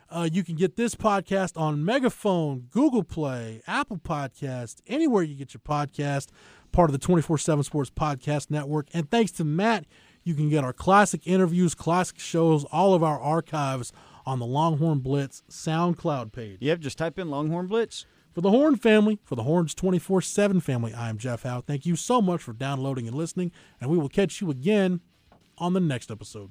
[0.09, 5.53] Uh, you can get this podcast on Megaphone, Google Play, Apple Podcast, anywhere you get
[5.53, 6.29] your podcast,
[6.77, 8.89] part of the 24 7 Sports Podcast Network.
[8.93, 9.87] And thanks to Matt,
[10.25, 13.95] you can get our classic interviews, classic shows, all of our archives
[14.27, 16.59] on the Longhorn Blitz SoundCloud page.
[16.61, 18.05] Yep, just type in Longhorn Blitz.
[18.35, 21.63] For the Horn family, for the Horns 24 7 family, I am Jeff Howe.
[21.63, 25.01] Thank you so much for downloading and listening, and we will catch you again
[25.57, 26.51] on the next episode.